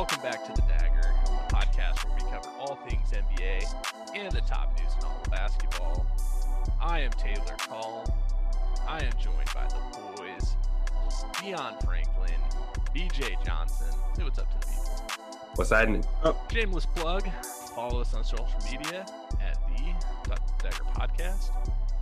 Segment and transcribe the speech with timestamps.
[0.00, 3.70] Welcome back to the Dagger, the podcast where we cover all things NBA
[4.16, 6.06] and the top news in all of basketball.
[6.80, 8.06] I am Taylor Call.
[8.88, 10.56] I am joined by the boys,
[11.42, 12.40] Dion Franklin,
[12.96, 13.88] BJ Johnson.
[14.16, 15.20] Say what's up to the people.
[15.56, 16.02] What's happening?
[16.24, 16.34] Oh.
[16.50, 17.28] Shameless plug.
[17.74, 19.04] Follow us on social media
[19.42, 21.50] at the Dagger Podcast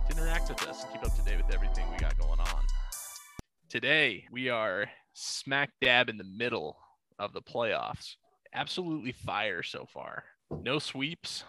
[0.07, 2.63] to interact with us and keep up to date with everything we got going on.
[3.67, 6.77] Today, we are smack dab in the middle
[7.19, 8.15] of the playoffs.
[8.53, 10.23] Absolutely fire so far.
[10.63, 11.43] No sweeps.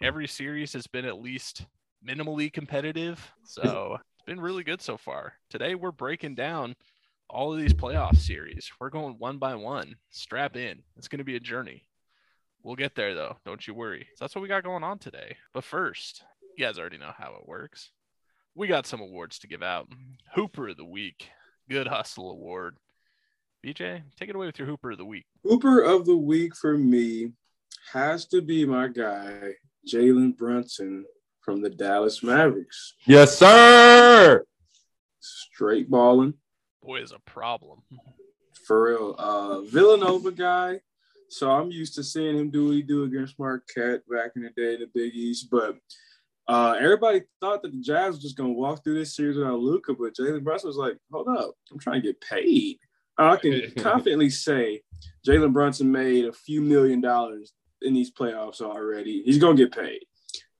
[0.00, 1.66] Every series has been at least
[2.06, 3.32] minimally competitive.
[3.42, 5.34] So it's been really good so far.
[5.50, 6.76] Today, we're breaking down
[7.28, 8.70] all of these playoff series.
[8.80, 9.96] We're going one by one.
[10.10, 10.82] Strap in.
[10.96, 11.84] It's going to be a journey.
[12.62, 13.36] We'll get there though.
[13.44, 14.08] Don't you worry.
[14.14, 15.36] So that's what we got going on today.
[15.52, 16.22] But first,
[16.56, 17.90] you guys already know how it works.
[18.54, 19.88] We got some awards to give out.
[20.34, 21.28] Hooper of the week,
[21.68, 22.76] Good Hustle Award.
[23.64, 25.24] BJ, take it away with your Hooper of the week.
[25.42, 27.32] Hooper of the week for me
[27.92, 29.54] has to be my guy,
[29.86, 31.04] Jalen Brunson
[31.40, 32.94] from the Dallas Mavericks.
[33.06, 34.44] Yes, sir.
[35.20, 36.34] Straight balling
[36.82, 37.80] Boy is a problem.
[38.66, 39.14] for real.
[39.18, 40.80] Uh, Villanova guy.
[41.30, 44.50] So I'm used to seeing him do what he do against Marquette back in the
[44.50, 45.48] day, in the Big East.
[45.50, 45.76] But
[46.46, 49.92] uh, everybody thought that the Jazz was just gonna walk through this series without Luka,
[49.94, 52.78] but Jalen Brunson was like, "Hold up, I'm trying to get paid."
[53.18, 54.82] I can confidently say
[55.26, 57.52] Jalen Brunson made a few million dollars
[57.82, 59.22] in these playoffs already.
[59.24, 60.00] He's gonna get paid.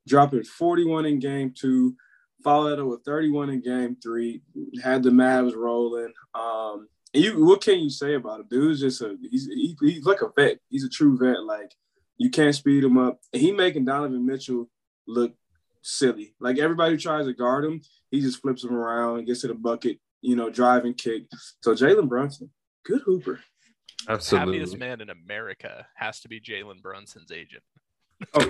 [0.06, 1.94] Dropping 41 in game two,
[2.42, 4.42] followed up with 31 in game three,
[4.82, 6.12] had the Mavs rolling.
[6.34, 8.46] Um, and you, what can you say about him?
[8.50, 10.58] Dude's just a he's he, he's like a vet.
[10.68, 11.42] He's a true vet.
[11.42, 11.74] Like
[12.16, 13.20] you can't speed him up.
[13.32, 14.68] And he making Donovan Mitchell
[15.06, 15.34] look
[15.82, 16.34] silly.
[16.40, 17.80] Like everybody who tries to guard him,
[18.10, 21.24] he just flips him around and gets to the bucket, you know, drive and kick.
[21.60, 22.50] So Jalen Brunson,
[22.84, 23.40] good hooper.
[24.08, 24.58] Absolutely.
[24.58, 27.62] Happiest man in America has to be Jalen Brunson's agent.
[28.34, 28.40] Oh,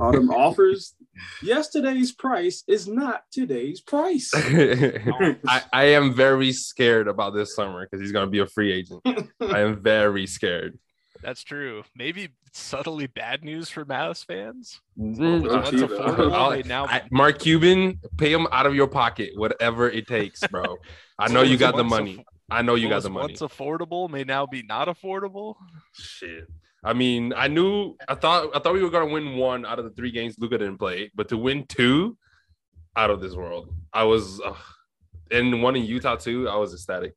[0.00, 0.94] All them offers,
[1.42, 4.30] yesterday's price is not today's price.
[4.34, 8.72] I, I am very scared about this summer because he's going to be a free
[8.72, 9.02] agent.
[9.40, 10.78] I am very scared.
[11.22, 11.84] That's true.
[11.94, 14.80] Maybe subtly bad news for Mavs fans.
[14.98, 18.88] Mm, What's What's he, affordable may now I- Mark Cuban, pay him out of your
[18.88, 20.76] pocket, whatever it takes, bro.
[21.18, 22.16] I know you got the money.
[22.18, 23.32] aff- I know you got the money.
[23.32, 25.54] Once affordable may now be not affordable.
[25.94, 26.46] Shit.
[26.84, 29.84] I mean, I knew I thought I thought we were gonna win one out of
[29.84, 32.18] the three games Luka didn't play, but to win two,
[32.96, 33.72] out of this world.
[33.92, 34.56] I was, ugh.
[35.30, 36.48] and one in Utah too.
[36.48, 37.14] I was ecstatic.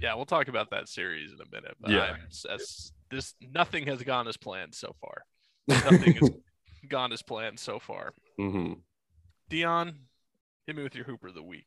[0.00, 1.76] Yeah, we'll talk about that series in a minute.
[1.80, 2.14] But Yeah.
[2.14, 2.20] I'm,
[2.54, 5.22] as, this nothing has gone as planned so far.
[5.68, 6.30] Nothing has
[6.88, 8.12] gone as planned so far.
[8.38, 8.74] hmm
[9.48, 9.98] Dion,
[10.66, 11.66] hit me with your Hooper of the week.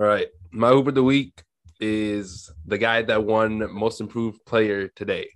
[0.00, 1.42] All right, my Hooper of the week
[1.78, 5.30] is the guy that won Most Improved Player today,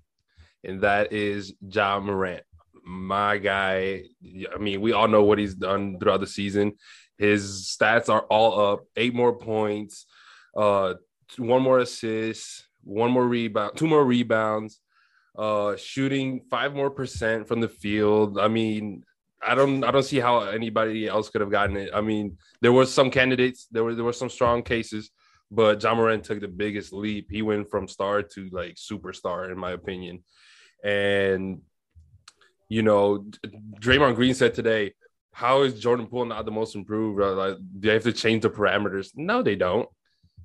[0.65, 2.42] and that is Ja Morant.
[2.84, 4.03] My guy.
[4.54, 6.72] I mean, we all know what he's done throughout the season.
[7.16, 8.80] His stats are all up.
[8.97, 10.04] Eight more points,
[10.57, 10.95] uh,
[11.39, 14.80] one more assist, one more rebound, two more rebounds,
[15.36, 18.39] uh, shooting five more percent from the field.
[18.39, 19.04] I mean,
[19.42, 21.91] I don't, I don't see how anybody else could have gotten it.
[21.95, 25.10] I mean, there were some candidates, there were there were some strong cases,
[25.51, 27.28] but Ja Morant took the biggest leap.
[27.31, 30.25] He went from star to like superstar, in my opinion.
[30.83, 31.63] And
[32.69, 33.27] you know,
[33.81, 34.95] Draymond Green said today,
[35.33, 37.21] "How is Jordan Poole not the most improved?
[37.21, 39.10] Like, do they have to change the parameters?
[39.15, 39.89] No, they don't.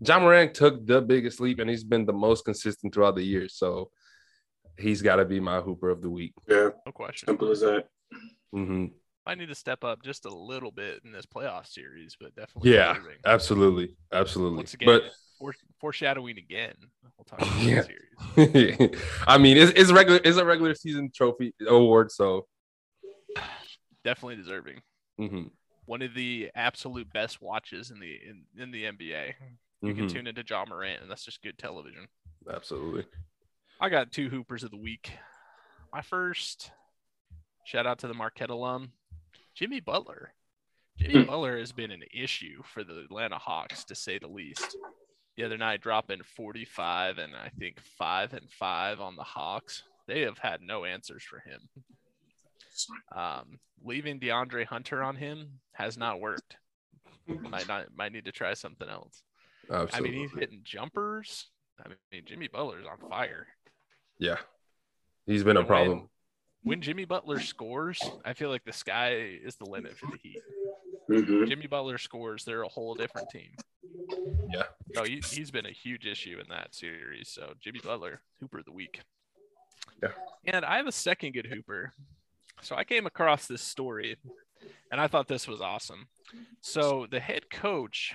[0.02, 3.48] Ja Morant took the biggest leap, and he's been the most consistent throughout the year.
[3.50, 3.92] So
[4.80, 6.34] he's got to be my Hooper of the week.
[6.48, 7.28] Yeah, No question.
[7.28, 7.86] simple as that.
[8.52, 8.86] hmm
[9.26, 12.72] Might need to step up just a little bit in this playoff series, but definitely
[12.72, 13.18] Yeah, deserving.
[13.26, 14.58] absolutely, absolutely.
[14.58, 15.04] Once again, but
[15.38, 16.74] fore- foreshadowing again.
[17.18, 17.82] We'll talk about Yeah.
[18.38, 18.90] series.
[19.28, 20.20] I mean, it's, it's regular.
[20.24, 22.12] It's a regular season trophy award.
[22.12, 22.48] So
[24.04, 24.82] Definitely deserving.
[25.18, 25.50] mhm,
[25.86, 29.36] One of the absolute best watches in the in, in the NBA.
[29.86, 32.08] You can mhm, tune into Ja Morant, and that's just good television.
[32.54, 33.06] absolutely.
[33.80, 35.12] I got two hoopers of the week.
[35.94, 36.72] My first
[37.66, 38.92] shout out to the Marquette alum,
[39.56, 40.34] Jimmy Butler.
[40.98, 44.76] Jimmy Butler has been an issue for the Atlanta Hawks to say the least.
[45.38, 49.84] The other night dropping 45 and I think 5 and 5 on the Hawks.
[50.08, 51.70] They have had no answers for him.
[53.16, 56.58] Um, leaving DeAndre Hunter on him has not worked.
[57.28, 59.24] Might not might need to try something else.
[59.94, 61.48] I mean, he's hitting jumpers.
[61.86, 63.48] I mean, Jimmy Butler's on fire.
[64.20, 64.38] Yeah,
[65.26, 66.00] he's been a problem.
[66.00, 66.08] When,
[66.64, 69.14] when Jimmy Butler scores, I feel like the sky
[69.44, 70.42] is the limit for the Heat.
[71.10, 71.48] Mhm.
[71.48, 73.50] Jimmy Butler scores, they're a whole different team.
[74.54, 74.64] Yeah.
[74.96, 77.30] No, he, he's been a huge issue in that series.
[77.30, 79.02] So Jimmy Butler, Hooper of the week.
[80.04, 80.10] Yeah.
[80.46, 81.94] And I have a second good Hooper.
[82.62, 84.18] So I came across this story
[84.92, 86.08] and I thought this was awesome.
[86.62, 88.14] So the head coach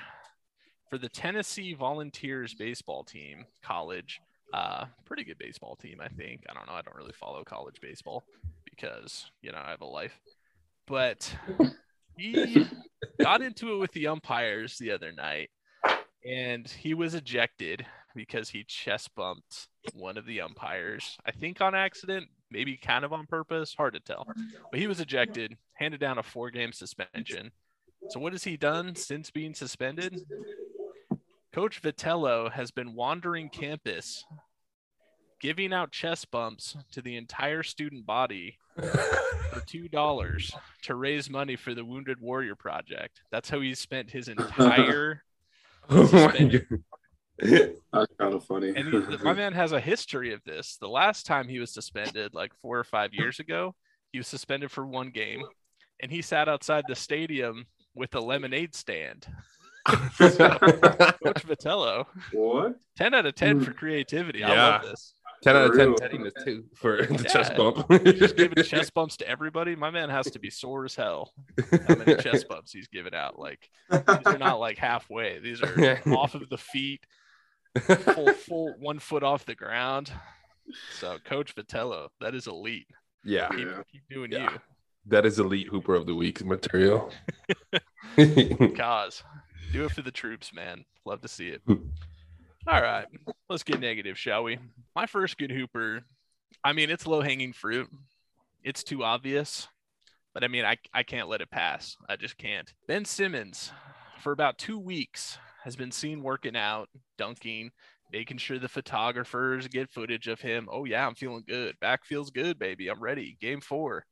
[0.90, 4.20] for the Tennessee Volunteers baseball team, college,
[4.54, 6.44] uh, pretty good baseball team, I think.
[6.48, 6.74] I don't know.
[6.74, 8.24] I don't really follow college baseball
[8.64, 10.18] because, you know, I have a life.
[10.86, 11.34] But
[12.16, 12.66] he
[13.20, 15.50] got into it with the umpires the other night
[16.24, 17.84] and he was ejected
[18.14, 21.18] because he chest bumped one of the umpires.
[21.26, 24.26] I think on accident, maybe kind of on purpose, hard to tell.
[24.70, 27.50] But he was ejected, handed down a four game suspension.
[28.10, 30.20] So, what has he done since being suspended?
[31.54, 34.24] Coach Vitello has been wandering campus,
[35.44, 40.50] giving out chest bumps to the entire student body for two dollars
[40.80, 43.20] to raise money for the Wounded Warrior Project.
[43.30, 45.22] That's how he spent his entire.
[45.90, 46.78] Oh my God.
[47.92, 48.72] That's kind of funny.
[48.74, 50.78] and he, my man has a history of this.
[50.80, 53.74] The last time he was suspended, like four or five years ago,
[54.10, 55.42] he was suspended for one game,
[56.00, 59.26] and he sat outside the stadium with a lemonade stand.
[59.86, 62.76] Coach Vitello, what?
[62.96, 63.76] ten out of ten for mm.
[63.76, 64.42] creativity.
[64.42, 65.12] I love this.
[65.44, 65.98] Ten out of ten Real.
[65.98, 67.56] pettiness too for the chest Yeah.
[67.58, 67.88] bump.
[68.16, 69.76] Just giving chest bumps to everybody.
[69.76, 71.32] My man has to be sore as hell.
[71.88, 73.38] How many chest bumps he's giving out?
[73.38, 75.38] Like these are not like halfway.
[75.38, 77.04] These are off of the feet,
[77.78, 80.10] full full one foot off the ground.
[80.98, 82.86] So Coach Vitello, that is elite.
[83.22, 84.52] yeah, Keep, keep doing Yeah.
[84.52, 84.58] you.
[85.06, 87.10] that is elite Hooper of the week material.
[88.16, 89.22] Cause
[89.72, 90.84] do it for the troops, man.
[91.04, 91.60] Love to see it.
[92.66, 93.06] All right,
[93.50, 94.58] let's get negative, shall we?
[94.96, 96.00] My first good hooper.
[96.64, 97.90] I mean, it's low hanging fruit.
[98.62, 99.68] It's too obvious,
[100.32, 101.98] but I mean, I I can't let it pass.
[102.08, 102.72] I just can't.
[102.88, 103.70] Ben Simmons,
[104.18, 106.88] for about two weeks, has been seen working out,
[107.18, 107.70] dunking,
[108.10, 110.66] making sure the photographers get footage of him.
[110.72, 111.78] Oh yeah, I'm feeling good.
[111.80, 112.88] Back feels good, baby.
[112.88, 113.36] I'm ready.
[113.42, 114.06] Game four.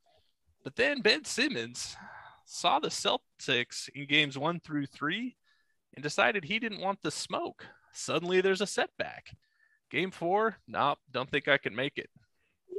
[0.62, 1.96] But then Ben Simmons
[2.44, 5.37] saw the Celtics in games one through three
[5.94, 7.64] and decided he didn't want the smoke.
[7.93, 9.37] Suddenly there's a setback.
[9.91, 12.11] Game four, nope, don't think I can make it.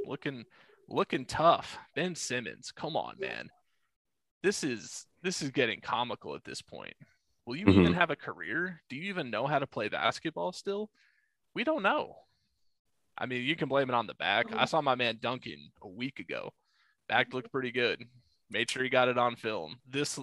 [0.06, 0.44] Looking
[0.88, 1.78] looking tough.
[1.94, 3.50] Ben Simmons, come on, man.
[4.42, 6.94] This is this is getting comical at this point.
[7.46, 7.94] Will you even Mhm.
[7.94, 8.82] have a career?
[8.88, 10.90] Do you even know how to play basketball still?
[11.54, 12.16] We don't know.
[13.16, 14.46] I mean, you can blame it on the back.
[14.52, 16.52] I saw my man Duncan a week ago.
[17.08, 18.08] Back looked pretty good.
[18.54, 19.78] Made sure he got it on film.
[19.90, 20.16] This,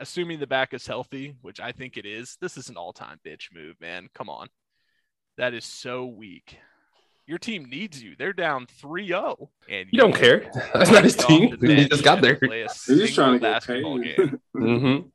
[0.00, 3.54] assuming the back is healthy, which I think it is, this is an all-time bitch
[3.54, 4.08] move, man.
[4.16, 4.48] Come on,
[5.36, 6.58] that is so weak.
[7.28, 8.16] Your team needs you.
[8.18, 10.50] They're down 3-0, and You don't care.
[10.74, 11.56] That's not his team.
[11.60, 12.34] He just got to there.
[12.36, 14.16] play a He's just trying single to get basketball paid.
[14.16, 14.40] game.
[14.56, 15.06] Mm-hmm.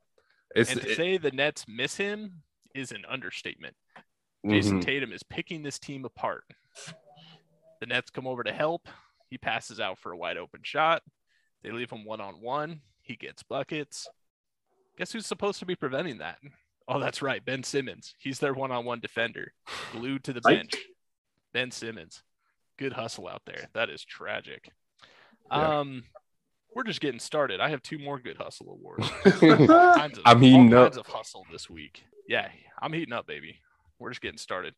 [0.56, 2.44] It's And to it- say the Nets miss him
[2.74, 3.74] is an understatement.
[4.46, 4.52] mhm.
[4.52, 6.44] Jayson Tatum is picking this team apart.
[7.80, 8.88] The Nets come over to help.
[9.28, 11.02] He passes out for a wide open shot.
[11.64, 12.80] They leave him one on one.
[13.02, 14.06] He gets buckets.
[14.96, 16.38] Guess who's supposed to be preventing that?
[16.86, 17.44] Oh, that's right.
[17.44, 18.14] Ben Simmons.
[18.18, 19.52] He's their one on one defender,
[19.92, 20.74] glued to the bench.
[21.52, 22.22] Ben Simmons.
[22.78, 23.68] Good hustle out there.
[23.74, 24.68] That is tragic.
[25.50, 25.80] Yeah.
[25.80, 26.04] Um,
[26.74, 27.60] we're just getting started.
[27.60, 29.08] I have two more good hustle awards.
[29.42, 30.92] Of, I'm heating all up.
[30.92, 32.04] kinds of hustle this week.
[32.28, 32.48] Yeah,
[32.82, 33.60] I'm heating up, baby.
[33.98, 34.74] We're just getting started.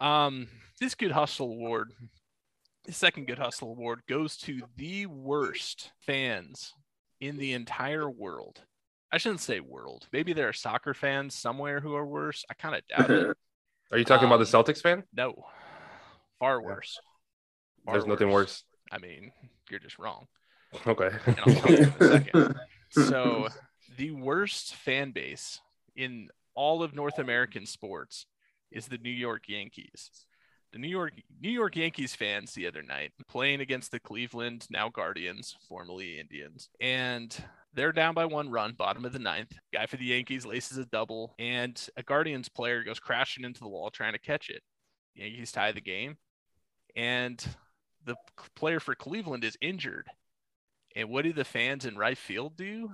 [0.00, 0.48] Um,
[0.80, 1.92] this good hustle award,
[2.88, 6.74] second good hustle award, goes to the worst fans
[7.20, 8.62] in the entire world.
[9.12, 10.06] I shouldn't say world.
[10.12, 12.44] Maybe there are soccer fans somewhere who are worse.
[12.50, 13.36] I kind of doubt it.
[13.92, 15.02] Are you talking about the Um, Celtics fan?
[15.12, 15.34] No,
[16.38, 16.98] far worse.
[17.84, 18.62] Far There's nothing worse.
[18.92, 19.32] I mean,
[19.68, 20.28] you're just wrong.
[20.86, 21.10] Okay.
[21.26, 22.54] and I'll tell you in a.
[22.92, 23.48] So,
[23.96, 25.60] the worst fan base
[25.96, 28.26] in all of North American sports
[28.72, 30.10] is the New York Yankees.
[30.72, 34.88] The New York New York Yankees fans the other night playing against the Cleveland now
[34.88, 37.36] Guardians, formerly Indians, and
[37.72, 39.52] they're down by one run, bottom of the ninth.
[39.72, 43.68] Guy for the Yankees laces a double, and a Guardians player goes crashing into the
[43.68, 44.62] wall trying to catch it.
[45.14, 46.16] Yankees tie the game,
[46.94, 47.44] and
[48.04, 48.16] the
[48.54, 50.06] player for Cleveland is injured.
[50.96, 52.90] And what do the fans in right field do?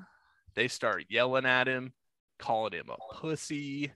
[0.54, 1.92] They start yelling at him,
[2.38, 3.92] calling him a pussy,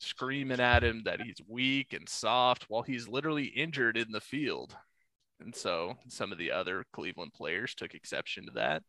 [0.00, 4.74] screaming at him that he's weak and soft while he's literally injured in the field.
[5.40, 8.82] And so some of the other Cleveland players took exception to that.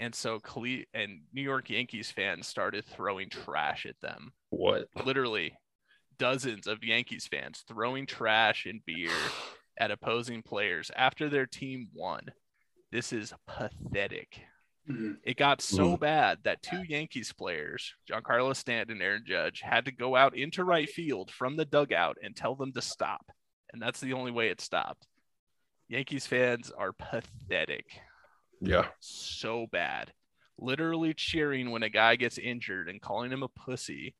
[0.00, 4.32] And so Cle- and New York Yankees fans started throwing trash at them.
[4.50, 4.88] What?
[5.04, 5.54] Literally
[6.18, 9.10] dozens of Yankees fans throwing trash and beer
[9.78, 12.22] at opposing players after their team won.
[12.92, 14.40] This is pathetic.
[14.88, 15.18] Mhm.
[15.22, 19.92] It got so bad that two Yankees players, Giancarlo Stanton and Aaron Judge, had to
[19.92, 23.32] go out into right field from the dugout and tell them to stop.
[23.72, 25.06] And that's the only way it stopped.
[25.88, 27.86] Yankees fans are pathetic.
[28.60, 28.88] Yeah.
[29.00, 30.12] So bad.
[30.58, 34.14] Literally cheering when a guy gets injured and calling him a pussy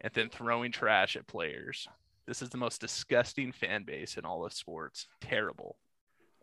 [0.00, 1.88] and then throwing trash at players.
[2.26, 5.08] This is the most disgusting fan base in all of sports.
[5.20, 5.76] Terrible.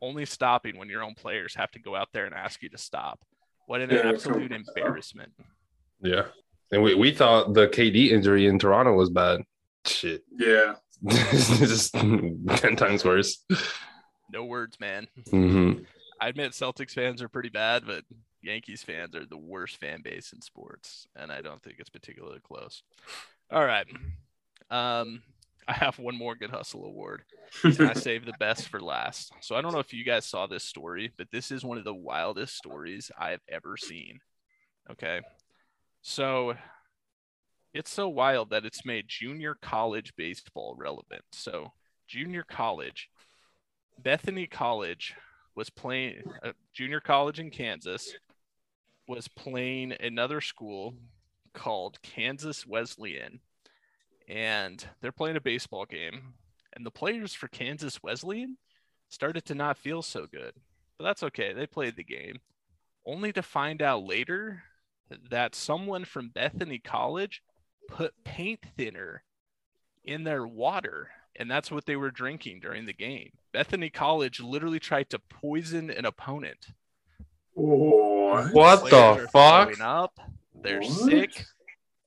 [0.02, 2.78] Only stopping when your own players have to go out there and ask you to
[2.78, 3.24] stop.
[3.68, 5.32] What an Yeah, absolute embarrassment.
[6.02, 6.24] Yeah.
[6.72, 9.42] And we, we thought the KD injury in Toronto was bad.
[9.86, 10.24] Shit.
[10.38, 10.76] Yeah.
[11.08, 13.44] Just 10 times worse.
[14.34, 15.08] No words, man.
[15.30, 15.74] hmm
[16.20, 18.04] I admit Celtics fans are pretty bad, but
[18.42, 22.40] Yankees fans are the worst fan base in sports, and I don't think it's particularly
[22.40, 22.82] close.
[23.52, 23.86] All right.
[24.72, 25.22] Um,
[25.68, 27.24] I have one more Good Hustle award,
[27.64, 29.34] and I saved the best for last.
[29.42, 31.84] So I don't know if you guys saw this story, but this is one of
[31.84, 34.20] the wildest stories I've ever seen.
[34.92, 35.22] Okay.
[36.02, 36.56] So
[37.74, 41.24] it's so wild that it's made junior college baseball relevant.
[41.32, 41.74] So,
[42.08, 43.10] junior college,
[44.00, 45.16] Bethany College
[45.56, 48.16] was playing, uh, junior college in Kansas
[49.08, 50.96] was playing another school
[51.54, 53.40] called Kansas Wesleyan.
[54.28, 56.34] And they're playing a baseball game.
[56.74, 58.58] And the players for Kansas Wesleyan
[59.10, 60.54] started to not feel so good.
[60.98, 61.54] But that's okay.
[61.54, 62.40] They played the game.
[63.06, 64.64] Only to find out later
[65.30, 67.42] that someone from Bethany College
[67.88, 69.24] put paint thinner
[70.04, 71.10] in their water.
[71.36, 73.32] And that's what they were drinking during the game.
[73.54, 76.68] Bethany College literally tried to poison an opponent.
[77.54, 78.54] What?
[78.54, 79.80] What the fuck?
[79.80, 80.20] Up.
[80.62, 81.10] They're What?
[81.10, 81.46] sick.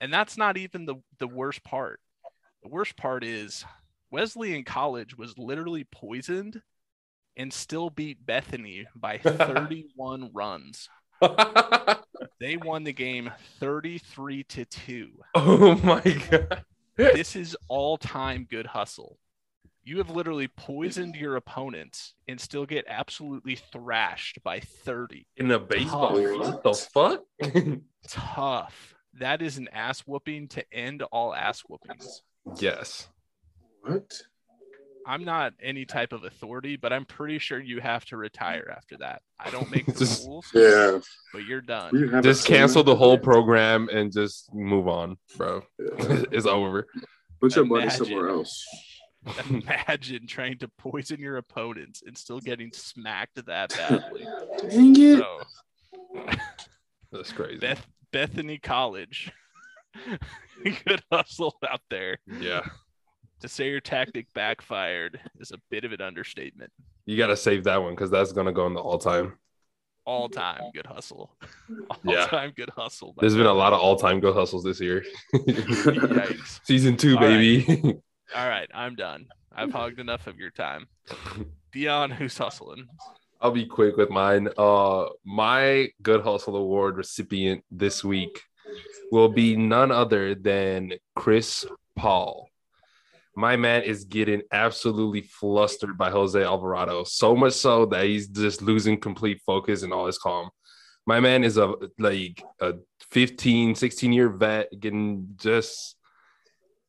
[0.01, 2.01] And that's not even the, the worst part.
[2.63, 3.65] The worst part is
[4.11, 6.61] Wesleyan College was literally poisoned
[7.37, 10.89] and still beat Bethany by 31 runs.
[12.41, 15.11] They won the game 33 to 2.
[15.37, 16.65] oh my god.
[16.97, 19.19] This is all-time good hustle.
[19.83, 25.27] You have literally poisoned your opponents and still get absolutely thrashed by 30.
[25.39, 26.17] In a baseball.
[26.17, 26.39] Tough.
[26.39, 27.23] What the fuck?
[28.09, 28.95] Tough.
[29.15, 32.23] That is an ass whooping to end all ass whoopings.
[32.59, 33.09] Yes.
[33.83, 34.13] What?
[35.07, 38.97] I'm not any type of authority, but I'm pretty sure you have to retire after
[38.99, 39.23] that.
[39.41, 40.99] I don't make the Just- rules, Yeah.
[41.33, 41.93] but you're done.
[41.95, 45.63] didn't Just cancel the whole program and just move on, bro.
[45.79, 46.29] that.
[46.31, 46.87] it's over.
[47.41, 48.65] Put your money somewhere else.
[49.51, 54.27] Imagine trying to poison your opponents and still getting smacked that badly.
[54.71, 55.19] Dang it.
[55.19, 55.41] So,
[57.13, 57.59] That's crazy.
[57.59, 59.33] Beth, Bethany College,
[60.87, 62.19] good hustle out there.
[62.41, 62.63] yeah.
[63.41, 66.71] To say your tactic backfired is a bit of an understatement.
[67.07, 69.35] You gotta save that one because that's gonna go in the all time.
[70.05, 71.35] All time good hustle.
[71.91, 72.27] All Yeah.
[72.27, 73.15] time good hustle.
[73.19, 75.05] There's been a lot of all time good hustles this year.
[75.35, 76.61] Yikes.
[76.65, 77.29] Season two, All right.
[77.67, 77.99] baby.
[78.35, 79.27] All right, I'm done.
[79.55, 80.87] I've hogged enough of your time.
[81.73, 82.87] Dion, who's hustling?
[83.41, 84.49] I'll be quick with mine.
[84.59, 88.43] Uh, my Good Hustle Award recipient this week
[89.11, 91.65] will be none other than Chris
[91.97, 92.49] Paul.
[93.37, 98.61] My man is getting absolutely flustered by Jose Alvarado, so much so that he's just
[98.61, 100.51] losing complete focus and all his calm.
[101.07, 102.75] My man is a like a
[103.11, 105.97] 15, 16 year vet getting just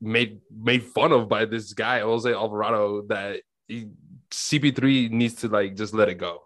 [0.02, 3.88] made made fun of by this guy, Jose Alvarado, that he,
[4.32, 6.42] CP3 needs to like just let it go.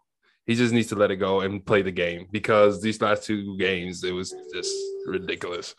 [0.46, 3.58] He just needs to let it go and play the game because these last two
[3.58, 4.76] games, it was just
[5.08, 5.76] ridiculous.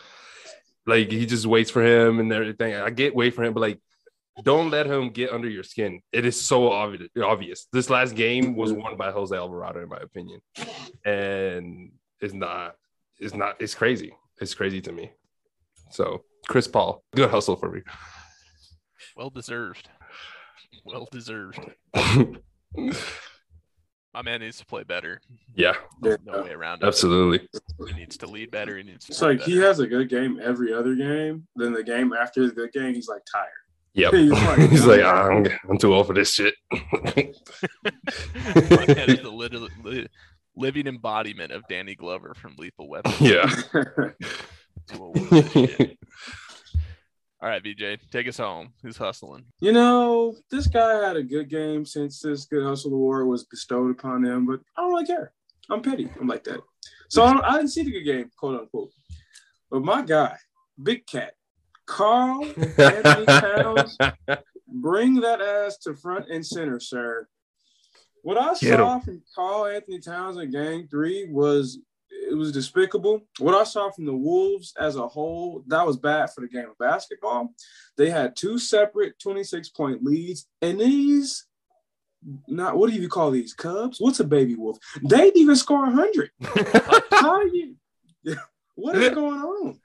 [0.87, 2.75] Like he just waits for him and everything.
[2.75, 3.81] I get wait for him, but like
[4.43, 6.01] don't let him get under your skin.
[6.13, 7.09] It is so obvious.
[7.23, 7.67] Obvious.
[7.73, 10.41] This last game was won by Jose Alvarado, in my opinion,
[11.05, 12.75] and it's not.
[13.19, 13.57] It's not.
[13.61, 14.15] It's crazy.
[14.41, 15.11] It's crazy to me.
[15.91, 17.81] So Chris Paul, good hustle for me.
[19.17, 19.89] Well deserved.
[20.85, 21.61] Well deserved.
[24.17, 25.21] My man needs to play better.
[25.55, 26.17] yeah, Yeah.
[26.25, 26.87] No way around it.
[26.87, 27.47] absolutely.
[27.87, 28.75] He needs to lead better.
[28.79, 31.47] He needs to It's play like he has a good game every other game.
[31.55, 33.51] Then the game after the good game, he's like tired.
[33.93, 34.13] Yep.
[34.15, 36.55] He's like, He's like, "Ah, I'm, I'm too old for this shit.
[36.73, 36.81] My
[38.89, 39.53] man is the lit-
[39.85, 40.07] li-
[40.57, 43.13] living embodiment of Danny Glover from Lethal Weapon.
[43.21, 43.47] yeah.
[44.89, 45.99] Too old for this shit.
[47.43, 48.73] All right, BJ, take us home.
[48.83, 49.45] Who's hustling?
[49.61, 53.91] you know, this guy had a good game since this good hustle award was bestowed
[53.91, 55.33] upon him, but I don't really care.
[55.69, 56.09] I'm petty.
[56.19, 56.61] I'm like that.
[57.11, 58.91] So I, I didn't see the good game, quote unquote.
[59.71, 60.37] But my guy,
[60.83, 61.35] Big Cat,
[61.85, 62.45] Carl
[62.79, 63.99] Anthony Towns,
[64.67, 67.29] bring that ass to front and center, sir.
[68.23, 71.79] What I Get saw from Karl-Anthony Towns in game three was
[72.29, 73.23] it was despicable.
[73.39, 76.69] What I saw from the Wolves as a whole, that was bad for the game
[76.69, 77.55] of basketball.
[77.97, 81.47] They had two separate 26 point leads, and these
[82.49, 84.01] not what do you call these cubs?
[84.01, 84.79] What's a baby wolf?
[85.03, 86.31] They didn't even score 100.
[87.11, 87.77] How you?
[88.79, 89.81] What is going on?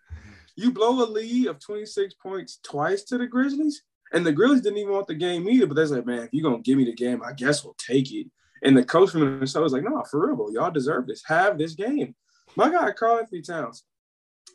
[0.58, 4.80] You blow a lead of 26 points twice to the Grizzlies, and the Grizzlies didn't
[4.80, 5.66] even want the game either.
[5.66, 8.12] But they said, "Man, if you're gonna give me the game, I guess we'll take
[8.12, 8.28] it."
[8.64, 10.50] And the coach from Minnesota was like, "No, for real, bro.
[10.50, 11.24] y'all deserve this.
[11.26, 12.16] Have this game."
[12.56, 13.84] My guy, Karl-Anthony Towns,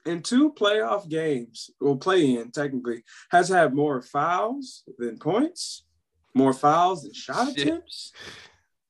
[0.04, 5.84] in two playoff games, well, play in technically, has had more fouls than points,
[6.34, 7.66] more fouls than shot Shit.
[7.66, 8.12] attempts.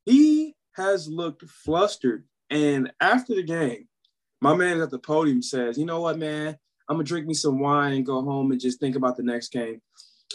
[0.04, 2.24] He has looked flustered.
[2.50, 3.88] And after the game,
[4.40, 6.56] my man at the podium says, You know what, man?
[6.88, 9.48] I'm gonna drink me some wine and go home and just think about the next
[9.48, 9.80] game.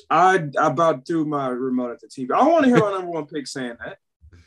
[0.09, 2.33] I, I about threw my remote at the TV.
[2.33, 3.97] I don't want to hear my number one pick saying that.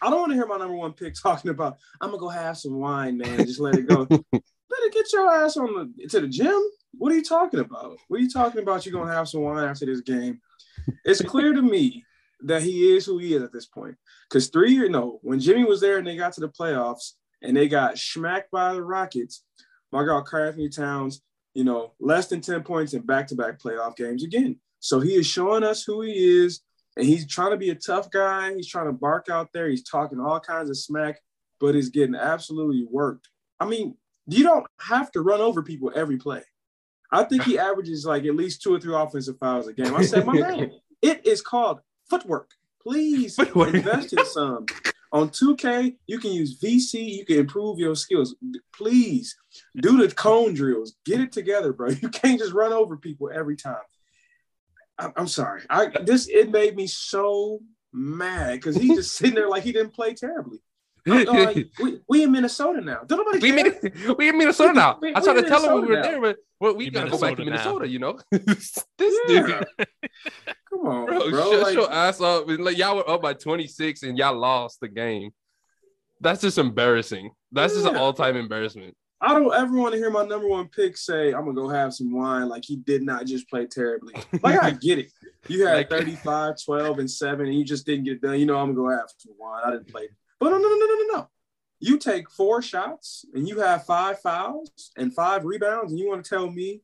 [0.03, 2.59] I don't want to hear my number one pick talking about I'm gonna go have
[2.59, 4.05] some wine, man, just let it go.
[4.07, 6.61] Better get your ass on the to the gym.
[6.97, 7.97] What are you talking about?
[8.09, 8.85] What are you talking about?
[8.87, 10.41] You're gonna have some wine after this game.
[11.05, 12.05] It's clear to me
[12.45, 13.97] that he is who he is at this point.
[14.29, 17.57] Because three years, no, when Jimmy was there and they got to the playoffs and
[17.57, 19.43] they got smacked by the Rockets,
[19.93, 21.23] my God, Karl-Anthony Towns,
[21.55, 24.59] you know, less than 10 points in back to back playoff games again.
[24.81, 26.61] So he is showing us who he is.
[26.97, 28.55] And he's trying to be a tough guy.
[28.55, 29.69] He's trying to bark out there.
[29.69, 31.21] He's talking all kinds of smack,
[31.61, 33.29] but he's getting absolutely worked.
[33.59, 36.43] I mean, you don't have to run over people every play.
[37.11, 39.95] I think he averages like at least two or three offensive fouls a game.
[39.95, 42.51] I said, my man, it is called footwork.
[42.83, 43.75] Please Footwork.
[43.75, 44.67] invest in some.
[45.13, 47.19] On 2K, you can use VC.
[47.19, 48.35] You can improve your skills.
[48.75, 49.37] Please
[49.77, 50.97] do the cone drills.
[51.07, 51.91] Get it together, bro.
[52.03, 53.77] You can't just run over people every time.
[54.99, 55.63] I- I'm sorry.
[55.71, 57.61] I this it made me so
[57.93, 60.59] mad because he's just sitting there like he didn't play terribly.
[61.07, 63.03] Uh, like, we, we in Minnesota now.
[63.07, 63.73] Don't nobody we care.
[64.07, 64.99] in we in Minnesota now.
[65.03, 66.03] We- I tried to tell him we were now.
[66.03, 67.89] there, but well, we You gotta go back to Minnesota Minnesota.
[67.89, 68.83] You know, this
[69.29, 69.63] Yeah.
[69.79, 69.87] dude,
[70.71, 71.51] Come on, bro, bro.
[71.53, 72.45] shut Like, your ass up.
[72.49, 75.31] Like y'all were up by 26 and y'all lost the game.
[76.21, 77.31] That's just embarrassing.
[77.53, 78.97] That's just an all-time embarrassment.
[79.21, 81.95] I don't ever want to hear my number one pick say, I'm gonna go have
[81.95, 84.15] some wine like he did not just play terribly.
[84.43, 85.13] Like I get it.
[85.49, 88.39] You had Like- 35, 12, and 7, and you just didn't get it done.
[88.39, 89.63] You know, I'm gonna go have some wine.
[89.65, 90.09] I didn't play.
[90.41, 91.29] But no, no, no, no, no, no.
[91.81, 96.25] You take four shots and you have five fouls and five rebounds, and you want
[96.25, 96.83] to tell me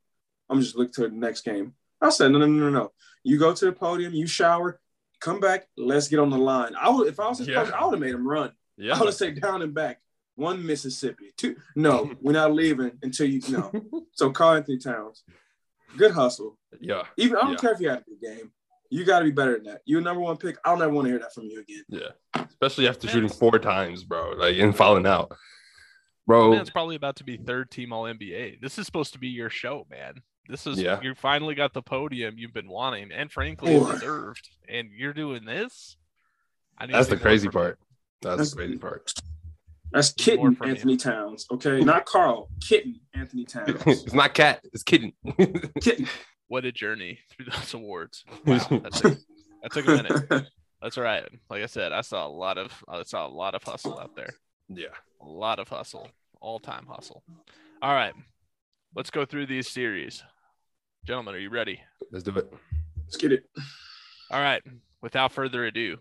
[0.48, 1.74] I'm just looking to the next game.
[2.00, 2.92] I said, no, no, no, no, no.
[3.22, 4.80] You go to the podium, you shower,
[5.20, 6.74] come back, let's get on the line.
[6.78, 7.64] I would if I was his Yeah.
[7.64, 8.52] coach, I would have made him run.
[8.76, 8.94] Yeah.
[8.94, 10.00] I would have said down and back.
[10.40, 11.32] One Mississippi.
[11.36, 11.56] Two.
[11.76, 13.70] No, we're not leaving until you know.
[14.12, 15.22] So Karl-Anthony Towns,
[15.96, 16.56] good hustle.
[16.80, 17.02] Yeah.
[17.16, 17.56] Even I don't Yeah.
[17.58, 18.50] care if you had a good game.
[18.92, 19.82] You got to be better than that.
[19.84, 20.56] You're number one pick.
[20.64, 21.84] I'll never want to hear that from you again.
[21.88, 22.44] Yeah.
[22.48, 24.32] Especially after shooting four times, bro.
[24.36, 25.30] Like and falling out.
[26.26, 26.52] Bro.
[26.52, 28.60] Man's probably about to be third team All NBA.
[28.60, 30.14] This is supposed to be your show, man.
[30.48, 31.00] This is Yeah.
[31.02, 33.92] you finally got the podium you've been wanting, and frankly Boy.
[33.92, 34.48] deserved.
[34.68, 35.96] And you're doing this.
[36.78, 37.64] I That's to the see more crazy from you.
[37.66, 37.78] part.
[38.22, 39.12] That's That's- the crazy part.
[39.92, 41.46] That's Need kitten from Anthony Towns.
[41.50, 42.48] Okay, not Carl.
[42.60, 43.70] Kitten Anthony Towns.
[43.86, 45.12] it's not cat, it's kitten.
[45.80, 46.06] Kitten.
[46.48, 48.24] What a journey through those awards.
[48.44, 49.18] Wow, that took,
[49.62, 50.46] that took a minute.
[50.82, 51.22] That's all right.
[51.48, 54.16] Like I said, I saw a lot of I saw a lot of hustle out
[54.16, 54.30] there.
[54.68, 54.86] yeah.
[55.22, 56.08] A lot of hustle.
[56.40, 57.22] All time hustle.
[57.80, 58.14] All right.
[58.96, 60.24] Let's go through these series.
[61.04, 61.80] Gentlemen, are you ready?
[62.10, 62.52] Let's do it.
[63.04, 63.44] Let's get it.
[64.32, 64.62] All right.
[65.02, 65.98] Without further ado,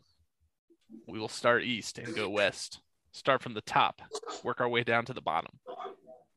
[1.08, 2.80] we will start east and go west.
[3.12, 4.02] Start from the top,
[4.44, 5.52] work our way down to the bottom.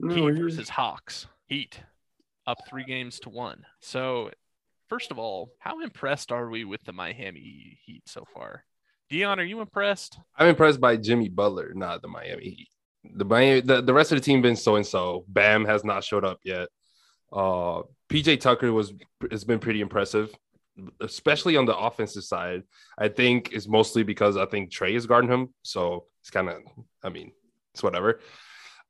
[0.01, 1.27] No, Heat here's- versus Hawks.
[1.47, 1.81] Heat
[2.47, 3.65] up three games to one.
[3.81, 4.31] So,
[4.89, 8.65] first of all, how impressed are we with the Miami Heat so far?
[9.11, 10.19] Dion, are you impressed?
[10.37, 12.69] I'm impressed by Jimmy Butler, not the Miami Heat.
[13.05, 15.25] The Miami, the, the rest of the team been so and so.
[15.29, 16.69] Bam has not showed up yet.
[17.33, 18.93] Uh, PJ Tucker was
[19.31, 20.35] has been pretty impressive,
[21.01, 22.63] especially on the offensive side.
[22.99, 26.57] I think it's mostly because I think Trae is guarding him, so it's kind of,
[27.03, 27.33] I mean,
[27.75, 28.21] it's whatever.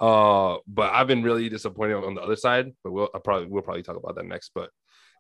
[0.01, 2.73] Uh, but I've been really disappointed on the other side.
[2.83, 4.51] But we'll I probably we'll probably talk about that next.
[4.55, 4.71] But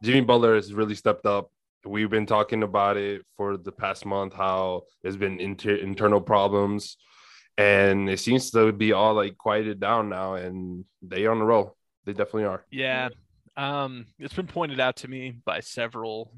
[0.02, 1.50] Jimmy Butler has really stepped up.
[1.84, 6.96] We've been talking about it for the past month how there's been inter- internal problems,
[7.56, 11.44] and it seems to be all like quieted down now, and they are on the
[11.44, 11.76] roll.
[12.04, 12.64] They definitely are.
[12.70, 13.10] Yeah.
[13.56, 16.32] Um, it's been pointed out to me by several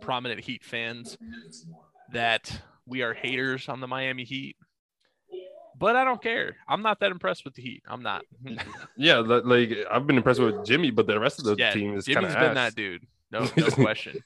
[0.00, 1.16] prominent Heat fans
[2.12, 4.56] that we are haters on the Miami Heat.
[5.78, 6.56] But I don't care.
[6.66, 7.82] I'm not that impressed with the Heat.
[7.86, 8.24] I'm not.
[8.96, 12.04] Yeah, like I've been impressed with Jimmy, but the rest of the yeah, team is
[12.04, 13.06] kind Jimmy's of been that dude.
[13.30, 14.24] No, no question.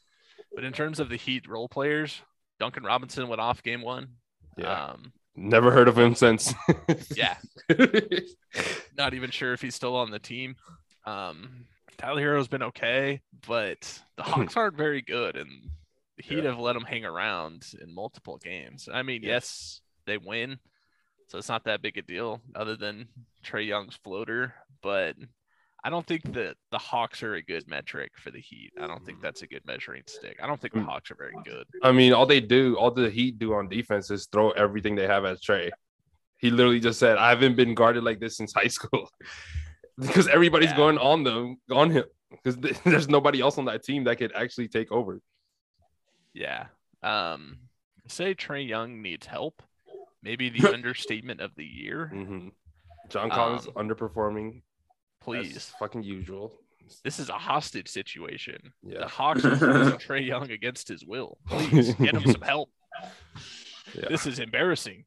[0.55, 2.23] But in terms of the Heat role players,
[2.59, 4.09] Duncan Robinson went off game one.
[4.57, 6.55] Yeah, Um, never heard of him since.
[7.15, 7.37] yeah,
[8.97, 10.57] not even sure if he's still on the team.
[11.07, 11.67] Um,
[12.03, 15.71] Tyler Herro's been okay, but the Hawks aren't very good, and
[16.17, 16.51] the Heat Yeah.
[16.51, 18.89] have let them hang around in multiple games.
[18.93, 19.35] I mean, Yeah.
[19.35, 20.59] yes, they win,
[21.29, 23.09] so it's not that big a deal, other than
[23.45, 24.53] Trae Young's floater.
[24.83, 25.15] But
[25.85, 28.73] I don't think that the Hawks are a good metric for the Heat.
[28.81, 30.39] I don't think that's a good measuring stick.
[30.43, 30.87] I don't think the Mm.
[30.87, 31.67] Hawks are very good.
[31.85, 35.07] I mean, all they do, all the Heat do on defense is throw everything they
[35.07, 35.71] have at Trae.
[36.39, 39.09] He literally just said, "I haven't been guarded like this since high school,"
[39.99, 40.77] because everybody's Yeah.
[40.77, 44.69] going on them, on him, because there's nobody else on that team that could actually
[44.69, 45.21] take over.
[46.35, 46.67] Yeah.
[47.03, 47.59] Um,
[48.09, 49.63] say Trae Young needs help.
[50.23, 52.09] Maybe the understatement of the year.
[52.09, 52.49] hmm
[53.09, 54.63] John Collins Um, underperforming, as
[55.25, 55.73] Please.
[55.79, 56.53] fucking usual.
[57.05, 58.73] This is a hostage situation.
[58.83, 59.01] Yeah.
[59.01, 59.57] The Hawks are
[59.99, 61.39] Trae Young against his will.
[61.47, 62.71] Please get him some help.
[63.95, 64.09] Yeah.
[64.09, 65.05] This is embarrassing.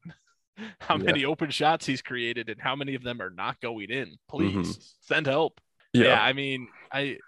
[0.80, 1.02] How Yeah.
[1.04, 4.16] many open shots he's created and how many of them are not going in?
[4.28, 4.80] Please Mm-hmm.
[5.00, 5.60] send help.
[5.92, 6.20] Yeah.
[6.22, 7.18] I mean, I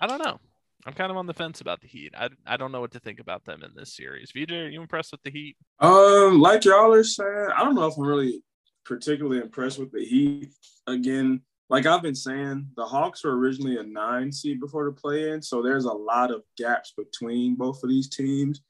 [0.00, 0.38] I don't know.
[0.86, 2.14] I'm kind of on the fence about the Heat.
[2.16, 4.32] I, I don't know what to think about them in this series.
[4.32, 5.56] BJ, are you impressed with the Heat?
[5.80, 8.42] Um, like y'all are saying, I don't know if I'm really
[8.84, 10.50] particularly impressed with the Heat.
[10.86, 15.42] Again, like I've been saying, the Hawks were originally a nine seed before the play-in,
[15.42, 18.62] so there's a lot of gaps between both of these teams.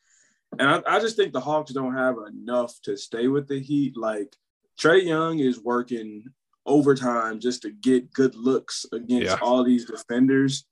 [0.59, 3.97] And I, I just think the Hawks don't have enough to stay with the Heat.
[3.97, 4.35] Like
[4.81, 6.25] Trae Young is working
[6.67, 9.39] overtime just to get good looks against Yeah.
[9.43, 10.65] all these defenders.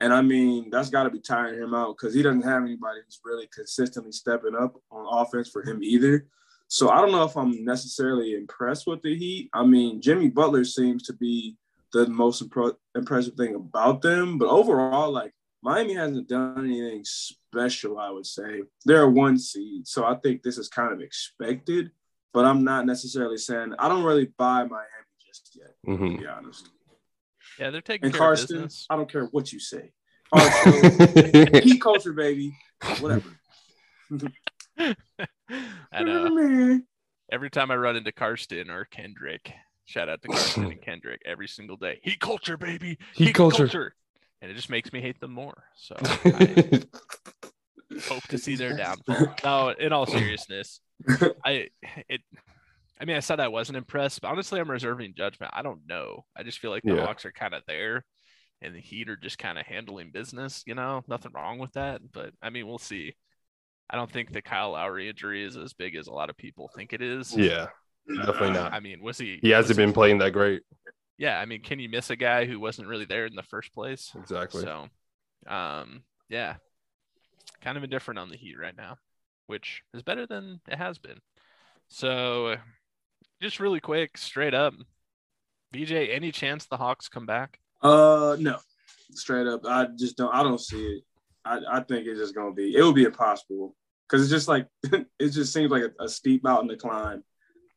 [0.00, 3.00] And I mean, that's got to be tiring him out because he doesn't have anybody
[3.04, 6.26] who's really consistently stepping up on offense for him either.
[6.68, 9.50] So I don't know if I'm necessarily impressed with the Heat.
[9.52, 11.56] I mean, Jimmy Butler seems to be
[11.92, 12.42] the most
[12.94, 17.98] impressive thing about them, but overall, like Miami hasn't done anything special.
[17.98, 21.90] I would say they're a one seed, so I think this is kind of expected.
[22.32, 24.86] But I'm not necessarily saying I don't really buy Miami
[25.26, 26.12] just yet, mm-hmm.
[26.12, 26.68] to be honest.
[27.58, 28.86] Yeah, they're taking And care of business.
[28.88, 29.92] I don't care what you say.
[30.32, 32.56] Our show, Heat culture, baby.
[33.00, 33.28] Whatever.
[34.78, 36.80] I know.
[37.32, 39.52] Every time I run into Karsten or Kendrick,
[39.84, 42.00] shout out to Karsten and Kendrick every single day.
[42.02, 42.98] Heat culture, baby.
[43.14, 43.94] Heat culture.
[44.42, 45.64] And it just makes me hate them more.
[45.76, 46.80] So I
[48.08, 49.34] hope to see their downfall.
[49.44, 50.80] No, in all seriousness,
[51.44, 51.68] I
[52.08, 52.20] it.
[53.00, 55.52] I mean, I said I wasn't impressed, but honestly, I'm reserving judgment.
[55.54, 56.26] I don't know.
[56.36, 57.06] I just feel like the Yeah.
[57.06, 58.04] Hawks are kind of there,
[58.60, 60.62] and the Heat are just kind of handling business.
[60.66, 62.00] You know, nothing wrong with that.
[62.12, 63.14] But I mean, we'll see.
[63.88, 66.70] I don't think the Kyle Lowry injury is as big as a lot of people
[66.74, 67.36] think it is.
[67.36, 67.66] yeah,
[68.06, 68.72] definitely uh, not.
[68.72, 69.38] I mean, was he?
[69.42, 70.62] He hasn't been playing that great.
[71.20, 73.74] Yeah, I mean, can you miss a guy who wasn't really there in the first
[73.74, 74.10] place?
[74.18, 74.62] Exactly.
[74.62, 74.88] So,
[75.46, 76.54] um, yeah,
[77.60, 78.96] kind of indifferent on the Heat right now,
[79.46, 81.18] which is better than it has been.
[81.88, 82.56] So,
[83.42, 84.72] just really quick, straight up,
[85.74, 87.60] BJ, any chance the Hawks come back?
[87.82, 88.56] Uh, no,
[89.12, 89.66] straight up.
[89.66, 90.34] I just don't.
[90.34, 91.02] I don't see it.
[91.44, 92.74] I, I think it's just gonna be.
[92.74, 93.76] It would be impossible
[94.08, 94.68] because it's just like
[95.18, 97.22] it just seems like a, a steep mountain to climb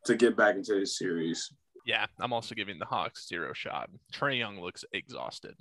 [0.05, 1.51] to get back into this series.
[1.85, 3.89] Yeah, I'm also giving the Hawks zero shot.
[4.13, 5.55] Trae Young looks exhausted,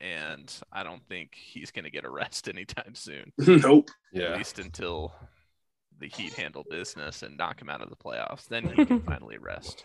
[0.00, 3.32] and I don't think he's going to get a rest anytime soon.
[3.38, 3.88] nope.
[4.14, 5.12] at Yeah, least until
[5.98, 8.46] the Heat handle business and knock him out of the playoffs.
[8.48, 9.84] Then he can finally rest.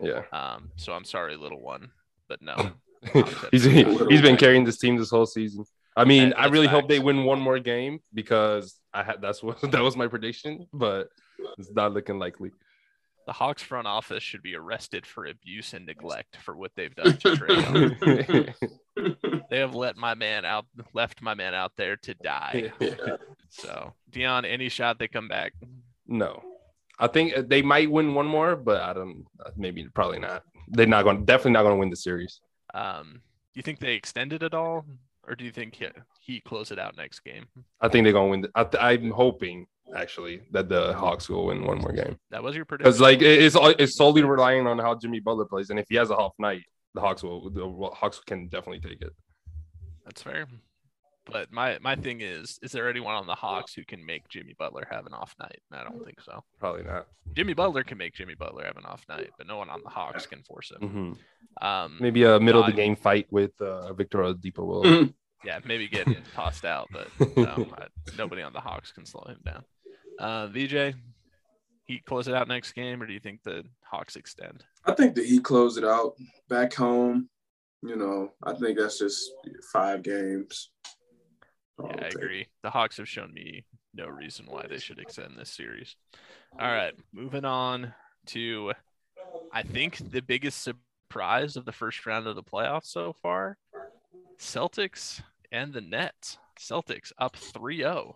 [0.00, 0.22] yeah.
[0.32, 1.90] Um, so I'm sorry, little one,
[2.28, 2.70] but no.
[3.50, 5.64] he's he, has been carrying this team this whole season.
[5.96, 9.20] I mean, That- I that's really hope they win one more game because I had
[9.22, 11.08] that's what that was my prediction, but
[11.58, 12.50] it's not looking likely.
[13.26, 17.16] The Hawks front office should be arrested for abuse and neglect for what they've done
[17.16, 18.54] to Trae Young.
[19.50, 22.72] They have let my man out, left my man out there to die.
[23.48, 25.52] So, Dion, any shot they come back?
[26.06, 26.42] no,
[26.98, 29.26] I think they might win one more, but I don't.
[29.56, 30.44] Maybe probably not.
[30.68, 31.24] They're not going.
[31.24, 32.40] Definitely not going to win the series.
[32.72, 33.20] Um,
[33.54, 34.84] you think they extend it at all,
[35.26, 35.88] or do you think he,
[36.20, 37.46] he close it out next game?
[37.80, 38.70] I think they're going to win.
[38.70, 42.56] The, I I'm hoping actually that the Hawks will win one more game That was
[42.56, 42.90] your prediction.
[42.90, 46.10] because like it's it's solely relying on how Jimmy Butler plays, and if he has
[46.10, 46.62] a off night,
[46.94, 47.50] the Hawks will.
[47.50, 49.12] The Hawks can definitely take it.
[50.04, 50.46] That's fair.
[51.26, 54.54] But my my thing is, is there anyone on the Hawks who can make Jimmy
[54.58, 55.58] Butler have an off night?
[55.72, 56.42] I don't think so.
[56.60, 57.06] Probably not.
[57.34, 59.88] Jimmy Butler can make Jimmy Butler have an off night, but no one on the
[59.90, 60.88] Hawks can force him.
[61.60, 65.08] hmm Um, Maybe a middle of the game fight with uh, Victor Oladipo will.
[65.44, 69.40] Yeah, maybe get tossed out, but no, I, nobody on the Hawks can slow him
[69.44, 69.64] down.
[70.18, 70.94] Uh, BJ,
[71.84, 74.64] he close it out next game, or do you think the Hawks extend?
[74.84, 76.14] I think the Heat closed it out
[76.48, 77.28] back home.
[77.82, 79.30] You know, I think that's just
[79.72, 80.70] five games.
[81.78, 82.46] Yeah, I I'll agree.
[82.62, 85.96] The Hawks have shown me no reason why they should extend this series.
[86.58, 87.92] All right, moving on
[88.26, 88.72] to
[89.52, 93.58] I think the biggest surprise of the first round of the playoffs so far.
[94.38, 95.20] Celtics
[95.54, 96.36] and the Nets.
[96.58, 98.14] Celtics up 3-0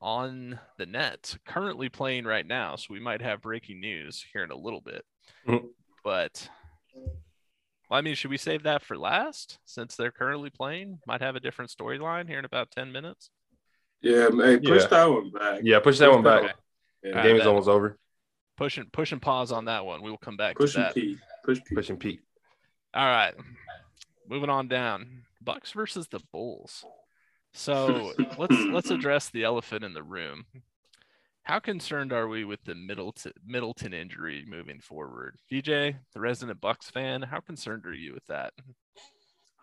[0.00, 1.38] on the Nets.
[1.46, 5.04] Currently playing right now, so we might have breaking news here in a little bit.
[5.46, 5.68] Mhm.
[6.04, 6.48] But
[6.94, 11.00] well, I mean, should we save that for last since they're currently playing?
[11.06, 13.30] Might have a different storyline here in about 10 minutes.
[14.00, 14.86] Yeah, hey, push Yeah.
[14.88, 15.60] that one back.
[15.62, 16.42] Yeah, push that one back.
[16.44, 16.52] Okay.
[17.02, 17.16] The Yeah.
[17.18, 17.98] All game is almost over.
[18.56, 20.02] Pushing push and pause on that one.
[20.02, 20.94] We will come back Push to and that.
[20.94, 21.18] P.
[21.44, 21.74] Push P.
[21.74, 22.20] Pushing Pete.
[22.94, 23.34] All right.
[24.26, 25.24] Moving on down.
[25.44, 26.84] Bucks versus the Bulls.
[27.54, 30.44] So let's let's address the elephant in the room.
[31.44, 35.36] How concerned are we with the Middleton Middleton injury moving forward?
[35.50, 38.52] BJ, the resident Bucks fan, how concerned are you with that?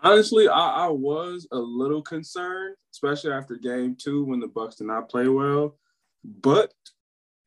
[0.02, 4.88] Honestly, I, I was a little concerned, especially after game two when the Bucks did
[4.88, 5.78] not play well.
[6.24, 6.74] But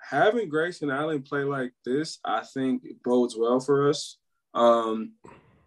[0.01, 4.19] having Grayson Allen play like this, I think bodes well for us.
[4.55, 5.13] Um,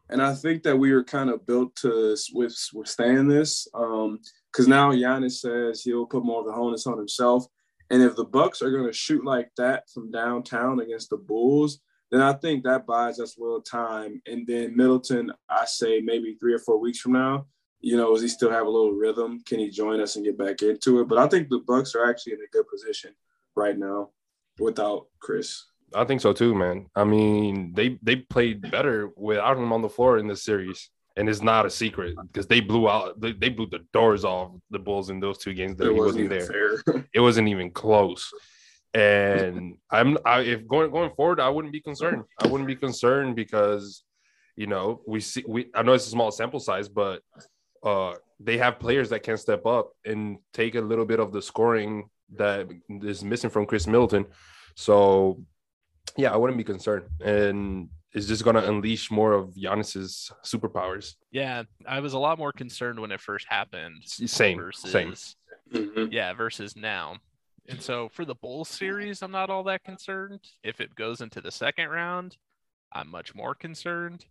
[0.10, 3.68] and I think that we were kind of built to withstand this.
[3.74, 4.20] Um,
[4.56, 7.46] because now Giannis says he'll put more of the onus on himself.
[7.90, 11.82] And if the Bucks are going to shoot like that from downtown against the Bulls,
[12.10, 14.22] then I think that buys us a little time.
[14.26, 17.48] And then Middleton, I say maybe three or four weeks from now,
[17.82, 19.44] you know, does he still have a little rhythm?
[19.46, 21.10] Can he join us and get back into it?
[21.10, 23.14] But I think the Bucks are actually in a good position
[23.58, 24.12] right now
[24.58, 25.66] without Khris.
[25.96, 26.88] I think so too, man.
[26.96, 31.30] I mean, they they played better without him on the floor in this series, and
[31.30, 34.80] it's not a secret because they blew out they, they blew the doors off the
[34.80, 37.06] Bulls in those two games that It he wasn't wasn't there.
[37.14, 38.32] It wasn't even close.
[38.94, 42.24] And I'm I, if going going forward, I wouldn't be concerned.
[42.42, 44.04] I wouldn't be concerned because
[44.56, 47.22] you know we see we I know it's a small sample size, but
[47.84, 51.42] uh they have players that can step up and take a little bit of the
[51.42, 54.26] scoring that is missing from Khris Middleton.
[54.76, 55.42] So
[56.18, 57.06] yeah, I wouldn't be concerned.
[57.24, 61.16] And it's just gonna unleash more of Giannis's superpowers.
[61.32, 65.14] Yeah, I was a lot more concerned when it first happened Same, versus same.
[65.72, 66.12] Mhm.
[66.12, 67.18] yeah, versus now.
[67.68, 70.40] And so for the Bulls series, I'm not all that concerned.
[70.64, 72.38] If it goes into the second round,
[72.94, 74.26] I'm much more concerned.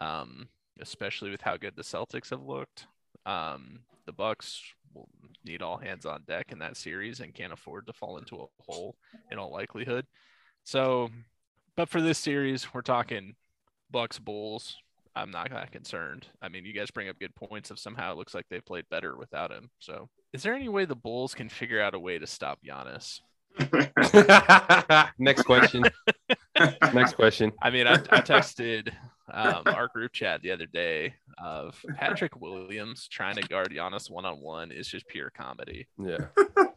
[0.00, 0.48] Um,
[0.80, 2.86] especially with how good the Celtics have looked.
[3.24, 5.08] Um, the Bucks will
[5.44, 8.46] need all hands on deck in that series and can't afford to fall into a
[8.62, 8.94] hole
[9.30, 10.06] in all likelihood.
[10.66, 11.10] So,
[11.76, 13.36] but for this series, we're talking
[13.88, 14.76] Bucks Bulls.
[15.14, 16.26] I'm not that concerned.
[16.42, 18.84] I mean, you guys bring up good points of somehow it looks like they've played
[18.90, 19.70] better without him.
[19.78, 23.20] So, is there any way the Bulls can figure out a way to stop Giannis?
[25.20, 25.84] Next question.
[26.92, 27.52] Next question.
[27.62, 28.92] I mean, I, I texted
[29.32, 34.24] um, our group chat the other day of Patrick Williams trying to guard Giannis one
[34.24, 35.86] on one is just pure comedy.
[35.96, 36.26] Yeah.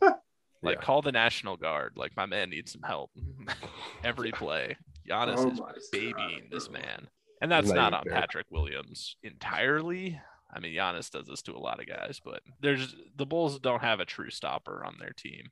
[0.62, 0.82] Like, Yeah.
[0.82, 1.94] call the National Guard.
[1.96, 3.12] Like, my man needs some help
[4.04, 4.76] every play.
[5.10, 7.08] Giannis Oh is babying God, this man.
[7.42, 8.14] And that's Not not on fair.
[8.14, 10.20] Patrick Williams entirely.
[10.54, 13.82] I mean, Giannis does this to a lot of guys, but there's the Bulls don't
[13.82, 15.50] have a true stopper on their team.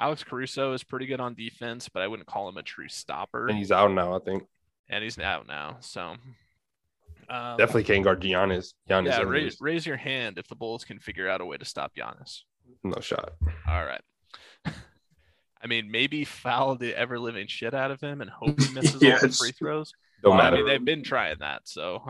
[0.00, 3.46] Alex Caruso is pretty good on defense, but I wouldn't call him a true stopper.
[3.48, 4.42] And he's out now, I think.
[4.88, 5.76] and he's out now.
[5.80, 6.16] So
[7.28, 8.72] um, Definitely can't guard Giannis.
[8.88, 11.64] Giannis Yeah, raise, raise your hand if the Bulls can figure out a way to
[11.64, 12.40] stop Giannis.
[12.82, 13.32] no shot.
[13.68, 14.00] All right.
[15.62, 18.94] I mean, maybe foul the ever living shit out of him and hope he misses
[19.02, 19.92] all the free throws.
[20.22, 20.56] Don't Well, I matter.
[20.58, 22.02] mean, they've been trying that, so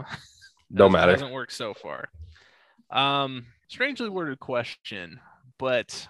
[0.75, 1.13] Don't That matter.
[1.13, 2.09] Hasn't worked so far.
[2.91, 5.21] Um, strangely worded question,
[5.59, 6.09] but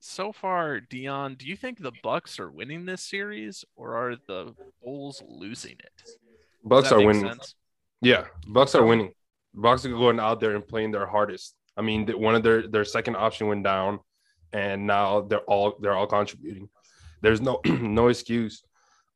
[0.00, 4.54] so far, Dion, do you think the Bucks are winning this series or are the
[4.82, 6.10] Bulls losing it?
[6.64, 7.26] Bucks are winning.
[7.26, 7.54] sense?
[8.02, 9.12] Yeah, Bucks are winning.
[9.54, 11.54] Bucks are going out there and playing their hardest.
[11.76, 14.00] I mean, one of their their second option went down,
[14.52, 16.68] and now they're all they're all contributing.
[17.22, 18.62] There's no no excuse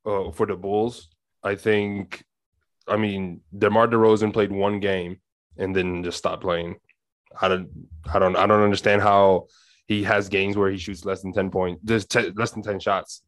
[0.07, 1.09] uh, for the Bulls.
[1.43, 2.25] I think,
[2.89, 5.21] I mean, DeMar DeRozan played one game
[5.59, 6.77] and then just stopped playing.
[7.41, 7.69] I don't,
[8.13, 9.49] I don't, I don't understand how
[9.87, 12.81] he has games where he shoots less than ten points, just te- less than ten
[12.81, 13.23] shots,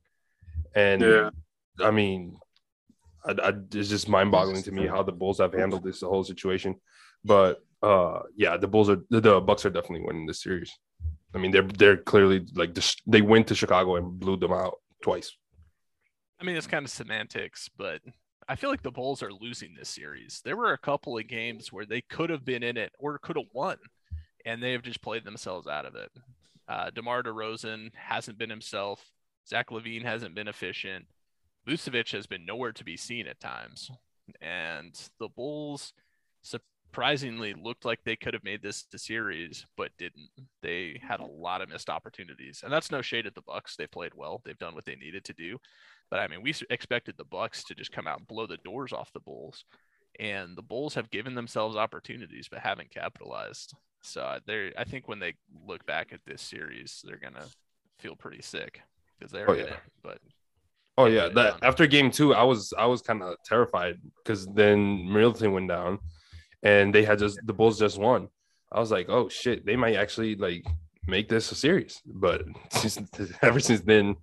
[0.74, 1.30] and Yeah.
[1.82, 2.38] I mean,
[3.26, 6.76] I, I, it's just mind-boggling to me how the Bulls have handled this whole situation.
[7.24, 10.72] But uh, yeah, the Bulls are the, the Bucks are definitely winning this series.
[11.36, 15.36] I mean, they're they're clearly like they went to Chicago and blew them out twice.
[16.40, 18.00] I mean, it's kind of semantics, but
[18.48, 20.40] I feel like the Bulls are losing this series.
[20.44, 23.36] There were a couple of games where they could have been in it or could
[23.36, 23.76] have won,
[24.46, 26.10] and they have just played themselves out of it.
[26.68, 29.10] Uh, DeMar DeRozan hasn't been himself.
[29.46, 31.04] Zach LaVine hasn't been efficient.
[31.68, 33.90] Vucevic has been nowhere to be seen at times.
[34.40, 35.92] And the Bulls
[36.96, 40.30] surprisingly looked like they could have made this the series, but didn't.
[40.62, 42.62] They had a lot of missed opportunities.
[42.64, 43.76] And that's no shade at the Bucks.
[43.76, 44.40] They played well.
[44.46, 45.58] They've done what they needed to do.
[46.10, 48.94] But I mean, we expected the Bucks to just come out and blow the doors
[48.94, 49.66] off the Bulls.
[50.18, 53.74] And the Bulls have given themselves opportunities but haven't capitalized.
[54.02, 55.34] So uh, they're I think when they
[55.66, 57.44] look back at this series, they're gonna
[57.98, 58.80] feel pretty sick
[59.18, 59.72] because they're Oh, in yeah.
[59.74, 59.80] it.
[60.02, 60.18] But
[60.96, 65.12] Oh yeah, that after game two, I was I was kind of terrified because then
[65.12, 65.98] Middleton went down,
[66.66, 68.28] and they had just the Bulls just won.
[68.72, 70.66] I was like, oh shit, they might actually like
[71.06, 72.02] make this a series.
[72.04, 72.98] But since,
[73.40, 74.16] ever since then,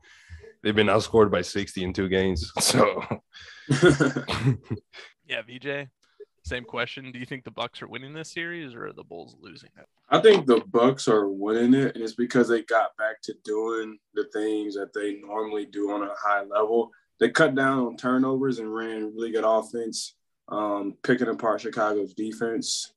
[0.61, 2.51] they've been outscored by sixty in two games.
[2.59, 3.01] So
[5.25, 5.87] yeah, BJ,
[6.43, 7.13] same question.
[7.13, 9.85] Do you think the Bucks are winning this series or are the Bulls losing it?
[10.09, 13.97] I think the Bucks are winning it, and it's because they got back to doing
[14.15, 16.91] the things that they normally do on a high level.
[17.21, 20.15] They cut down on turnovers and ran really good offense,
[20.49, 22.93] um, picking apart Chicago's defense.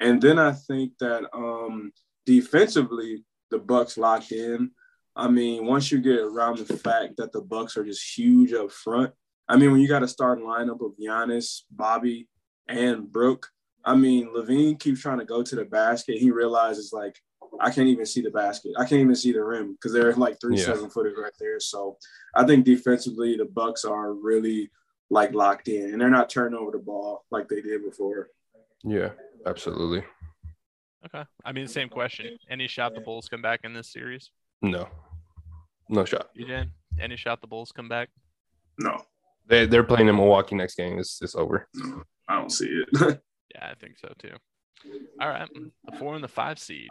[0.00, 1.92] And then I think that um,
[2.26, 4.70] defensively, the Bucks locked in.
[5.16, 8.70] I mean, once you get around the fact that the Bucks are just huge up
[8.70, 9.12] front.
[9.48, 12.28] I mean, when you got a starting lineup of Giannis, Bobby,
[12.68, 13.48] and Brook,
[13.84, 16.18] I mean, LaVine keeps trying to go to the basket.
[16.18, 17.16] He realizes like
[17.60, 18.72] I can't even see the basket.
[18.78, 20.66] I can't even see the rim because they're like three Yeah.
[20.66, 21.58] seven footers right there.
[21.58, 21.98] So
[22.34, 24.70] I think defensively the Bucks are really
[25.10, 28.28] like locked in and they're not turning over the ball like they did before.
[28.84, 29.10] yeah,
[29.46, 30.04] absolutely.
[31.06, 31.24] Okay.
[31.44, 32.36] I mean, same question.
[32.50, 34.30] Any shot the Bulls come back in this series?
[34.62, 34.86] No,
[35.88, 36.28] no shot.
[36.38, 36.68] BJ,
[37.00, 38.10] any shot the Bulls come back?
[38.78, 39.02] No,
[39.46, 40.98] They they're playing in Milwaukee next game.
[40.98, 41.68] It's it's over.
[42.28, 43.20] I don't see it.
[43.52, 44.36] Yeah, I think so too.
[45.20, 45.48] All right.
[45.90, 46.86] The four and the five seed,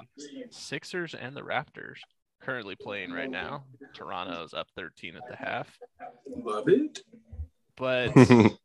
[0.50, 2.00] Sixers and the Raptors
[2.42, 3.64] currently playing right now.
[3.94, 5.80] Toronto's up 13 at the half.
[6.28, 7.00] Love it.
[7.80, 8.12] But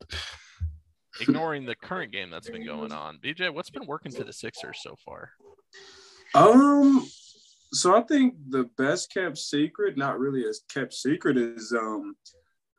[1.21, 4.81] ignoring the current game that's been going on, BJ, what's been working for the Sixers
[4.83, 5.31] so far?
[6.35, 7.07] Um,
[7.73, 12.17] so I think the best kept secret, not really as kept secret, is um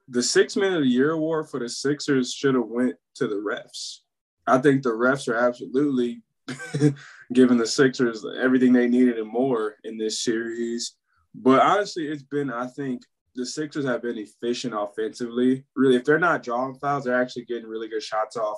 [0.07, 3.35] the six man of the year award for the Sixers should have went to the
[3.35, 3.99] refs.
[4.45, 6.21] I think the refs are absolutely
[7.33, 10.95] giving the Sixers everything they needed and more in this series.
[11.33, 13.01] But honestly, it's been I think
[13.35, 15.65] the Sixers have been efficient offensively.
[15.75, 18.57] Really, if they're not drawing fouls, they're actually getting really good shots off.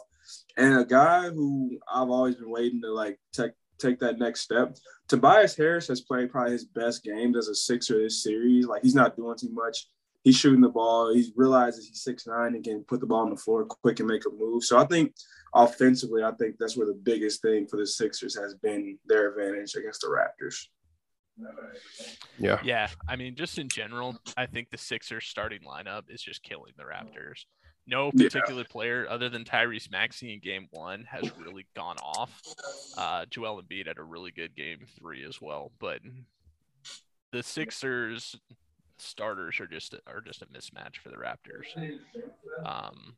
[0.58, 4.76] And a guy who I've always been waiting to like take take that next step.
[5.08, 8.68] Tobias Harris has played probably his best games as a Sixer this series.
[8.68, 9.88] Like he's not doing too much.
[10.24, 11.14] He's shooting the ball.
[11.14, 14.10] He realizes he's six nine and can put the ball on the floor quick and
[14.10, 14.64] make a move.
[14.64, 15.14] So I think
[15.54, 19.76] offensively, I think that's where the biggest thing for the Sixers has been their advantage
[19.76, 20.66] against the Raptors.
[22.40, 26.44] Yeah, Yeah, I mean, just in general, I think the Sixers starting lineup is just
[26.44, 27.46] killing the Raptors.
[27.86, 28.26] No Yeah.
[28.26, 32.42] particular player other than Tyrese Maxey in game one has really gone off.
[32.98, 36.02] Uh, Joel Embiid had a really good game three as well, but
[37.32, 38.36] the Sixers
[39.00, 41.68] starters are just are just a mismatch for the Raptors.
[42.66, 43.16] Um,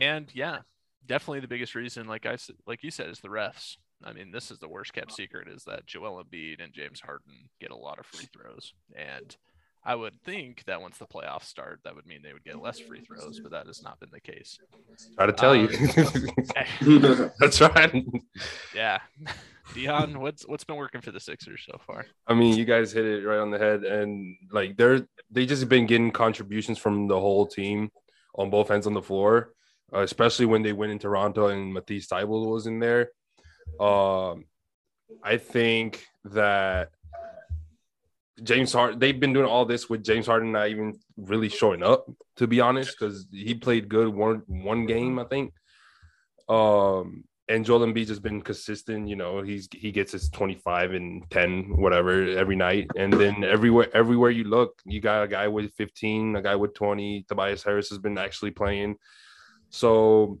[0.00, 0.60] and yeah,
[1.06, 3.76] definitely the biggest reason, like I like you said, is the refs.
[4.04, 7.48] I mean, this is the worst kept secret is that Joel Embiid and James Harden
[7.60, 9.36] get a lot of free throws, and
[9.84, 12.78] I would think that once the playoffs start, that would mean they would get less
[12.78, 14.56] free throws, but that has not been the case.
[15.16, 15.68] try to tell you.
[17.40, 18.04] That's right.
[18.74, 19.00] yeah,
[19.74, 22.06] Dion, what's what's been working for the Sixers so far?
[22.28, 25.68] I mean, you guys hit it right on the head, and like they're they just
[25.68, 27.90] been getting contributions from the whole team
[28.36, 29.52] on both ends on the floor,
[29.92, 33.10] uh, especially when they went in Toronto and Matisse Thybulle was in there.
[33.80, 34.44] Um,
[35.22, 36.90] I think that
[38.42, 42.06] James Harden, they've been doing all this with James Harden not even really showing up,
[42.36, 45.52] to be honest, because he played good one one game, I think.
[46.48, 49.08] Um, and Joel Embiid has been consistent.
[49.08, 52.88] You know, he's he gets his 25 and 10, whatever, every night.
[52.96, 56.74] And then everywhere, everywhere you look, you got a guy with 15, a guy with
[56.74, 57.24] 20.
[57.28, 58.96] Tobias Harris has been actually playing.
[59.70, 60.40] So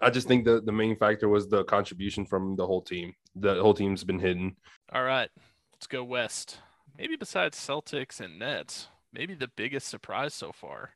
[0.00, 3.14] I just think the the main factor was the contribution from the whole team.
[3.36, 4.56] The whole team's been hidden.
[4.92, 5.30] All right,
[5.72, 6.58] let's go west.
[6.96, 10.90] Maybe besides Celtics and Nets, maybe the biggest surprise so far.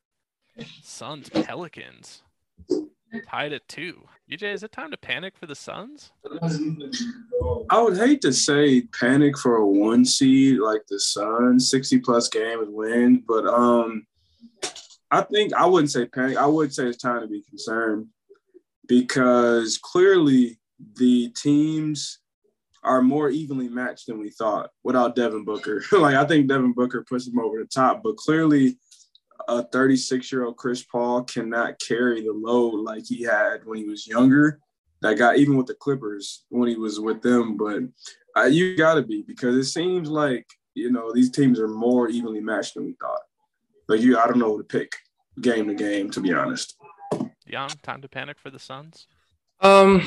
[0.83, 2.23] Suns Pelicans
[3.27, 4.05] tied at two.
[4.31, 6.13] BJ, is it time to panic for the Suns?
[7.71, 12.29] I would hate to say panic for a one seed like the Suns, 60 plus
[12.29, 14.07] game and win, but um
[15.11, 16.37] I think I wouldn't say panic.
[16.37, 18.09] I would say it's time to be concerned
[18.89, 20.59] because clearly
[20.97, 22.19] the teams
[22.83, 25.83] are more evenly matched than we thought without Devin Booker.
[25.93, 28.79] like I think Devin Booker puts them over the top, but clearly
[29.47, 33.85] a 36 year old Chris Paul cannot carry the load like he had when he
[33.85, 34.61] was younger.
[35.01, 37.83] That guy, even with the Clippers when he was with them, but
[38.37, 42.09] uh, you got to be because it seems like you know these teams are more
[42.09, 43.21] evenly matched than we thought.
[43.89, 44.93] Like you, I don't know who to pick
[45.41, 46.78] game to game, to be honest.
[47.49, 49.07] Jan, time to panic for the Suns?
[49.61, 50.03] Um,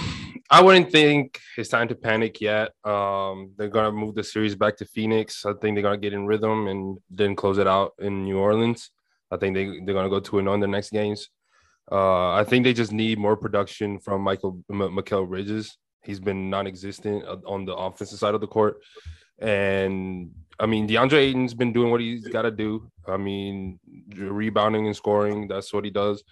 [0.50, 2.72] I wouldn't think it's time to panic yet.
[2.86, 5.46] Um, they're gonna move the series back to Phoenix.
[5.46, 8.92] I think they're gonna get in rhythm and then close it out in New Orleans.
[9.30, 11.30] I think they they're gonna go two and on their next games.
[11.92, 15.78] Uh, I think they just need more production from Michael M- Mikal Bridges.
[16.04, 18.78] He's been non-existent on the offensive side of the court,
[19.40, 22.90] and I mean DeAndre Ayton's been doing what he's got to do.
[23.06, 23.80] I mean,
[24.16, 25.50] rebounding and scoring.
[25.50, 26.24] That's what he does.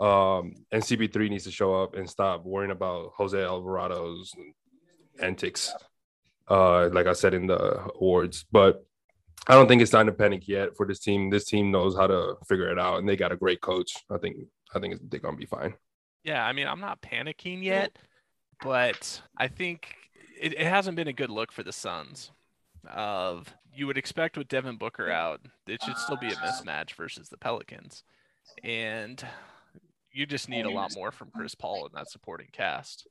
[0.00, 4.34] Um, and CP3 needs to show up and stop worrying about Jose Alvarado's
[5.20, 5.72] antics.
[6.48, 8.84] Uh, like I said in the awards, but
[9.46, 11.30] I don't think it's time to panic yet for this team.
[11.30, 13.92] This team knows how to figure it out, and they got a great coach.
[14.10, 14.36] I think
[14.74, 15.74] I think they're gonna be fine.
[16.24, 17.96] Yeah, I mean, I'm not panicking yet,
[18.62, 19.94] but I think
[20.40, 22.30] it, it hasn't been a good look for the Suns.
[22.86, 27.28] Of you would expect with Devin Booker out, it should still be a mismatch versus
[27.28, 28.04] the Pelicans,
[28.62, 29.22] and
[30.12, 33.06] you just need a lot more from Chris Paul in that supporting cast.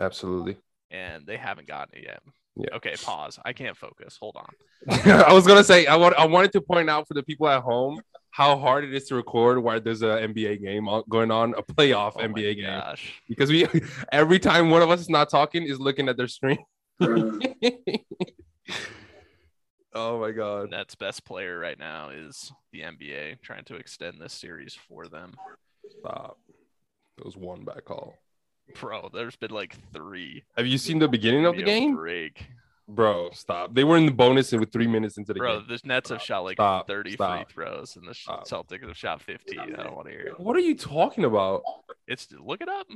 [0.00, 0.56] Absolutely.
[0.90, 2.20] And they haven't gotten it yet.
[2.56, 2.76] Yeah.
[2.76, 3.38] Okay, pause.
[3.44, 4.16] I can't focus.
[4.20, 4.48] Hold on.
[5.10, 7.62] I was gonna say I want I wanted to point out for the people at
[7.62, 11.62] home how hard it is to record while there's an NBA game going on, a
[11.62, 13.12] playoff Oh NBA game, Gosh.
[13.28, 13.66] because we
[14.12, 16.58] every time one of us is not talking is looking at their screen.
[19.94, 20.68] oh my god!
[20.70, 25.34] That's best player right now is the NBA trying to extend this series for them.
[26.00, 26.38] Stop.
[27.18, 28.14] It was one back call.
[28.80, 30.42] Bro, there's been like three.
[30.56, 32.46] Have you seen the beginning of the Give me a game, Break.
[32.88, 33.30] bro?
[33.32, 33.74] Stop.
[33.74, 35.66] They were in the bonus with three minutes into the Bro, game.
[35.68, 36.86] Bro, the Nets have shot like Stop.
[36.86, 37.36] 30 Stop.
[37.46, 38.48] free throws, and the Stop.
[38.48, 39.60] Celtics have shot 15.
[39.60, 40.40] I don't want to hear it.
[40.40, 41.62] What are you talking about?
[42.08, 42.86] It's look it up.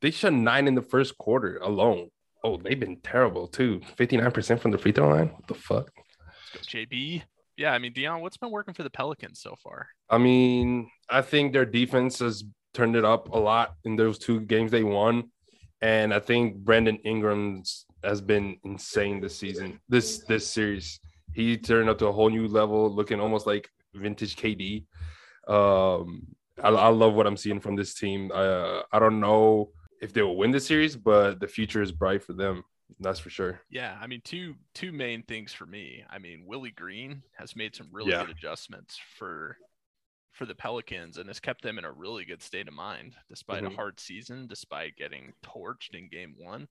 [0.00, 2.10] They shot nine in the first quarter alone.
[2.42, 3.80] Oh, they've been terrible too.
[3.96, 5.28] Fifty nine percent from the free throw line.
[5.28, 5.90] What the fuck?
[6.54, 7.22] Let's go, JB.
[7.56, 9.88] Yeah, I mean, Dion, what's been working for the Pelicans so far?
[10.10, 14.40] I mean, I think their defense has turned it up a lot in those two
[14.40, 15.30] games they won.
[15.80, 20.98] And I think Brandon Ingram's has been insane this season, this this series.
[21.32, 24.84] He turned up to a whole new level, looking almost like vintage KD.
[25.48, 26.26] Um,
[26.62, 28.30] I, I love what I'm seeing from this team.
[28.32, 32.22] Uh, I don't know if they will win the series, but the future is bright
[32.22, 32.62] for them.
[33.00, 33.60] That's for sure.
[33.70, 36.04] Yeah, I mean, two two main things for me.
[36.10, 38.24] I mean, Willie Green has made some really Yeah.
[38.26, 39.58] good adjustments for
[40.32, 43.62] for the Pelicans and has kept them in a really good state of mind despite
[43.62, 43.72] Mhm.
[43.72, 46.68] a hard season, despite getting torched in game one.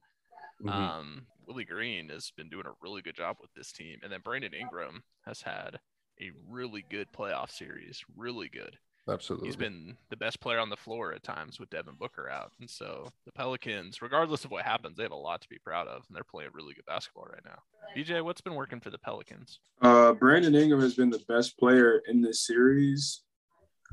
[0.61, 0.69] Mhm.
[0.69, 4.19] Um, Willie Green has been doing a really good job with this team, and then
[4.21, 5.79] Brandon Ingram has had
[6.19, 8.77] a really good playoff series, really good.
[9.09, 9.47] Absolutely.
[9.49, 12.69] He's been the best player on the floor at times with Devin Booker out, and
[12.69, 16.03] so the Pelicans, regardless of what happens, they have a lot to be proud of,
[16.07, 17.59] and they're playing really good basketball right now.
[17.97, 19.59] BJ, what's been working for the Pelicans?
[19.81, 23.23] Uh, Brandon Ingram has been the best player in this series,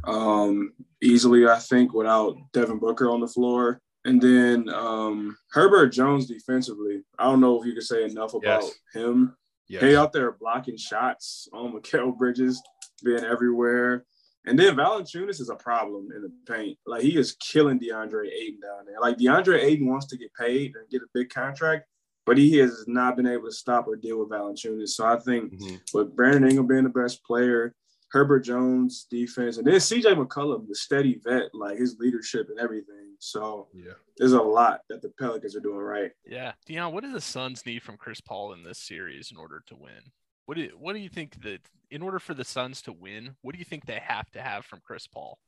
[0.05, 3.81] um, easily, I think, without Devin Booker on the floor.
[4.05, 7.03] And then um, Herbert Jones defensively.
[7.19, 8.73] I don't know if you could say enough about Yes.
[8.95, 9.37] him.
[9.69, 9.83] yes.
[9.83, 12.63] He out there blocking shots on Mikal Bridges,
[13.05, 14.05] being everywhere.
[14.47, 16.79] And then Valanciunas is a problem in the paint.
[16.87, 18.99] Like he is killing DeAndre Ayton down there.
[19.01, 21.87] Like DeAndre Ayton wants to get paid and get a big contract,
[22.25, 24.89] but he has not been able to stop or deal with Valanciunas.
[24.91, 25.81] So I think Mhm.
[25.93, 27.75] with Brandon Ingram being the best player,
[28.13, 33.15] Herbert Jones defense, and then CJ McCollum, the steady vet, like his leadership and everything.
[33.21, 33.93] So Yeah.
[34.17, 36.13] there's a lot that the Pelicans are doing right.
[36.25, 39.63] Yeah, Dion, what do the Suns need from Chris Paul in this series in order
[39.67, 40.11] to win?
[40.51, 41.61] What do you, what do you think that
[41.93, 44.65] in order for the Suns to win, what do you think they have to have
[44.65, 45.39] from Chris Paul?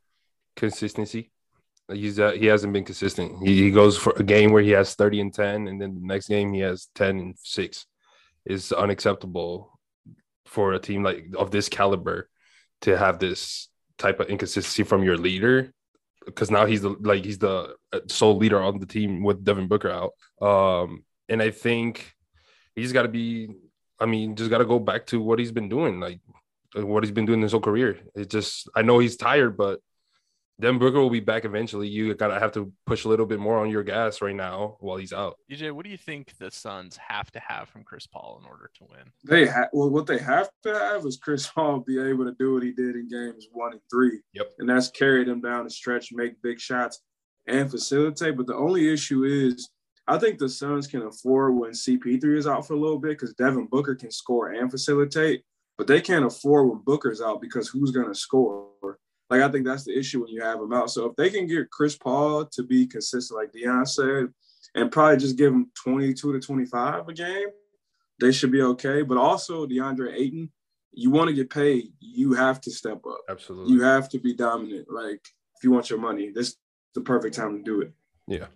[0.55, 1.33] Consistency.
[1.93, 3.45] He's uh, he hasn't been consistent.
[3.45, 6.07] He, he goes for a game where he has 30 and 10, and then the
[6.07, 7.87] next game he has 10 and 6.
[8.45, 9.77] Is unacceptable
[10.47, 12.29] for a team like of this caliber
[12.83, 15.73] to have this type of inconsistency from your leader
[16.25, 19.67] because now he's the like he's the uh, sole leader on the team with Devin
[19.67, 20.13] Booker out.
[20.41, 22.15] Um, and I think
[22.77, 23.49] he's got to be.
[24.01, 26.21] I mean, just got to go back to what he's been doing, like
[26.77, 27.99] uh, what he's been doing his whole career.
[28.15, 29.81] It just I know he's tired, but
[30.61, 31.89] Devin Booker will be back eventually.
[31.89, 34.97] You gotta have to push a little bit more on your gas right now while
[34.97, 35.37] he's out.
[35.51, 38.71] EJ, what do you think the Suns have to have from Chris Paul in order
[38.79, 39.13] to win?
[39.25, 42.55] They have well, what they have to have is Chris Paul be able to do
[42.55, 44.21] what he did in games one and three.
[44.35, 44.53] Yep.
[44.59, 47.01] And that's carry them down the stretch, make big shots,
[47.47, 48.37] and facilitate.
[48.37, 49.71] But the only issue is
[50.09, 53.35] I think the Suns can afford when CP3 is out for a little bit because
[53.35, 55.45] Devin Booker can score and facilitate,
[55.79, 58.99] but they can't afford when Booker's out because who's gonna score?
[59.31, 60.91] Like I think that's the issue when you have him out.
[60.91, 64.29] So if they can get Chris Paul to be consistent, like Dion said,
[64.75, 67.49] and probably just give him 22 to 25 a game,
[68.21, 69.03] they should be okay.
[69.03, 70.51] But also DeAndre Ayton,
[70.93, 73.21] you want to get paid, you have to step up.
[73.29, 73.73] Absolutely.
[73.73, 74.89] You have to be dominant.
[74.91, 75.21] Like
[75.57, 76.57] if you want your money, this is
[76.95, 77.93] the perfect time to do it.
[78.27, 78.47] Yeah.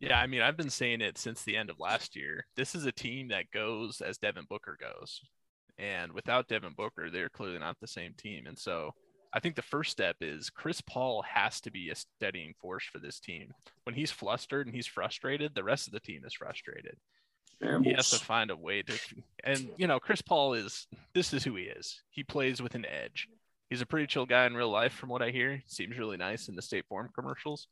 [0.00, 2.46] Yeah, I mean, I've been saying it since the end of last year.
[2.56, 5.22] This is a team that goes as Devin Booker goes.
[5.78, 8.46] And without Devin Booker, they're clearly not the same team.
[8.46, 8.92] And so
[9.32, 12.98] I think the first step is Chris Paul has to be a steadying force for
[12.98, 13.52] this team.
[13.84, 16.96] When he's flustered and he's frustrated, the rest of the team is frustrated.
[17.82, 18.94] He has to find a way to,
[19.44, 22.02] and you know, Chris Paul is this is who he is.
[22.10, 23.28] He plays with an edge.
[23.70, 25.62] He's a pretty chill guy in real life, from what I hear.
[25.66, 27.68] Seems really nice in the State Farm commercials,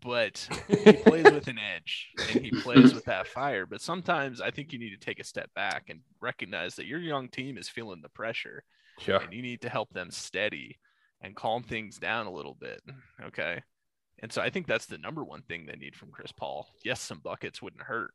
[0.00, 3.66] but he plays with an edge and he plays with that fire.
[3.66, 7.00] But sometimes I think you need to take a step back and recognize that your
[7.00, 8.64] young team is feeling the pressure,
[9.06, 9.22] Yeah.
[9.22, 10.78] and you need to help them steady
[11.20, 12.80] and calm things down a little bit.
[13.24, 13.62] Okay.
[14.20, 16.66] And so I think that's the number one thing they need from Chris Paul.
[16.84, 18.12] Yes, some buckets wouldn't hurt,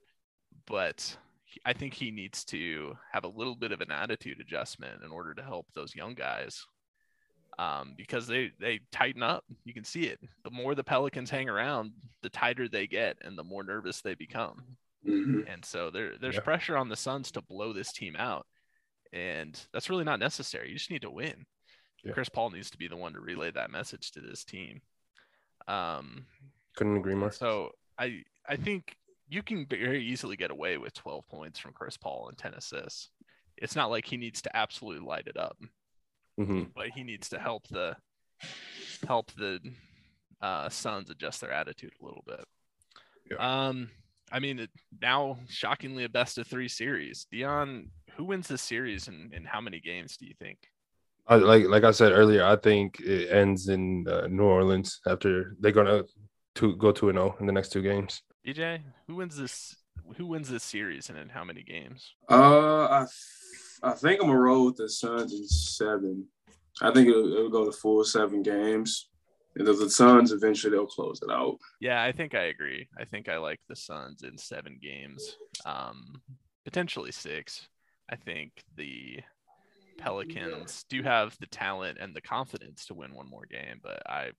[0.68, 1.18] but
[1.66, 5.34] I think he needs to have a little bit of an attitude adjustment in order
[5.34, 6.66] to help those young guys.
[7.60, 9.44] Um, because they they tighten up.
[9.64, 10.20] You can see it.
[10.44, 11.92] The more the Pelicans hang around,
[12.24, 14.64] the tighter they get and the more nervous they become.
[15.06, 15.46] Mhm.
[15.52, 16.42] And so there there's Yeah.
[16.42, 18.48] pressure on the Suns to blow this team out.
[19.12, 20.70] And that's really not necessary.
[20.70, 21.46] You just need to win.
[22.04, 22.14] Yeah.
[22.14, 24.82] Chris Paul needs to be the one to relay that message to this team.
[25.68, 26.26] Um,
[26.76, 27.32] Couldn't agree more.
[27.32, 28.98] so I I think
[29.28, 33.10] you can very easily get away with 12 points from Chris Paul and 10 assists.
[33.58, 35.58] It's not like he needs to absolutely light it up,
[36.38, 37.96] hmm but he needs to help the
[39.08, 39.60] help the
[40.42, 42.44] uh, Suns adjust their attitude a little bit.
[43.32, 43.68] Yeah.
[43.68, 43.90] Um,
[44.32, 44.70] I mean, it,
[45.02, 47.28] now shockingly a best of three series.
[47.32, 50.58] Dion, who wins this series and in how many games do you think?
[51.28, 55.56] I, like like I said earlier, I think it ends in uh, New Orleans after
[55.60, 56.04] they're gonna
[56.56, 58.22] to go two and zero in the next two games.
[58.46, 59.76] DJ, who wins this?
[60.18, 62.14] Who wins this series and in how many games?
[62.30, 63.10] Uh, I, th-
[63.84, 66.26] I think I'm gonna roll with the Suns in seven.
[66.82, 69.10] I think it'll, it'll go to full seven games.
[69.56, 71.58] And the Suns eventually they'll close it out.
[71.80, 72.88] Yeah, I think I agree.
[72.98, 76.22] I think I like the Suns in seven games, um,
[76.66, 77.68] potentially six.
[78.10, 79.20] I think the
[79.98, 84.32] Pelicans do have the talent and the confidence to win one more game, but I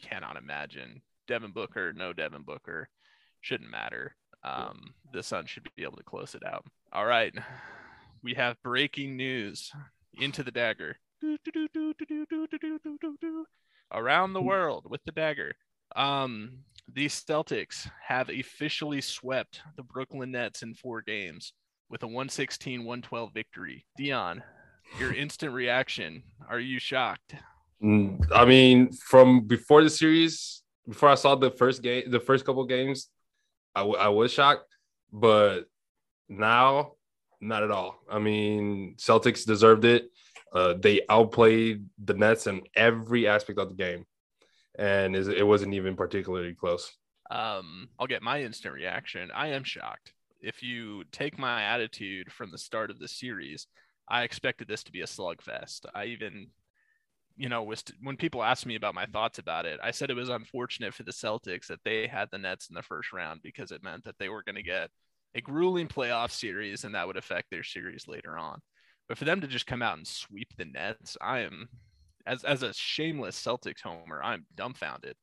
[0.00, 2.88] cannot imagine Devin Booker, no Devin Booker,
[3.40, 4.14] shouldn't matter.
[4.44, 6.64] Um, the Suns should be able to close it out.
[6.92, 7.34] All right,
[8.24, 9.70] we have breaking news
[10.18, 10.96] into the dagger.
[13.92, 15.52] Around the world with the dagger.
[15.94, 16.60] Um,
[16.92, 21.52] the Celtics have officially swept the Brooklyn Nets in four games
[21.90, 23.86] with a 116 112 victory.
[23.96, 24.42] Dion,
[24.98, 26.22] your instant reaction.
[26.48, 27.34] Are you shocked?
[27.82, 32.44] Mm, I mean, from before the series, before I saw the first game, the first
[32.44, 33.08] couple games,
[33.74, 34.74] I, w- I was shocked,
[35.12, 35.64] but
[36.28, 36.93] now,
[37.44, 38.02] not at all.
[38.10, 40.10] I mean, Celtics deserved it.
[40.52, 44.06] Uh, they outplayed the Nets in every aspect of the game,
[44.78, 46.92] and it wasn't even particularly close.
[47.30, 49.30] Um, I'll get my instant reaction.
[49.34, 50.12] I am shocked.
[50.40, 53.66] If you take my attitude from the start of the series,
[54.08, 55.86] I expected this to be a slugfest.
[55.94, 56.48] I even,
[57.36, 60.14] you know, was when people asked me about my thoughts about it, I said it
[60.14, 63.72] was unfortunate for the Celtics that they had the Nets in the first round because
[63.72, 64.90] it meant that they were going to get
[65.34, 68.60] a grueling playoff series and that would affect their series later on.
[69.08, 71.68] But for them to just come out and sweep the Nets, I am,
[72.26, 75.16] as as a shameless Celtics homer, I'm dumbfounded.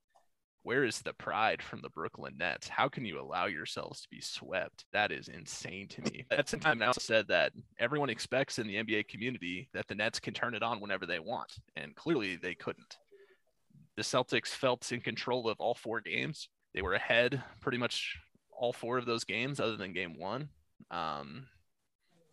[0.63, 2.67] where is the pride from the Brooklyn Nets?
[2.67, 4.85] How can you allow yourselves to be swept?
[4.93, 6.25] That is insane to me.
[6.31, 10.19] At some time, now said that everyone expects in the NBA community that the Nets
[10.19, 12.97] can turn it on whenever they want, and clearly they couldn't.
[13.97, 16.47] The Celtics felt in control of all four games.
[16.73, 18.17] They were ahead pretty much
[18.61, 20.47] all four of those games, other than game one.
[20.91, 21.47] Um,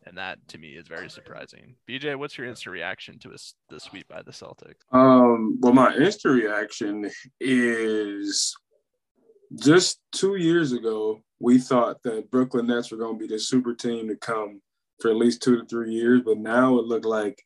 [0.04, 1.74] and that to me is very surprising.
[1.88, 3.36] BJ, what's your instant reaction to a,
[3.70, 4.84] the sweep by the Celtics?
[4.92, 7.10] Um, well, my instant reaction
[7.40, 8.54] is
[9.58, 13.74] just two years ago, we thought that Brooklyn Nets were going to be the super
[13.74, 14.60] team to come
[15.00, 17.42] for at least two to three years, but now it looked like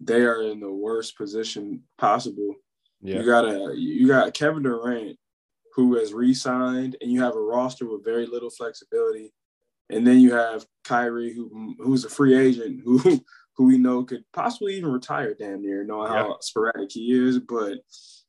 [0.00, 2.54] they are in the worst position possible.
[3.00, 3.20] Yeah.
[3.20, 5.18] You got a you got Kevin Durant
[5.74, 9.32] who has re-signed, and you have a roster with very little flexibility
[9.90, 12.98] and then you have Kyrie, who who's a free agent, who
[13.56, 17.38] who we know could possibly even retire damn near, knowing how sporadic he is.
[17.38, 17.78] But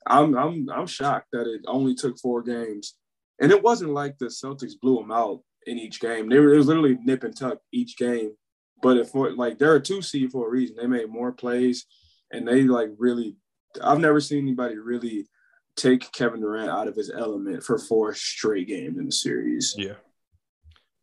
[0.06, 2.96] I'm I'm I'm shocked that it only took four games,
[3.40, 6.30] and it wasn't like the Celtics blew them out in each game.
[6.30, 8.34] They were it was literally nip and tuck each game.
[8.82, 11.86] But if like they're a two seed for a reason, they made more plays,
[12.32, 13.38] and they like really.
[13.84, 15.28] I've never seen anybody really
[15.76, 19.76] take Kevin Durant out of his element for four straight games in the series.
[19.78, 19.94] Yeah.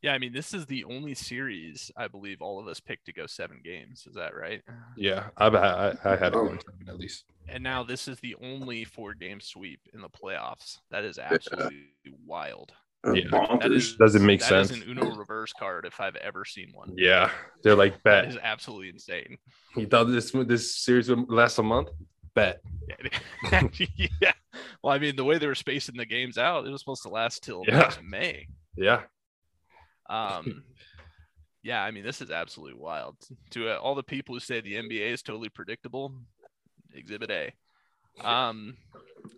[0.02, 3.12] Yeah, I mean, this is the only series I believe all of us picked to
[3.12, 4.04] go seven games.
[4.08, 4.60] Is that right?
[4.96, 6.48] Yeah, I I, I had it oh.
[6.48, 7.24] seven at least.
[7.48, 10.78] And now this is the only four game sweep in the playoffs.
[10.90, 12.12] That is absolutely yeah.
[12.26, 12.72] wild.
[13.04, 14.68] Yeah, that is, doesn't make that sense.
[14.68, 16.94] That is an Uno reverse card if I've ever seen one.
[16.96, 17.30] Yeah,
[17.62, 18.24] they're like bet.
[18.24, 19.38] That is absolutely insane.
[19.76, 21.90] You thought this this series would last a month?
[22.34, 22.60] Bet.
[24.20, 24.32] yeah.
[24.82, 27.08] Well, I mean, the way they were spacing the games out, it was supposed to
[27.08, 27.92] last till yeah.
[28.02, 28.46] May.
[28.76, 29.02] Yeah.
[30.08, 30.64] Um,
[31.62, 33.16] yeah, I mean, this is absolutely wild.
[33.50, 36.14] To uh, all the people who say the NBA is totally predictable,
[36.94, 37.52] Exhibit A.
[38.26, 38.76] Um,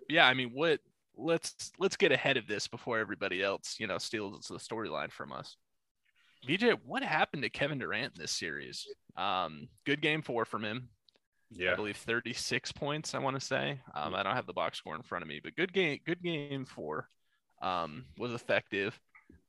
[0.08, 0.80] yeah, I mean, what?
[1.16, 5.30] Let's let's get ahead of this before everybody else, you know, steals the storyline from
[5.30, 5.56] us.
[6.48, 8.86] BJ, what happened to Kevin Durant in this series?
[9.16, 10.88] Um, good game four from him.
[11.56, 13.14] Yeah, I believe 36 points.
[13.14, 13.80] I want to say.
[13.94, 16.00] Um, I don't have the box score in front of me, but good game.
[16.04, 17.08] Good game four.
[17.62, 18.98] Um, was effective.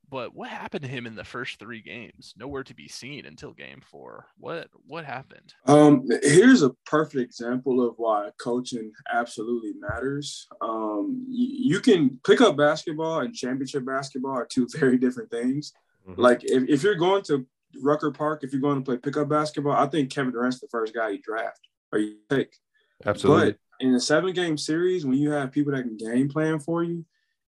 [0.10, 2.34] But what happened to him in the first three games?
[2.38, 4.28] Nowhere to be seen until game four.
[4.38, 5.54] What what happened?
[5.66, 10.48] Um, here's a perfect example of why coaching absolutely matters.
[10.62, 15.74] Um, you, you can pick up basketball and championship basketball are two very different things.
[16.08, 16.22] Mm-hmm.
[16.22, 17.48] Like if, if you're going to
[17.82, 20.94] Rucker Park, if you're going to play pickup basketball, I think Kevin Durant's the first
[20.94, 22.56] guy you draft or you pick.
[23.06, 23.52] Absolutely.
[23.52, 26.84] But in a seven game series, when you have people that can game plan for
[26.84, 27.06] you,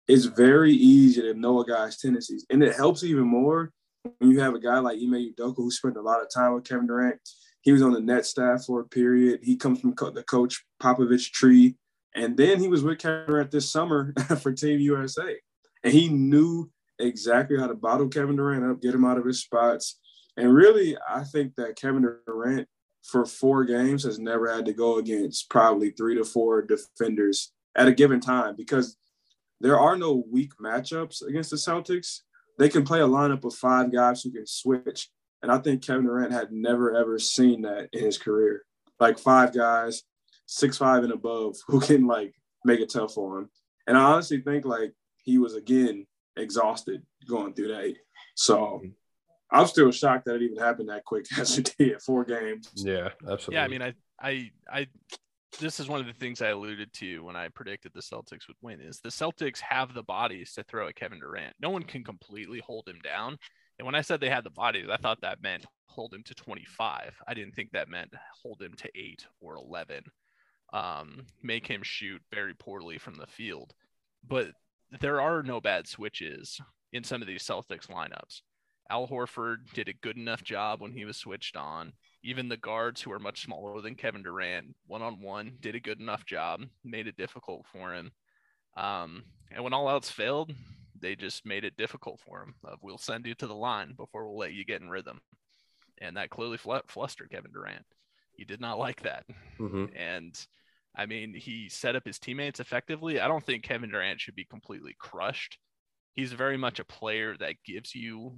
[0.07, 2.45] it's very easy to know a guy's tendencies.
[2.49, 3.71] And it helps even more
[4.19, 6.63] when you have a guy like Ime Udoka who spent a lot of time with
[6.63, 7.19] Kevin Durant.
[7.61, 9.41] He was on the net staff for a period.
[9.43, 11.75] He comes from the coach Popovich tree.
[12.15, 15.37] And then he was with Kevin Durant this summer for Team USA.
[15.83, 16.69] And he knew
[16.99, 19.99] exactly how to bottle Kevin Durant up, get him out of his spots.
[20.37, 22.67] And really, I think that Kevin Durant
[23.07, 27.87] for four games has never had to go against probably three to four defenders at
[27.87, 28.97] a given time because
[29.61, 32.21] there are no weak matchups against the Celtics.
[32.59, 35.09] They can play a lineup of five guys who can switch.
[35.41, 38.63] And I think Kevin Durant had never ever seen that in his career.
[38.99, 40.03] Like five guys,
[40.45, 42.33] six five and above, who can like
[42.65, 43.49] make it tough for him.
[43.85, 44.93] And I honestly think like
[45.23, 46.05] he was again
[46.35, 47.95] exhausted going through that.
[48.35, 48.87] So mm-hmm.
[49.51, 52.01] I'm still shocked that it even happened that quick as it did.
[52.01, 52.71] Four games.
[52.75, 53.55] Yeah, absolutely.
[53.55, 54.87] Yeah, I mean, I I I
[55.59, 58.57] this is one of the things I alluded to when I predicted the Celtics would
[58.61, 61.55] win is the Celtics have the bodies to throw at Kevin Durant.
[61.59, 63.37] No one can completely hold him down.
[63.79, 66.35] And when I said they had the bodies, I thought that meant hold him to
[66.35, 67.15] 25.
[67.27, 70.03] I didn't think that meant hold him to 8 or 11.
[70.73, 73.73] Um, make him shoot very poorly from the field.
[74.27, 74.49] But
[74.99, 76.59] there are no bad switches
[76.93, 78.41] in some of these Celtics lineups.
[78.89, 81.93] Al Horford did a good enough job when he was switched on.
[82.23, 85.79] Even the guards, who are much smaller than Kevin Durant, one on one, did a
[85.79, 88.11] good enough job, made it difficult for him.
[88.75, 90.53] Um, and when all else failed,
[90.99, 92.55] they just made it difficult for him.
[92.63, 95.19] Of we'll send you to the line before we'll let you get in rhythm,
[95.99, 97.85] and that clearly flustered Kevin Durant.
[98.33, 99.25] He did not like that,
[99.59, 99.85] mm-hmm.
[99.95, 100.37] and
[100.95, 103.19] I mean he set up his teammates effectively.
[103.19, 105.57] I don't think Kevin Durant should be completely crushed.
[106.13, 108.37] He's very much a player that gives you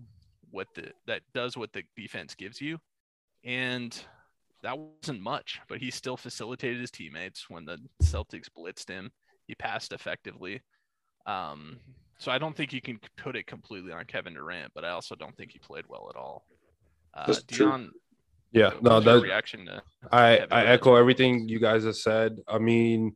[0.51, 2.77] what the that does what the defense gives you
[3.43, 4.03] and
[4.61, 9.11] that wasn't much, but he still facilitated his teammates when the Celtics blitzed him.
[9.47, 10.61] He passed effectively.
[11.25, 11.79] Um,
[12.17, 15.15] so I don't think you can put it completely on Kevin Durant, but I also
[15.15, 16.45] don't think he played well at all.
[17.13, 17.91] Uh, Dion,
[18.51, 19.81] yeah, no, that reaction to
[20.11, 22.39] I I echo everything you guys have said.
[22.47, 23.15] I mean,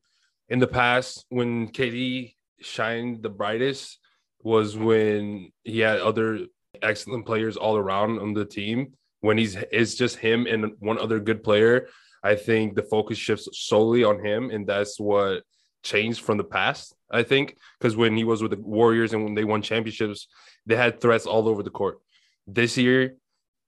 [0.50, 4.00] in the past, when KD shined the brightest
[4.42, 6.40] was when he had other
[6.84, 8.94] excellent players all around on the team.
[9.22, 11.88] When he's it's just him and one other good player,
[12.24, 15.44] I think the focus shifts solely on him, and that's what
[15.84, 16.94] changed from the past.
[17.12, 20.28] I think because when he was with the Warriors and when they won championships,
[20.66, 22.00] they had threats all over the court.
[22.48, 23.16] This year,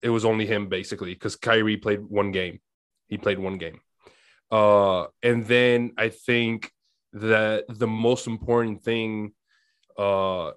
[0.01, 2.59] it was only him basically because Kyrie played one game.
[3.07, 3.79] He played one game.
[4.51, 6.71] Uh, and then I think
[7.13, 9.31] that the most important thing
[9.97, 10.51] uh,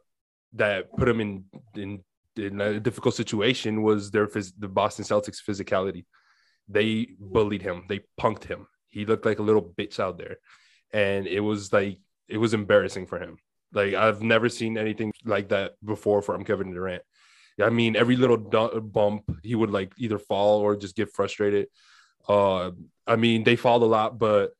[0.54, 1.44] that put him in,
[1.74, 2.04] in
[2.38, 4.26] in a difficult situation was their
[4.58, 6.04] the Boston Celtics physicality.
[6.68, 7.84] They bullied him.
[7.88, 8.66] They punked him.
[8.88, 10.36] He looked like a little bitch out there,
[10.92, 13.38] and it was like it was embarrassing for him.
[13.72, 17.02] Like I've never seen anything like that before from Kevin Durant.
[17.60, 21.66] I mean, every little bump, he would like either fall or just get frustrated.
[22.28, 22.70] Uh,
[23.06, 24.52] I mean, they fall a lot, but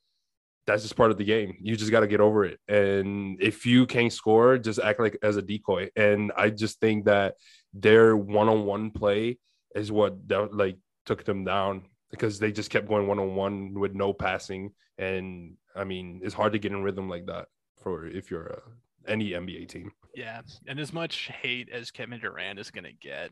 [0.67, 1.57] that's just part of the game.
[1.61, 2.61] You just got to get over it.
[2.69, 5.91] And if you can't score, just act like as a decoy.
[5.97, 7.35] And I just think that
[7.81, 9.39] their one-on-one play
[9.75, 10.77] is what that, like
[11.07, 14.73] took them down because they just kept going one-on-one with no passing.
[14.99, 17.47] And I mean, it's hard to get in rhythm like that
[17.83, 19.93] for if you're a, any NBA team.
[20.15, 23.31] Yeah, and as much hate as Kevin Durant is going to get,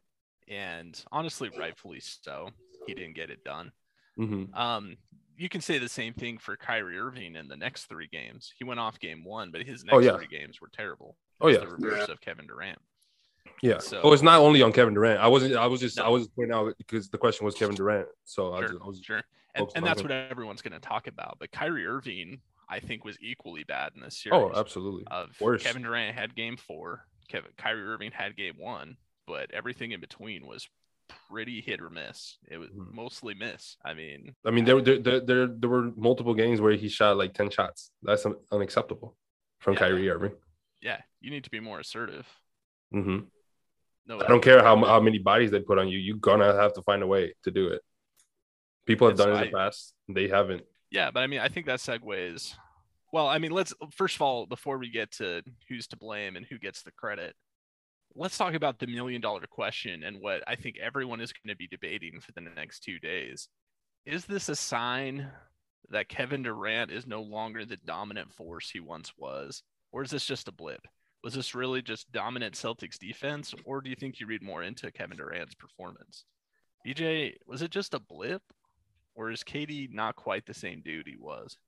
[0.48, 2.50] and honestly, rightfully so,
[2.86, 3.72] he didn't get it done.
[4.18, 4.54] Mm-hmm.
[4.54, 4.96] Um,
[5.36, 8.52] you can say the same thing for Kyrie Irving in the next three games.
[8.58, 10.16] He went off game one, but his next Oh, yeah.
[10.16, 11.16] three games were terrible.
[11.40, 11.64] Oh, It's yeah.
[11.68, 12.78] the reverse of Kevin Durant.
[13.62, 13.78] Yeah.
[13.78, 15.20] So- oh, it's not only on Kevin Durant.
[15.20, 15.54] I wasn't.
[15.56, 15.96] I was just.
[15.98, 16.04] No.
[16.04, 18.08] I was pointing out because the question was Kevin Durant.
[18.24, 19.00] So I, just, I was.
[19.02, 19.22] sure,
[19.54, 20.04] and, and that's him.
[20.08, 21.36] what everyone's going to talk about.
[21.40, 24.38] But Kyrie Irving, I think, was equally bad in this series.
[24.38, 25.04] Oh, absolutely.
[25.10, 25.62] Of Worse.
[25.62, 30.46] Kevin Durant had game four, Kevin Kyrie Irving had game one, but everything in between
[30.46, 30.68] was
[31.30, 32.36] pretty hit or miss.
[32.48, 32.92] It was Mhm.
[32.92, 33.76] mostly miss.
[33.84, 37.16] I mean, I mean, there, there, there, there, there were multiple games where he shot
[37.16, 37.92] like ten shots.
[38.02, 39.16] That's un- unacceptable
[39.60, 39.78] from Yeah.
[39.80, 40.32] Kyrie Irving.
[40.82, 42.26] yeah, you need to be more assertive.
[42.92, 43.20] hmm
[44.06, 45.98] No, I don't care how how many bodies they put on you.
[45.98, 47.82] You're gonna have to find a way to do it.
[48.86, 49.94] People have done it in the past.
[50.08, 50.62] They haven't.
[50.90, 52.54] Yeah, but I mean, I think that segues.
[53.12, 56.46] Well, I mean, let's first of all, before we get to who's to blame and
[56.46, 57.34] who gets the credit,
[58.14, 61.56] let's talk about the million dollar question and what I think everyone is going to
[61.56, 63.48] be debating for the next two days.
[64.04, 65.28] Is this a sign
[65.90, 69.62] that Kevin Durant is no longer the dominant force he once was?
[69.92, 70.86] Or is this just a blip?
[71.26, 73.52] Was this really just dominant Celtics defense?
[73.64, 76.24] Or do you think you read more into Kevin Durant's performance?
[76.86, 78.42] BJ, was it just a blip?
[79.16, 81.58] Or is KD not quite the same dude he was?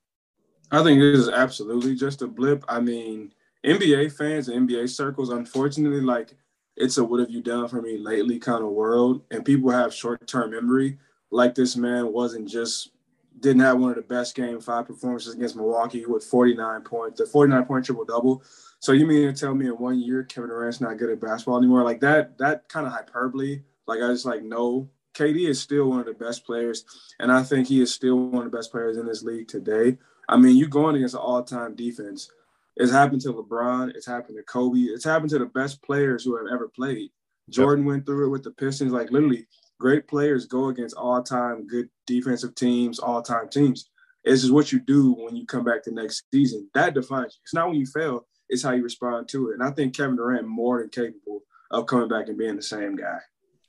[0.70, 2.64] I think it is absolutely just a blip.
[2.68, 3.32] I mean,
[3.66, 6.36] NBA fans and NBA circles, unfortunately, like
[6.76, 9.22] it's a what have you done for me lately kind of world.
[9.32, 10.98] And people have short term memory.
[11.32, 12.92] Like this man wasn't just
[13.40, 17.26] didn't have one of the best game five performances against Milwaukee with 49 points, the
[17.26, 18.44] 49 point triple double.
[18.80, 21.58] So you mean to tell me in one year Kevin Durant's not good at basketball
[21.58, 21.82] anymore?
[21.82, 23.62] Like that, that kind of hyperbole.
[23.86, 26.84] Like I just like no, KD is still one of the best players,
[27.18, 29.98] and I think he is still one of the best players in this league today.
[30.28, 32.30] I mean, you're going against an all-time defense.
[32.76, 33.96] It's happened to LeBron.
[33.96, 34.78] It's happened to Kobe.
[34.78, 37.10] It's happened to the best players who have ever played.
[37.50, 38.92] Jordan went through it with the Pistons.
[38.92, 39.48] Like literally,
[39.80, 43.90] great players go against all-time good defensive teams, all-time teams.
[44.24, 46.70] This is what you do when you come back the next season.
[46.74, 47.40] That defines you.
[47.42, 48.27] It's not when you fail.
[48.48, 49.54] It's how you respond to it.
[49.54, 52.96] And I think Kevin Durant more than capable of coming back and being the same
[52.96, 53.18] guy.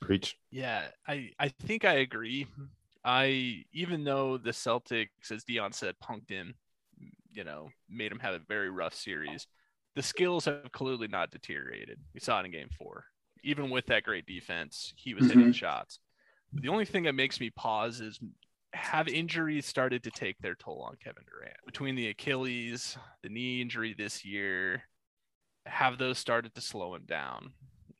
[0.01, 0.38] Preach.
[0.51, 2.47] Yeah, I, I think I agree.
[3.03, 6.55] I even though the Celtics, as Dion said, punked him,
[7.32, 9.47] you know, made him have a very rough series.
[9.95, 11.99] The skills have clearly not deteriorated.
[12.13, 13.05] We saw it in game four.
[13.43, 15.51] Even with that great defense, he was hitting mm-hmm.
[15.51, 15.99] shots.
[16.53, 18.19] The only thing that makes me pause is
[18.74, 21.57] have injuries started to take their toll on Kevin Durant?
[21.65, 24.84] Between the Achilles, the knee injury this year,
[25.65, 27.53] have those started to slow him down?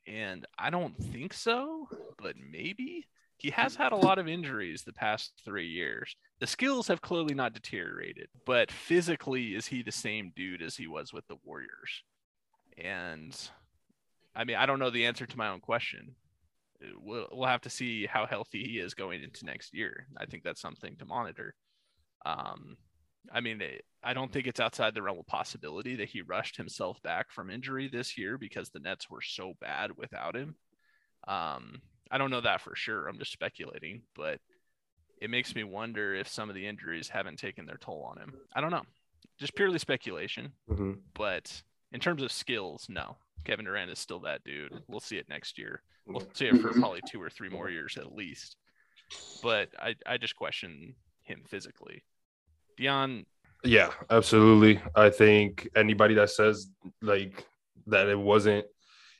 [0.06, 3.06] And I don't think so, but maybe
[3.36, 6.14] he has had a lot of injuries the past three years.
[6.40, 10.86] The skills have clearly not deteriorated, but physically, is he the same dude as he
[10.86, 12.02] was with the Warriors?
[12.76, 13.34] And
[14.34, 16.14] I mean, I don't know the answer to my own question.
[17.00, 20.06] We'll, we'll have to see how healthy he is going into next year.
[20.16, 21.54] I think that's something to monitor.
[22.24, 22.76] Um,
[23.32, 26.56] I mean, it, I don't think it's outside the realm of possibility that he rushed
[26.56, 30.56] himself back from injury this year because the Nets were so bad without him.
[31.28, 33.06] Um, I don't know that for sure.
[33.06, 34.40] I'm just speculating, but
[35.20, 38.34] it makes me wonder if some of the injuries haven't taken their toll on him.
[38.54, 38.84] I don't know.
[39.38, 40.52] Just purely speculation.
[40.66, 41.62] hmm But
[41.92, 43.18] in terms of skills, no.
[43.44, 44.82] Kevin Durant is still that dude.
[44.88, 45.82] We'll see it next year.
[46.06, 48.56] We'll see it for probably two or three more years at least.
[49.42, 52.04] But I, I just question him physically.
[52.76, 53.26] Dion,
[53.64, 54.80] Yeah, absolutely.
[54.94, 56.68] I think anybody that says
[57.02, 57.44] like
[57.86, 58.66] that it wasn't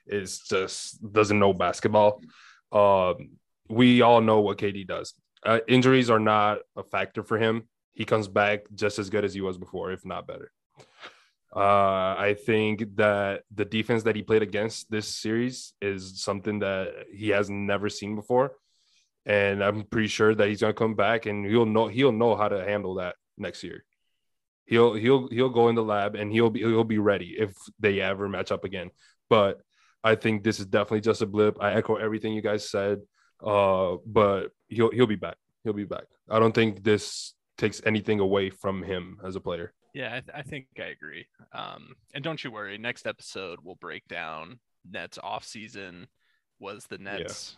[0.07, 2.21] is just doesn't know basketball.
[2.73, 3.31] Um,
[3.69, 5.15] we all know what KD does.
[5.45, 7.65] Uh, injuries are not a factor for him.
[7.93, 10.53] He comes back just as good as he was before, if not better.
[11.55, 17.07] Uh, I think that the defense that he played against this series is something that
[17.13, 18.53] he has never seen before,
[19.27, 22.49] and I'm pretty sure that he's gonna come back and he'll know he'll know how
[22.49, 23.85] to handle that next year.
[24.67, 28.01] He'll he'll he'll go in the lab and he'll be he'll be ready if they
[28.01, 28.91] ever match up again.
[29.29, 29.61] But
[30.05, 31.59] I think this is definitely just a blip.
[31.61, 33.01] I echo everything you guys said.
[33.45, 35.37] Uh, but he'll he'll be back.
[35.65, 36.05] He'll be back.
[36.29, 39.73] I don't think this takes anything away from him as a player.
[39.95, 41.27] Yeah, I, th- I think I agree.
[41.53, 42.79] Um, and don't you worry.
[42.79, 46.07] Next episode we'll break down Nets off season.
[46.59, 47.57] Was the Nets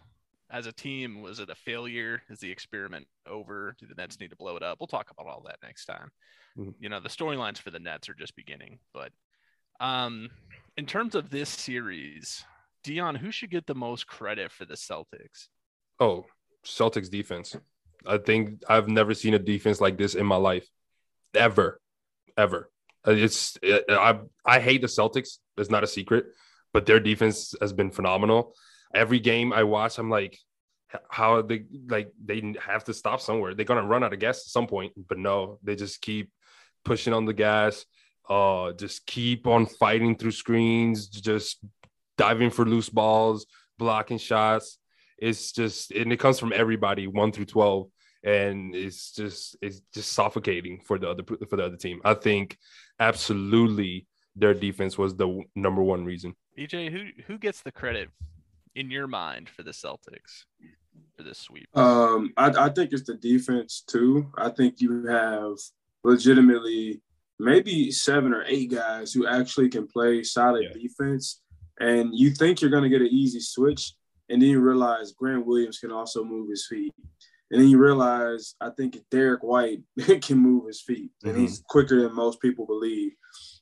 [0.51, 0.59] yeah.
[0.59, 2.23] as a team was it a failure?
[2.31, 3.75] Is the experiment over?
[3.79, 4.79] Do the Nets need to blow it up?
[4.81, 6.11] We'll talk about all that next time.
[6.59, 6.71] Mm-hmm.
[6.81, 8.79] You know, the storylines for the Nets are just beginning.
[8.95, 9.11] But
[9.81, 10.31] um,
[10.77, 12.45] in terms of this series,
[12.85, 15.49] Dion, who should get the most credit for the Celtics?
[16.01, 16.25] Oh,
[16.65, 17.57] Celtics defense.
[18.07, 20.69] I think I've never seen a defense like this in my life,
[21.35, 21.81] ever,
[22.37, 22.71] ever.
[23.07, 25.39] It's it, I I hate the Celtics.
[25.57, 26.27] It's not a secret,
[26.73, 28.55] but their defense has been phenomenal.
[28.95, 30.39] Every game I watch, I'm like,
[31.09, 33.55] how they like they have to stop somewhere.
[33.55, 36.31] They're gonna run out of gas at some point, but no, they just keep
[36.85, 37.85] pushing on the gas.
[38.29, 41.59] Uh, just keep on fighting through screens, just
[42.17, 43.47] diving for loose balls,
[43.79, 44.79] blocking shots.
[45.19, 47.89] It's just and it comes from everybody, one through twelve,
[48.25, 52.01] and it's just it's just suffocating for the other for the other team.
[52.05, 52.57] I think
[52.99, 54.07] absolutely
[54.37, 56.35] their defense was the number one reason.
[56.59, 58.09] EJ, who who gets the credit
[58.75, 60.45] in your mind for the Celtics
[61.17, 61.69] for this sweep?
[61.77, 64.31] Um, I, I think it's the defense too.
[64.37, 65.57] I think you have
[66.05, 67.01] legitimately
[67.39, 70.81] maybe seven or eight guys who actually can play solid yeah.
[70.81, 71.41] defense.
[71.81, 73.95] And you think you're going to get an easy switch,
[74.29, 76.95] and then you realize Grant Williams can also move his feet.
[77.53, 79.83] And then you realize, I think Derrick White
[80.23, 81.43] can move his feet, and mm-hmm.
[81.43, 83.13] he's quicker than most people believe.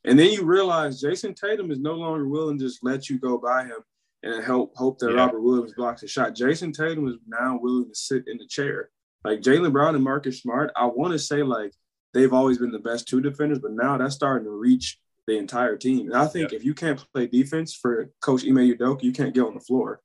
[0.05, 3.37] And then you realize Jayson Tatum is no longer willing to just let you go
[3.37, 3.79] by him
[4.23, 5.17] and help hope that yeah.
[5.17, 6.35] Robert Williams blocks a shot.
[6.35, 8.91] Jayson Tatum is now willing to sit in the chair.
[9.25, 11.73] Like Jaylen Brown and Marcus Smart, I want to say like
[12.15, 15.77] they've always been the best two defenders, but now that's starting to reach the entire
[15.77, 16.07] team.
[16.07, 19.45] And I think if you can't play defense for Coach Ime Udoka, you can't get
[19.45, 20.01] on the floor.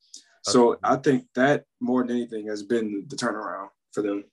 [0.51, 4.25] So I think that more than anything has been the turnaround for them.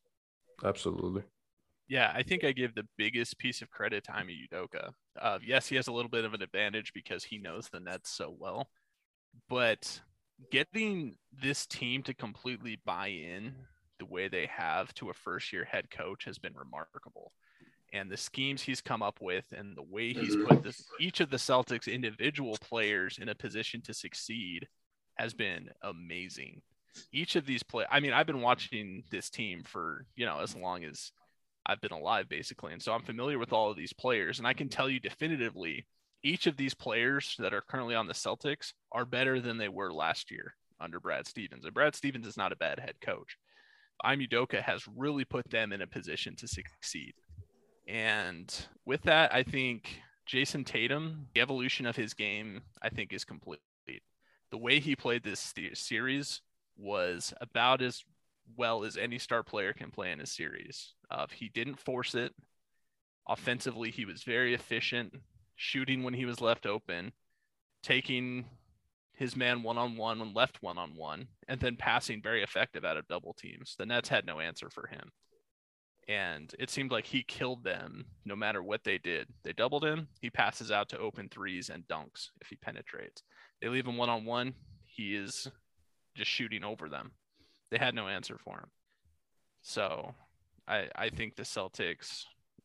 [0.65, 1.23] Absolutely.
[1.89, 4.91] Yeah, I think I give the biggest piece of credit to Ime Udoka.
[5.21, 8.11] Uh, yes, he has a little bit of an advantage because he knows the Nets
[8.11, 8.71] so well,
[9.49, 10.01] but
[10.51, 13.55] getting this team to completely buy in
[13.99, 17.33] the way they have to a first year head coach has been remarkable
[17.93, 20.47] and the schemes he's come up with and the way he's mm-hmm.
[20.47, 24.67] put this, each of the Celtics individual players in a position to succeed
[25.17, 26.63] has been amazing.
[27.13, 30.55] Each of these play I mean, I've been watching this team for, you know, as
[30.55, 31.13] long as
[31.65, 32.73] I've been alive basically.
[32.73, 35.87] And so I'm familiar with all of these players and I can tell you definitively
[36.23, 39.93] each of these players that are currently on the Celtics are better than they were
[39.93, 41.65] last year under Brad Stevens.
[41.65, 43.37] And Brad Stevens is not a bad head coach.
[44.05, 47.15] Ime Udoka has really put them in a position to succeed.
[47.89, 48.53] And
[48.85, 53.61] with that, I think Jayson Tatum, the evolution of his game, I think is complete.
[54.53, 56.43] The way he played this series
[56.77, 58.05] was about as
[58.57, 60.93] well as any star player can play in a series.
[61.11, 62.35] Uh, he didn't force it.
[63.27, 65.15] Offensively, he was very efficient,
[65.57, 67.13] shooting when he was left open,
[67.83, 68.45] taking
[69.15, 72.85] his man one on one when left one on one, and then passing very effective
[72.85, 73.75] out of double teams.
[73.79, 75.13] The Nets had no answer for him
[76.09, 79.29] and it seemed like he killed them no matter what they did.
[79.45, 83.23] They doubled him, he passes out to open threes and dunks if he penetrates.
[83.63, 84.55] They leave him one on one,
[84.85, 85.49] he is
[86.17, 87.13] just shooting over them.
[87.71, 88.69] They had no answer for him.
[89.63, 90.15] So
[90.67, 92.25] I I think the Celtics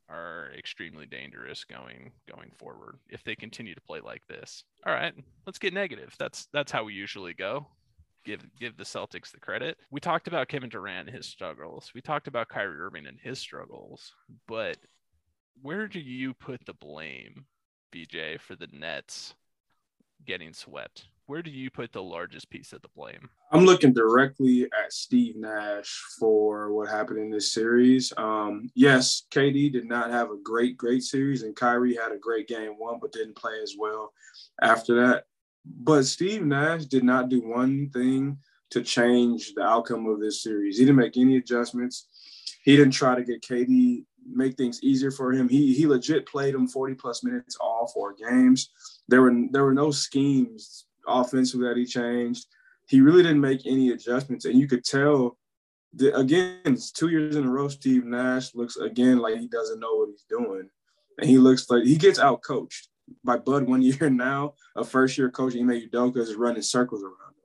[0.09, 4.63] are extremely dangerous going going forward if they continue to play like this.
[4.85, 5.13] All right,
[5.45, 6.15] let's get negative.
[6.17, 7.67] That's that's how we usually go
[8.25, 9.77] give give the Celtics the credit.
[9.91, 11.91] We talked about Kevin Durant and his struggles.
[11.93, 14.13] We talked about Kyrie Irving and his struggles.
[14.47, 14.77] But
[15.61, 17.45] where do you put the blame,
[17.93, 19.35] BJ, for the Nets
[20.25, 21.05] getting swept?
[21.27, 23.29] Where do you put the largest piece of the blame?
[23.51, 28.13] I'm looking directly at Steve Nash for what happened in this series.
[28.15, 32.47] Um, yes, KD did not have a great, great series, and Kyrie had a great
[32.47, 34.13] game one, but didn't play as well
[34.61, 35.25] after that.
[35.65, 38.37] But Steve Nash did not do one thing
[38.69, 40.77] to change the outcome of this series.
[40.77, 42.07] He didn't make any adjustments.
[42.63, 45.47] He didn't try to get KD make things easier for him.
[45.49, 48.69] He he legit played him 40 plus minutes all four games.
[49.07, 52.47] There were there were no schemes offensively that he changed.
[52.87, 55.37] He really didn't make any adjustments, and you could tell.
[55.93, 57.69] That, again, it's two years in a row.
[57.69, 60.69] Steve Nash looks again like he doesn't know what he's doing,
[61.17, 62.89] and he looks like he gets out coached
[63.23, 64.53] by Bud one year now.
[64.75, 67.36] A first year coach, Ime Udoka is running circles around.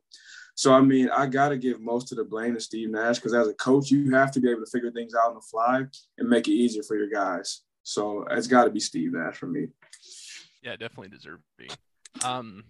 [0.63, 3.35] So I mean, I got to give most of the blame to Steve Nash because
[3.35, 5.83] as a coach, you have to be able to figure things out on the fly
[6.19, 7.63] and make it easier for your guys.
[7.83, 9.67] So it's got to be Steve Nash for me.
[10.63, 11.43] Yeah, definitely deserving.
[12.25, 12.63] Um,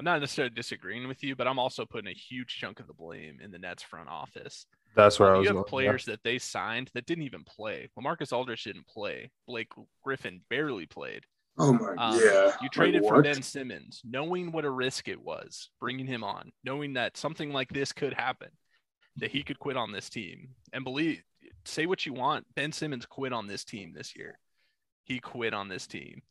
[0.00, 2.92] I'm not necessarily disagreeing with you, but I'm also putting a huge chunk of the
[2.92, 4.66] blame in the Nets front office.
[4.96, 5.44] That's where um, I was.
[5.44, 6.14] You have going, players yeah.
[6.14, 7.88] that they signed that didn't even play.
[7.96, 9.30] LaMarcus Aldridge didn't play.
[9.46, 9.70] Blake
[10.02, 11.22] Griffin barely played.
[11.58, 12.52] Oh my um, yeah.
[12.60, 16.52] You traded like, for Ben Simmons, knowing what a risk it was, bringing him on,
[16.64, 18.48] knowing that something like this could happen,
[19.16, 20.50] that he could quit on this team.
[20.72, 21.22] And believe
[21.64, 24.38] say what you want, Ben Simmons quit on this team this year.
[25.04, 26.22] He quit on this team.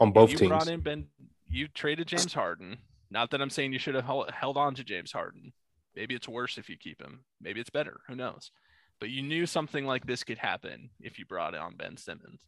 [0.00, 0.48] On both you teams.
[0.48, 1.06] Brought in Ben
[1.48, 2.78] you traded James Harden.
[3.10, 5.52] Not that I'm saying you should have held on to James Harden.
[5.94, 7.20] Maybe it's worse if you keep him.
[7.40, 8.00] Maybe it's better.
[8.08, 8.50] Who knows?
[8.98, 12.40] But you knew something like this could happen if you brought on Ben Simmons.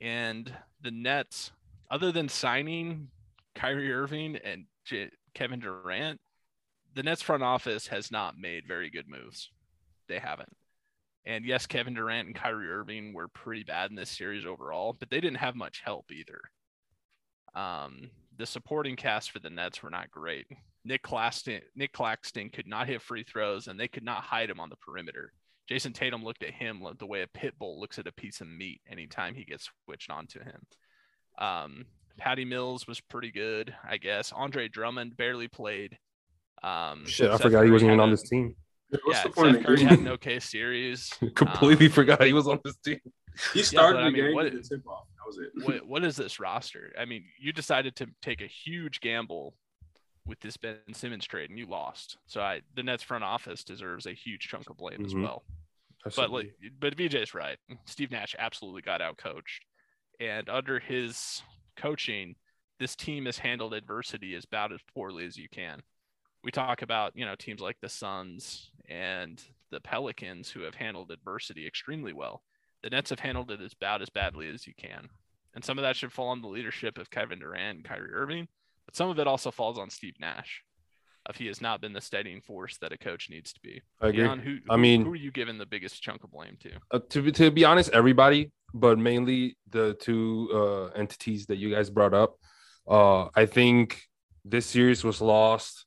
[0.00, 1.50] And the Nets,
[1.90, 3.08] other than signing
[3.54, 6.20] Kyrie Irving and J- Kevin Durant,
[6.94, 9.50] the Nets front office has not made very good moves.
[10.08, 10.56] They haven't.
[11.26, 15.10] And yes, Kevin Durant and Kyrie Irving were pretty bad in this series overall, but
[15.10, 16.40] they didn't have much help either.
[17.54, 20.46] Um, the supporting cast for the Nets were not great.
[20.84, 24.60] Nic Claxton, Nic Claxton could not hit free throws, and they could not hide him
[24.60, 25.32] on the perimeter.
[25.68, 28.48] Jayson Tatum looked at him the way a pit bull looks at a piece of
[28.48, 30.66] meat anytime he gets switched onto him.
[31.38, 34.32] Um, Patty Mills was pretty good, I guess.
[34.32, 35.98] Andre Drummond barely played.
[36.62, 38.56] Um, Shit, I forgot Curry he wasn't even on this team.
[38.90, 41.12] What's yeah, Seth Curry had an okay series.
[41.34, 43.00] Completely um, forgot he was on this team.
[43.54, 45.04] He started yeah, the I mean, game what, tip off.
[45.14, 45.64] That was it.
[45.64, 46.92] what, what is this roster?
[46.98, 49.54] I mean, you decided to take a huge gamble
[50.28, 52.18] with this Ben Simmons trade, and you lost.
[52.26, 55.06] So I, the Nets front office deserves a huge chunk of blame mm-hmm.
[55.06, 55.42] as well.
[56.06, 56.52] Absolutely.
[56.80, 57.58] But but BJ's right.
[57.86, 59.64] Steve Nash absolutely got out coached,
[60.20, 61.42] and under his
[61.76, 62.36] coaching,
[62.78, 65.82] this team has handled adversity as about as poorly as you can.
[66.44, 71.10] We talk about you know teams like the Suns and the Pelicans who have handled
[71.10, 72.42] adversity extremely well.
[72.82, 75.08] The Nets have handled it as about as badly as you can,
[75.54, 78.46] and some of that should fall on the leadership of Kevin Durant and Kyrie Irving
[78.88, 80.62] but some of it also falls on Steve Nash.
[81.28, 83.82] If he has not been the steadying force that a coach needs to be.
[84.00, 84.24] I agree.
[84.26, 86.70] who, who, I mean, who are you giving the biggest chunk of blame to?
[86.90, 91.90] Uh, to to be honest, everybody, but mainly the two uh, entities that you guys
[91.90, 92.38] brought up.
[92.88, 94.00] Uh, I think
[94.42, 95.84] this series was lost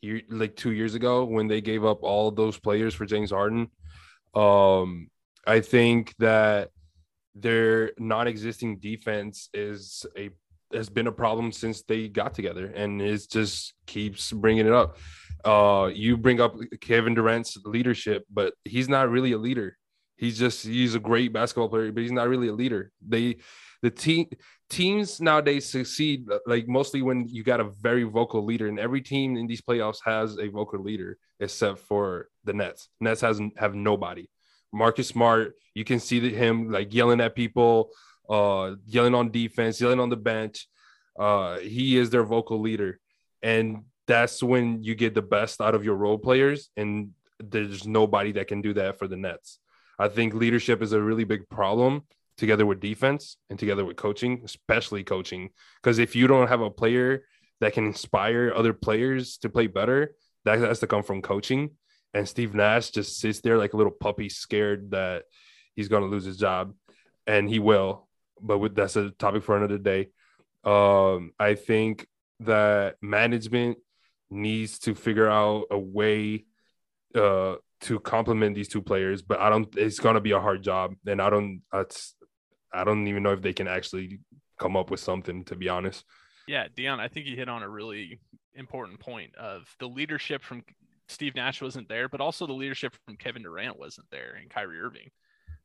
[0.00, 3.72] year, like two years ago when they gave up all those players for James Harden.
[4.32, 5.08] Um,
[5.44, 6.70] I think that
[7.34, 10.30] their non-existing defense is a
[10.72, 14.98] has been a problem since they got together, and it just keeps bringing it up.
[15.44, 19.76] Uh, you bring up Kevin Durant's leadership, but he's not really a leader.
[20.16, 22.92] He's just he's a great basketball player, but he's not really a leader.
[23.06, 23.36] They
[23.82, 24.28] the team
[24.70, 29.36] teams nowadays succeed like mostly when you got a very vocal leader, and every team
[29.36, 32.88] in these playoffs has a vocal leader except for the Nets.
[33.00, 34.28] Nets hasn't have nobody.
[34.72, 37.90] Marcus Smart, you can see that him like yelling at people,
[38.28, 40.66] uh, yelling on defense, yelling on the bench.
[41.18, 42.98] Uh, he is their vocal leader,
[43.42, 46.70] and that's when you get the best out of your role players.
[46.76, 49.58] And there's nobody that can do that for the Nets.
[49.98, 52.02] I think leadership is a really big problem
[52.36, 55.50] together with defense and together with coaching, especially coaching.
[55.82, 57.24] Because if you don't have a player
[57.60, 60.14] that can inspire other players to play better,
[60.44, 61.70] that has to come from coaching.
[62.12, 65.24] And Steve Nash just sits there like a little puppy, scared that
[65.74, 66.74] he's going to lose his job,
[67.26, 68.08] and he will
[68.40, 70.08] but with, that's a topic for another day.
[70.64, 72.06] Um, I think
[72.40, 73.78] that management
[74.30, 76.44] needs to figure out a way
[77.14, 79.68] uh, to complement these two players, but I don't.
[79.76, 81.62] It's gonna be a hard job, and I don't.
[81.72, 84.20] I don't even know if they can actually
[84.58, 85.44] come up with something.
[85.44, 86.04] To be honest.
[86.46, 88.20] Yeah, Dion, I think you hit on a really
[88.54, 90.62] important point of the leadership from
[91.08, 94.80] Steve Nash wasn't there, but also the leadership from Kevin Durant wasn't there and Kyrie
[94.80, 95.10] Irving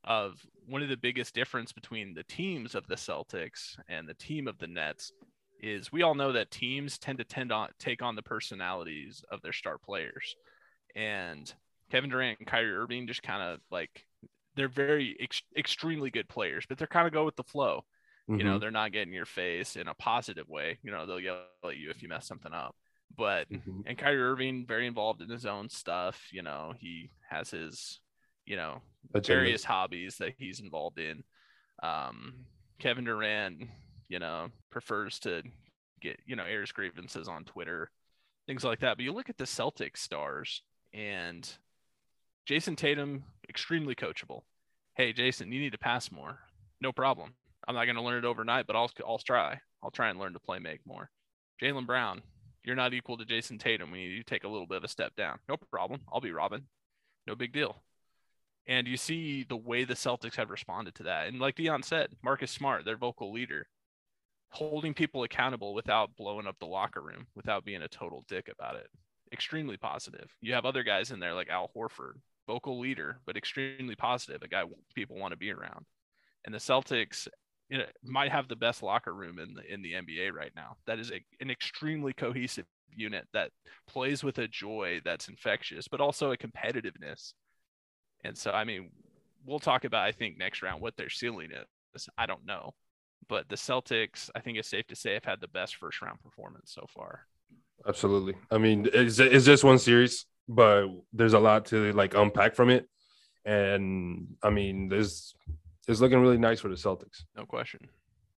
[0.03, 4.47] of one of the biggest difference between the teams of the Celtics and the team
[4.47, 5.11] of the Nets
[5.61, 9.41] is we all know that teams tend to tend on take on the personalities of
[9.41, 10.35] their star players.
[10.95, 11.51] And
[11.91, 14.05] Kevin Durant and Kyrie Irving just kind of like
[14.55, 17.83] they're very ex- extremely good players, but they're kind of go with the flow.
[18.29, 18.39] Mm-hmm.
[18.39, 18.59] You know, mm-hmm.
[18.59, 20.77] they're not getting your face in a positive way.
[20.83, 22.75] You know, they'll yell at you if you mess something up.
[23.17, 23.81] But mm-hmm.
[23.85, 26.27] and Kyrie Irving very involved in his own stuff.
[26.31, 27.99] You know, he has his
[28.49, 28.81] you know,
[29.23, 31.23] various hobbies that he's involved in.
[31.83, 32.33] Um,
[32.79, 33.69] Kevin Durant,
[34.09, 35.43] you know, prefers to
[36.01, 37.91] get, you know, airs grievances on Twitter,
[38.47, 38.97] things like that.
[38.97, 41.47] But you look at the Celtics stars and
[42.47, 44.41] Jayson Tatum, extremely coachable.
[44.95, 46.39] Hey, Jayson, you need to pass more.
[46.81, 47.35] No problem.
[47.67, 49.59] I'm not going to learn it overnight, but I'll, I'll try.
[49.83, 51.11] I'll try and learn to play make more.
[51.61, 52.23] Jaylen Brown,
[52.63, 53.91] you're not equal to Jayson Tatum.
[53.91, 55.37] We need you to take a little bit of a step down.
[55.47, 56.01] No problem.
[56.11, 56.63] I'll be Robin.
[57.27, 57.83] No big deal.
[58.69, 61.27] And you see the way the Celtics have responded to that.
[61.27, 63.65] And like Dion said, Marcus Smart, their vocal leader,
[64.51, 68.75] holding people accountable without blowing up the locker room, without being a total dick about
[68.75, 68.87] it.
[69.33, 70.29] Extremely positive.
[70.39, 72.13] You have other guys in there like Al Horford,
[72.45, 74.63] vocal leader, but extremely positive, a guy
[74.93, 75.85] people want to be around.
[76.45, 77.27] And the Celtics
[77.69, 80.77] you know, might have the best locker room in the in the NBA right now.
[80.85, 82.65] That is a, an extremely cohesive
[82.95, 83.49] unit that
[83.87, 87.33] plays with a joy that's infectious, but also a competitiveness.
[88.23, 88.91] And so, I mean,
[89.45, 92.09] we'll talk about I think next round what their ceiling is.
[92.17, 92.73] I don't know,
[93.27, 96.21] but the Celtics, I think it's safe to say, have had the best first round
[96.21, 97.25] performance so far.
[97.87, 98.35] Absolutely.
[98.51, 102.69] I mean, it's, it's just one series, but there's a lot to like unpack from
[102.69, 102.87] it.
[103.45, 105.33] And I mean, there's
[105.87, 107.23] it's looking really nice for the Celtics.
[107.35, 107.89] No question.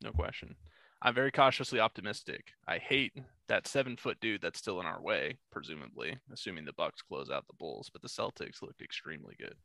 [0.01, 0.55] No question.
[1.01, 2.53] I'm very cautiously optimistic.
[2.67, 3.13] I hate
[3.47, 7.47] that seven foot dude that's still in our way, presumably, assuming the Bucks close out
[7.47, 7.89] the Bulls.
[7.91, 9.55] But the Celtics looked extremely good.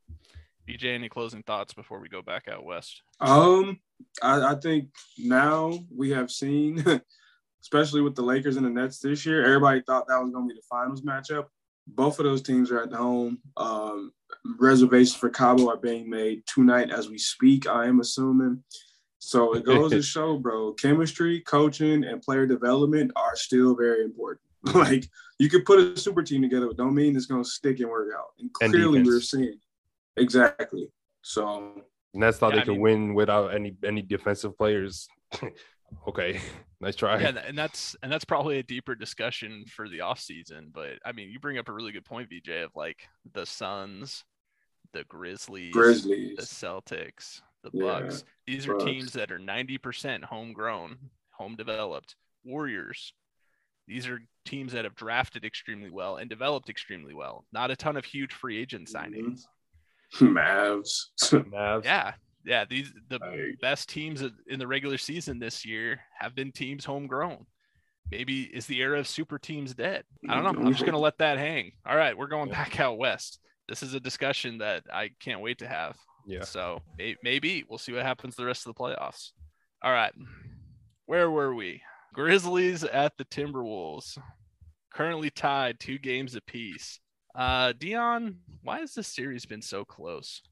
[0.67, 3.03] BJ, any closing thoughts before we go back out west?
[3.21, 3.79] Um,
[4.23, 6.85] I, I think now we have seen,
[7.63, 10.55] especially with the Lakers and the Nets this year, everybody thought that was going to
[10.55, 11.47] be the finals matchup.
[11.87, 13.39] Both of those teams are at home.
[13.57, 14.13] Um,
[14.59, 17.69] reservations for Cabo are being made tonight as we speak.
[17.69, 18.65] I am assuming.
[19.27, 24.41] So it goes to show, bro, chemistry, coaching, and player development are still very important.
[24.75, 25.09] like
[25.41, 28.15] you could put a super team together, but don't mean it's gonna stick and work
[28.17, 28.29] out.
[28.39, 29.59] And clearly and we're seeing
[30.17, 30.89] exactly.
[31.23, 31.83] So
[32.15, 35.09] and that's how yeah, they I can mean, win without any any defensive players.
[36.09, 36.41] okay,
[36.81, 37.21] nice try.
[37.21, 40.71] Yeah, and that's and that's probably a deeper discussion for the off season.
[40.73, 44.25] But I mean, you bring up a really good point, BJ, of like the Suns,
[44.93, 47.41] the Grizzlies, Grizzlies, the Celtics,
[47.71, 48.25] the Bucks.
[48.47, 50.97] Yeah, These are teams that are 90% homegrown,
[51.31, 52.17] home developed.
[52.45, 53.13] Warriors.
[53.89, 57.45] These are teams that have drafted extremely well and developed extremely well.
[57.53, 59.15] Not a ton of huge free agent mm-hmm.
[59.15, 59.43] signings.
[60.21, 61.07] Mavs.
[61.21, 61.85] Mavs.
[61.85, 62.15] Yeah.
[62.45, 63.19] Yeah, these the
[63.61, 67.45] best teams in the regular season this year have been teams homegrown.
[68.09, 70.05] Maybe is the era of super teams dead?
[70.29, 70.65] I don't know.
[70.65, 71.73] I'm just gonna let that hang.
[71.85, 73.41] All right, we're going back out west.
[73.69, 75.97] This is a discussion that I can't wait to have.
[76.27, 76.43] Yeah.
[76.43, 76.83] So
[77.23, 79.31] maybe we'll see what happens the rest of the playoffs.
[79.83, 80.13] All right.
[81.07, 81.83] Where were we?
[82.13, 84.19] Grizzlies at the Timberwolves.
[84.93, 87.01] Currently tied two games apiece.
[87.35, 90.43] Uh, Dion, why has this series been so close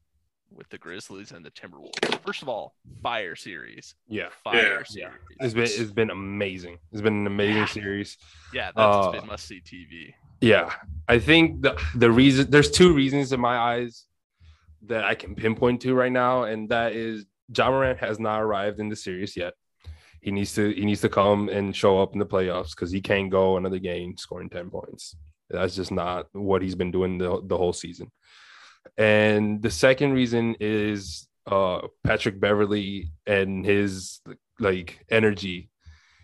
[0.51, 2.21] with the Grizzlies and the Timberwolves?
[2.23, 3.95] First of all, fire series.
[4.07, 4.95] Yeah, fire yeah, series.
[4.95, 5.45] Yeah.
[5.45, 6.77] It's been it's been amazing.
[6.91, 7.65] It's been an amazing yeah.
[7.65, 8.17] series.
[8.53, 10.13] Yeah, that's uh, been must see TV.
[10.41, 10.71] Yeah,
[11.07, 14.05] I think the the reason there's two reasons in my eyes
[14.87, 17.25] that I can pinpoint to right now, and that is
[17.55, 19.53] Ja Morant has not arrived in the series yet.
[20.21, 23.01] He needs to he needs to come and show up in the playoffs because he
[23.01, 25.15] can't go another game scoring 10 points.
[25.49, 28.11] That's just not what he's been doing the, the whole season.
[28.97, 34.21] And the second reason is uh Patrick Beverley and his
[34.59, 35.69] like energy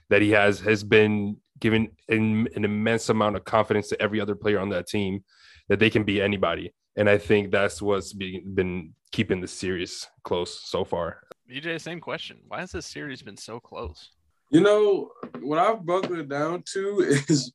[0.10, 4.34] that he has has been given an, an immense amount of confidence to every other
[4.34, 5.24] player on that team
[5.70, 10.08] that they can be anybody and I think that's what's been, been keeping the series
[10.24, 11.22] close so far.
[11.50, 12.38] BJ, same question.
[12.48, 14.10] Why has this series been so close?
[14.50, 15.12] You know,
[15.42, 17.54] what I've buckled it down to is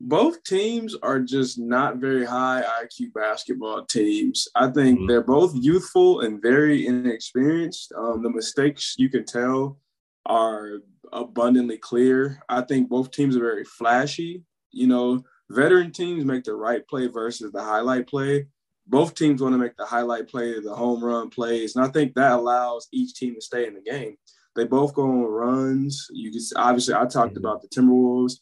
[0.00, 4.48] both teams are just not very high IQ basketball teams.
[4.54, 5.06] I think mm-hmm.
[5.06, 7.92] they're both youthful and very inexperienced.
[7.96, 9.78] Um, the mistakes you can tell
[10.26, 10.80] are
[11.12, 12.42] abundantly clear.
[12.48, 14.42] I think both teams are very flashy.
[14.72, 18.46] You know, veteran teams make the right play versus the highlight play
[18.86, 22.14] both teams want to make the highlight play, the home run plays, and I think
[22.14, 24.16] that allows each team to stay in the game.
[24.54, 26.06] They both go on runs.
[26.12, 27.38] You can obviously I talked mm-hmm.
[27.38, 28.34] about the Timberwolves.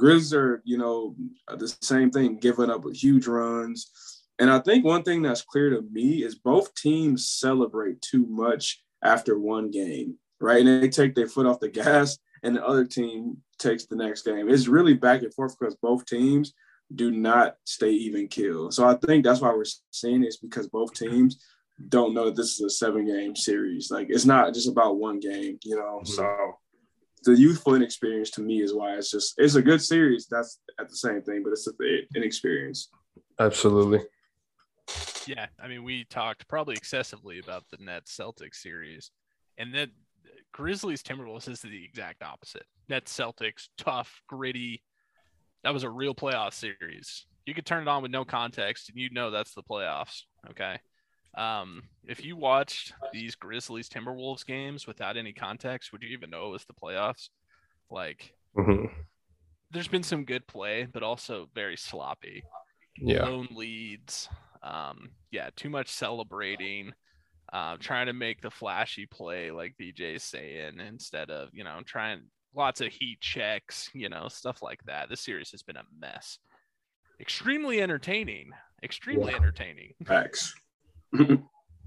[0.00, 1.14] Grizz are you know
[1.48, 3.90] the same thing, giving up huge runs.
[4.38, 8.82] And I think one thing that's clear to me is both teams celebrate too much
[9.04, 10.64] after one game, right?
[10.64, 14.22] And they take their foot off the gas, and the other team takes the next
[14.22, 14.48] game.
[14.48, 16.54] It's really back and forth because both teams
[16.94, 18.70] do not stay even kill.
[18.70, 21.44] So I think that's why we're seeing this because both teams
[21.88, 23.90] don't know that this is a seven game series.
[23.90, 26.00] Like it's not just about one game, you know.
[26.02, 26.12] Mm-hmm.
[26.12, 26.54] So
[27.24, 30.26] the youthful inexperience to me is why it's just it's a good series.
[30.26, 31.76] That's at the same thing, but it's an
[32.16, 32.90] inexperience.
[33.38, 34.00] Absolutely.
[35.26, 39.10] Yeah, I mean, we talked probably excessively about the Nets Celtics series,
[39.58, 39.90] and then
[40.52, 42.64] Grizzlies Timberwolves is the exact opposite.
[42.88, 44.82] Nets Celtics, tough, gritty.
[45.64, 47.26] That was a real playoff series.
[47.46, 50.22] You could turn it on with no context, and you'd know that's the playoffs.
[50.50, 50.78] Okay.
[51.36, 56.46] Um, if you watched these Grizzlies Timberwolves games without any context, would you even know
[56.48, 57.28] it was the playoffs?
[57.90, 58.92] Like, Mhm.
[59.70, 62.42] there's been some good play, but also very sloppy.
[62.96, 63.24] Yeah.
[63.24, 64.28] Lone leads.
[64.62, 66.92] Um, yeah, too much celebrating.
[67.52, 72.30] Uh, trying to make the flashy play like BJ's saying instead of you know trying
[72.54, 75.08] lots of heat checks, you know stuff like that.
[75.08, 76.38] This series has been a mess.
[77.20, 78.50] Extremely entertaining.
[78.82, 80.54] Extremely entertaining Facts.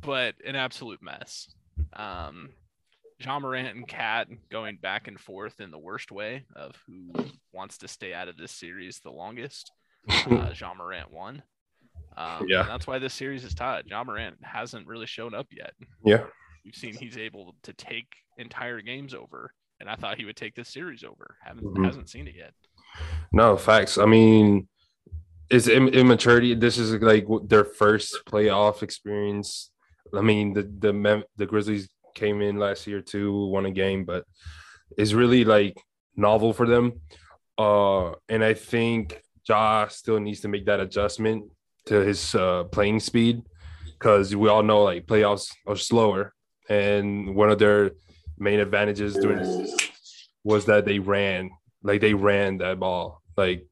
[0.01, 1.49] but an absolute mess.
[1.93, 2.49] Um,
[3.19, 7.11] Ja Morant and KAT going back and forth in the worst way of who
[7.53, 9.71] wants to stay out of this series the longest.
[10.09, 11.41] Uh, Ja Morant won.
[12.17, 12.63] Um, Yeah.
[12.63, 13.85] that's why this series is tied.
[13.87, 15.73] Ja Morant hasn't really shown up yet.
[16.05, 16.25] yeah.
[16.65, 18.07] We've seen he's able to take
[18.37, 21.37] entire games over, and I thought he would take this series over.
[21.43, 21.85] Haven't Mhm.
[21.85, 22.53] hasn't seen it yet.
[23.31, 23.97] No facts.
[23.97, 24.67] I mean,
[25.49, 26.53] it's Im- immaturity.
[26.55, 29.71] This is like their first playoff experience.
[30.13, 34.05] I mean, the the Mem- the Grizzlies came in last year too, won a game,
[34.05, 34.25] but
[34.97, 35.75] it's really like
[36.15, 37.01] novel for them.
[37.57, 41.51] Uh, and I think Ja still needs to make that adjustment
[41.85, 43.41] to his uh, playing speed
[43.99, 46.33] because we all know like playoffs are slower,
[46.69, 47.91] and one of their
[48.43, 51.49] main advantages during this was that they ran
[51.81, 53.65] like they ran that ball like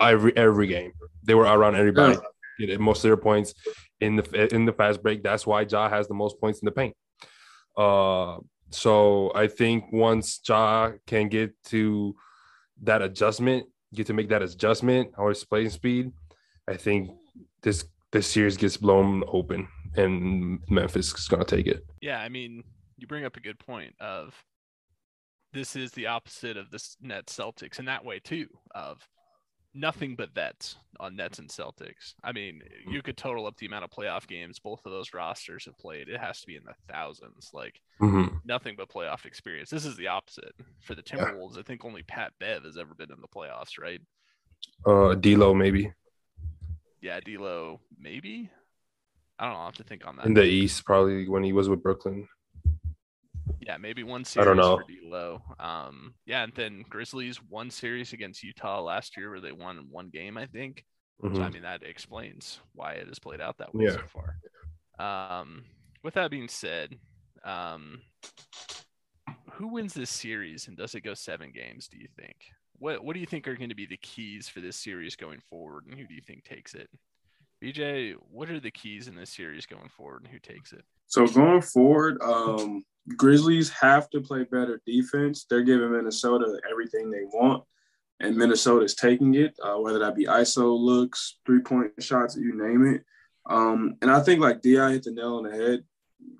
[0.00, 0.92] every every game.
[1.22, 2.18] They were around everybody.
[2.58, 3.54] Get most of their points
[4.00, 5.22] in the in the fast break.
[5.22, 6.94] That's why Ja has the most points in the paint.
[7.76, 8.38] Uh,
[8.70, 12.14] so I think once Ja can get to
[12.82, 16.12] that adjustment, get to make that adjustment or his playing speed,
[16.68, 17.10] I think
[17.62, 21.84] this this series gets blown open and Memphis is gonna take it.
[22.00, 22.64] Yeah, I mean,
[22.98, 24.34] you bring up a good point of
[25.52, 29.06] this is the opposite of this Nets Celtics in that way too of
[29.74, 32.14] nothing but vets on Nets and Celtics.
[32.24, 35.66] I mean, you could total up the amount of playoff games both of those rosters
[35.66, 36.08] have played.
[36.08, 37.50] It has to be in the thousands.
[37.52, 38.40] Like Mhm.
[38.44, 39.68] nothing but playoff experience.
[39.70, 41.16] This is the opposite for the Yeah.
[41.16, 41.58] Timberwolves.
[41.58, 44.00] I think only Pat Bev has ever been in the playoffs, right?
[44.86, 45.92] Uh, D'Lo maybe
[47.02, 48.50] Yeah, D'Lo maybe.
[49.38, 49.60] I don't know.
[49.60, 50.26] I have to think on that.
[50.26, 52.28] in the East probably when he was with Brooklyn.
[53.66, 54.76] Yeah, maybe one series I don't know.
[54.76, 55.42] for D'Lo.
[55.58, 60.08] Um, yeah, and then Grizzlies one series against Utah last year where they won one
[60.08, 60.84] game, I think.
[61.34, 61.54] So I Mhm.
[61.54, 64.36] mean that explains why it has played out that way so far.
[64.98, 65.64] Um,
[66.04, 66.96] with that being said,
[67.44, 68.00] um,
[69.54, 71.88] who wins this series and does it go seven games?
[71.88, 72.36] Do you think?
[72.78, 75.40] What What do you think are going to be the keys for this series going
[75.50, 76.88] forward, and who do you think takes it?
[77.62, 80.84] BJ, what are the keys in this series going forward, and who takes it?
[81.06, 82.84] So going forward, um,
[83.16, 85.46] Grizzlies have to play better defense.
[85.48, 87.64] They're giving Minnesota everything they want,
[88.20, 92.94] and Minnesota's taking it, uh, whether that be ISO looks, three point shots, you name
[92.94, 93.04] it.
[93.48, 95.84] Um, and I think like Di hit the nail on the head.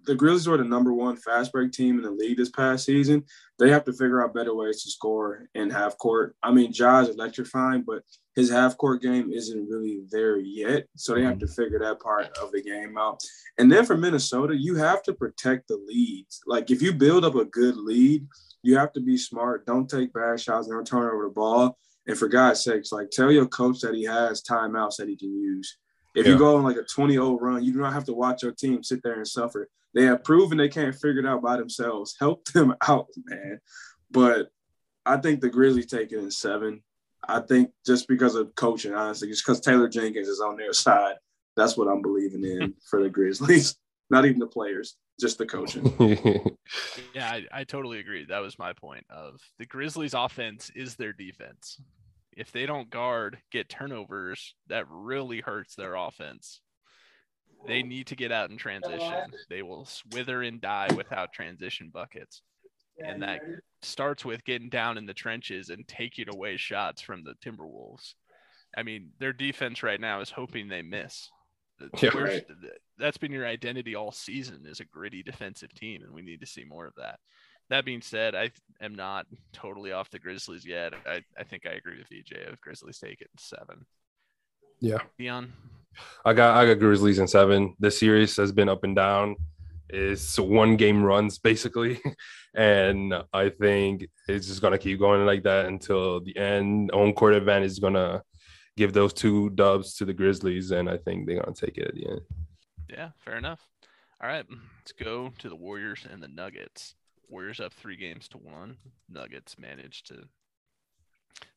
[0.05, 3.25] The Grizzlies were the number one fast break team in the league this past season.
[3.59, 6.37] They have to figure out better ways to score in half court.
[6.43, 8.03] I mean, Ja's electrifying, but
[8.37, 10.87] his half court game isn't really there yet.
[10.95, 13.21] So they have to figure that part of the game out.
[13.59, 16.41] And then for Minnesota, you have to protect the leads.
[16.47, 18.27] Like if you build up a good lead,
[18.63, 19.67] you have to be smart.
[19.67, 20.69] Don't take bad shots.
[20.69, 21.79] Don't turn over the ball.
[22.07, 25.35] And for God's sakes, like tell your coach that he has timeouts that he can
[25.35, 25.79] use.
[26.17, 26.33] If Yeah.
[26.33, 28.83] you go on like a 20-0 run, you do not have to watch your team
[28.83, 29.69] sit there and suffer.
[29.95, 32.17] They have proven they can't figure it out by themselves.
[32.19, 33.61] Help them out, man.
[34.11, 34.49] But
[35.05, 36.83] I think the Grizzlies take it in seven.
[37.29, 41.17] I think just because of coaching, honestly, just because Taylor Jenkins is on their side.
[41.57, 43.77] That's what I'm believing in for the Grizzlies.
[44.11, 45.85] Not even the players, just the coaching.
[47.13, 48.25] Yeah, I, I totally agree.
[48.27, 51.81] That was my point of the Grizzlies offense is their defense.
[52.37, 56.61] If they don't guard, get turnovers, that really hurts their offense.
[57.67, 59.33] They need to get out in transition.
[59.49, 62.43] They will wither and die without transition buckets.
[62.99, 63.41] And that
[63.83, 68.15] starts with getting down in the trenches and taking away shots from the Timberwolves.
[68.77, 71.31] I mean, their defense right now is hoping they miss.
[72.01, 72.17] Yeah.
[72.17, 72.45] Right.
[72.99, 76.47] That's been your identity all season is a gritty defensive team, and we need to
[76.47, 77.19] see more of that.
[77.69, 80.95] That being said, I am not totally off the Grizzlies yet.
[81.07, 83.87] I, I think I agree with VJ of Grizzlies take it in seven.
[84.81, 84.99] yeah.
[85.19, 85.53] Dion,
[86.25, 87.75] I got I got Grizzlies in seven.
[87.79, 89.37] This series has been up and down.
[89.89, 92.01] It's one game runs basically,
[92.55, 96.91] and I think it's just gonna keep going like that until the end.
[96.93, 98.23] Home court advantage is gonna
[98.77, 101.95] give those two dubs to the Grizzlies, and I think they're gonna take it at
[101.95, 102.21] the end.
[102.91, 103.61] Yeah, fair enough.
[104.21, 104.47] All right,
[104.79, 106.95] let's go to the Warriors and the Nuggets.
[107.29, 108.77] Warriors up three games to one.
[109.09, 110.25] Nuggets managed to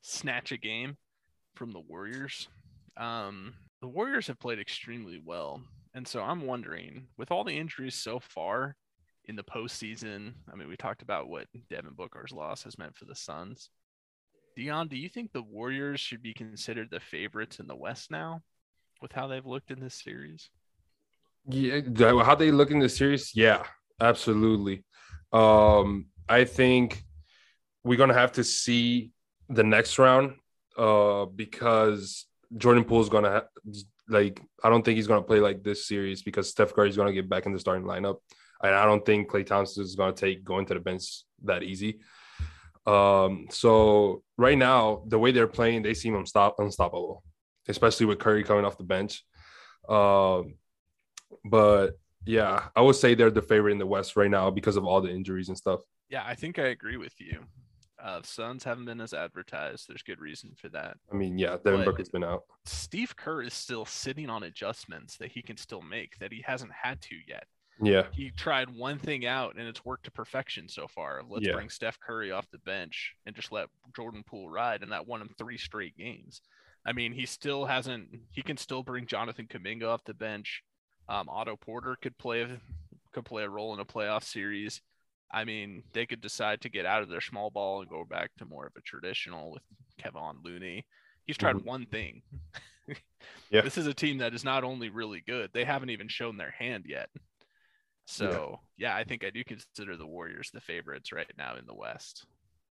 [0.02, 0.98] snatch a game
[1.56, 2.48] from the Warriors.
[2.98, 5.62] Um, the Warriors have played extremely well.
[5.94, 8.76] And so I'm wondering, with all the injuries so far
[9.26, 13.06] in the postseason, I mean, we talked about what Devin Booker's loss has meant for
[13.06, 13.70] the Suns.
[14.56, 18.42] Dion, do you think the Warriors should be considered the favorites in the West now
[19.02, 20.50] with how they've looked in this series?
[21.48, 21.80] Yeah,
[22.24, 23.32] how they look in the series?
[23.34, 23.64] Yeah,
[24.02, 24.84] absolutely.
[25.32, 27.04] Um, I think
[27.84, 29.12] we're gonna have to see
[29.50, 30.36] the next round
[30.78, 32.26] uh, because
[32.58, 34.42] Jordan Poole is gonna ha- like.
[34.64, 37.30] I don't think he's gonna play like this series because Steph Curry is gonna get
[37.30, 38.18] back in the starting lineup,
[38.64, 42.00] and I don't think Klay Thompson is gonna take going to the bench that easy.
[42.86, 47.24] Um, so right now, the way they're playing, they seem unstop- unstoppable,
[47.68, 49.24] especially with Curry coming off the bench.
[49.88, 50.56] Um,
[51.46, 51.92] but
[52.26, 55.02] yeah, I would say they're the favorite in the West right now because of all
[55.02, 55.82] the injuries and stuff.
[56.10, 57.40] Yeah, I think I agree with you.
[58.02, 59.86] Uh, Suns haven't been as advertised.
[59.88, 60.96] There's good reason for that.
[61.12, 62.44] I mean, yeah, Devin Booker's been out.
[62.66, 66.72] Steve Kerr is still sitting on adjustments that he can still make that he hasn't
[66.72, 67.44] had to yet.
[67.82, 71.22] Yeah, He tried one thing out and it's worked to perfection so far.
[71.28, 71.54] Let's Yeah.
[71.54, 75.22] bring Steph Curry off the bench and just let Jordan Poole ride, and that won
[75.22, 76.42] him three straight games.
[76.86, 78.10] I mean, he still hasn't.
[78.32, 80.62] He can still bring Jonathan Kuminga off the bench.
[81.10, 82.62] Um, Otto Porter could play a-
[83.12, 84.82] could play a role in a playoff series.
[85.32, 88.32] I mean, they could decide to get out of their small ball and go back
[88.38, 89.64] to more of a traditional with
[90.00, 90.86] Kevon Looney.
[91.26, 91.66] He's tried Mhm.
[91.66, 92.22] one thing.
[93.52, 93.62] Yeah.
[93.62, 96.50] This is a team that is not only really good, they haven't even shown their
[96.50, 97.10] hand yet.
[98.08, 101.76] So, yeah, I think I do consider the Warriors the favorites right now in the
[101.76, 102.26] West.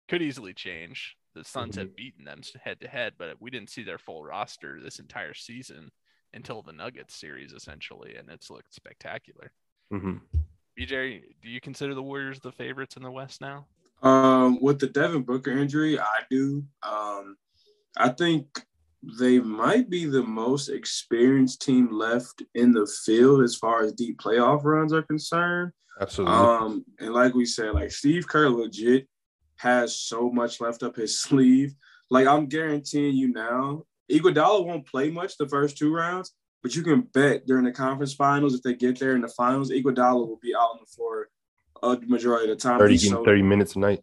[0.08, 1.16] Could easily change.
[1.34, 4.80] The Suns have beaten them head to head, but we didn't see their full roster
[4.80, 5.90] this entire season
[6.34, 9.52] until the Nuggets series, essentially, and it's looked spectacular.
[9.90, 10.16] hmm
[10.78, 13.66] BJ, do you consider the Warriors the favorites in the West now?
[14.02, 16.64] Um, with the Devin Booker injury, I do.
[16.82, 17.36] Um,
[17.96, 18.46] I think
[19.18, 24.18] they might be the most experienced team left in the field as far as deep
[24.18, 25.72] playoff runs are concerned.
[26.00, 26.36] absolutely.
[26.36, 29.06] Um, and like we said, like Steve Kerr legit
[29.56, 31.74] has so much left up his sleeve.
[32.10, 36.32] Like I'm guaranteeing you now, Iguodala won't play much the first two rounds,
[36.62, 39.70] but you can bet during the conference finals if they get there in the finals,
[39.70, 41.28] Iguodala will be out on the floor
[41.82, 42.78] a majority of the time.
[42.78, 44.00] 30, so- 30 minutes a night.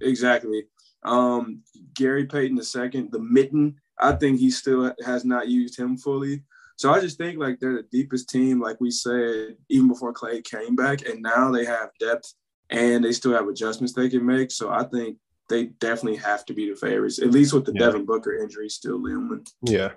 [0.00, 0.64] Exactly.
[1.02, 1.62] Um,
[1.94, 3.76] Gary Payton the second, the mitten.
[3.98, 6.42] I think he still has not used him fully.
[6.76, 10.42] So I just think like they're the deepest team, like we said, even before Klay
[10.42, 12.32] came back, and now they have depth
[12.70, 14.50] and they still have adjustments they can make.
[14.50, 15.18] So I think
[15.50, 17.86] they definitely have to be the favorites, at least with the Yeah.
[17.86, 19.46] Devin Booker injury still looming.
[19.62, 19.92] Yeah.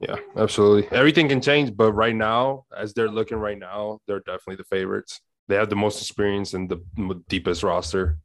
[0.00, 0.86] Yeah, absolutely.
[0.96, 5.20] Everything can change, but right now, as they're looking right now, they're definitely the favorites.
[5.48, 6.78] They have the most experience and the
[7.28, 8.18] deepest roster.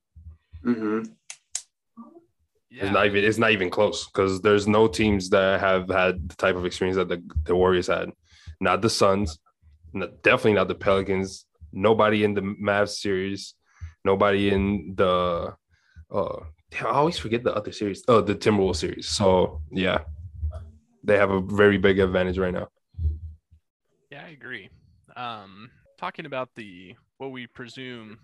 [0.64, 1.02] hmm
[2.70, 6.30] Yeah, It's not even it's not even close because there's no teams that have had
[6.30, 8.12] the type of experience that the, the Warriors had.
[8.60, 9.40] Not the Suns,
[9.94, 11.46] not, definitely not the Pelicans.
[11.72, 13.56] Nobody in the Mavs series.
[14.06, 15.56] Nobody in the.
[16.14, 18.04] Uh, damn, I always forget the other series.
[18.08, 19.08] Oh, the Timberwolves series.
[19.08, 20.00] So yeah,
[21.04, 22.68] they have a very big advantage right now.
[24.12, 24.70] Yeah, I agree.
[25.16, 28.20] Um, talking about the what we presume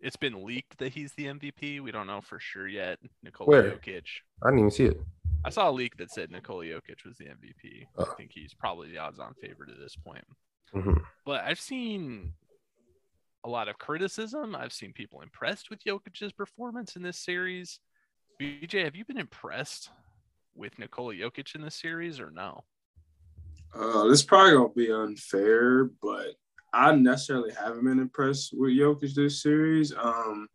[0.00, 1.80] it's been leaked that he's the MVP.
[1.80, 2.98] We don't know for sure yet.
[3.22, 3.70] Nikola Where?
[3.70, 4.04] Jokic.
[4.42, 5.00] I didn't even see it.
[5.46, 7.86] I saw a leak that said Nikola Jokic was the MVP.
[7.96, 8.04] Oh.
[8.12, 10.24] I think he's probably the odds-on favorite at this point.
[10.74, 11.02] Mhm.
[11.24, 12.34] But I've seen
[13.44, 14.56] a lot of criticism.
[14.56, 17.78] I've seen people impressed with Jokic's performance in this series.
[18.40, 19.90] BJ, have you been impressed
[20.54, 22.64] with Nikola Jokic in this series or no?
[23.74, 26.34] Uh, this probably gonna be unfair, but
[26.72, 29.92] I necessarily haven't been impressed with Jokic this series.
[29.94, 30.48] Um,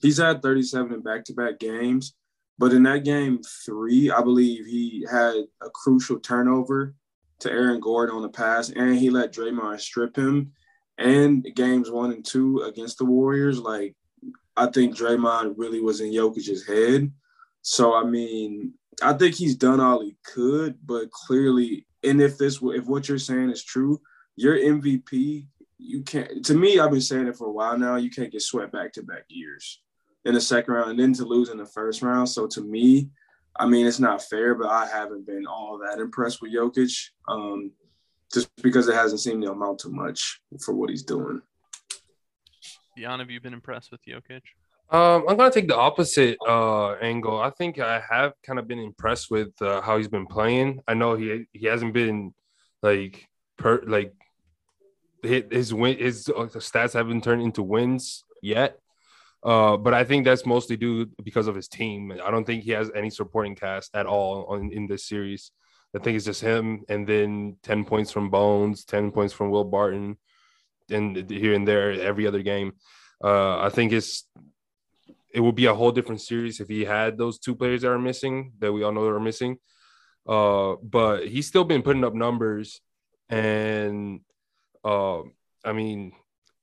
[0.00, 2.14] he's had 37 in back-to-back games,
[2.58, 6.94] but in that game three, I believe he had a crucial turnover
[7.40, 10.52] to Aaron Gordon on the pass, and he let Draymond strip him.
[11.00, 13.96] And games one and two against the Warriors, like
[14.56, 17.10] I think Draymond really was in Jokic's head.
[17.62, 22.60] So I mean, I think he's done all he could, but clearly, and if this
[22.62, 24.00] if what you're saying is true,
[24.36, 25.46] your MVP,
[25.78, 26.44] you can't.
[26.44, 27.96] To me, I've been saying it for a while now.
[27.96, 29.80] You can't get swept back to back years
[30.24, 32.28] in the second round, and then to lose in the first round.
[32.28, 33.08] So to me,
[33.58, 36.94] I mean, it's not fair, but I haven't been all that impressed with Jokic,
[37.28, 37.72] um,
[38.32, 41.42] just because it hasn't seemed to amount to much for what he's doing.
[42.96, 44.42] Dion, have you been impressed with Jokic?
[44.90, 47.40] Um, I'm gonna take the opposite uh, angle.
[47.40, 50.80] I think I have kind of been impressed with uh, how he's been playing.
[50.88, 52.34] I know he he hasn't been
[52.82, 54.12] like per like
[55.22, 58.78] his win his uh, stats haven't turned into wins yet.
[59.42, 62.12] Uh, but I think that's mostly due because of his team.
[62.22, 65.52] I don't think he has any supporting cast at all on, in this series.
[65.94, 69.64] I think it's just him, and then ten points from Bones, ten points from Will
[69.64, 70.16] Barton,
[70.88, 72.72] and here and there every other game.
[73.22, 74.26] Uh, I think it's
[75.32, 77.98] it would be a whole different series if he had those two players that are
[77.98, 79.58] missing that we all know are missing.
[80.28, 82.80] Uh, but he's still been putting up numbers,
[83.28, 84.20] and
[84.84, 85.20] uh,
[85.64, 86.12] I mean,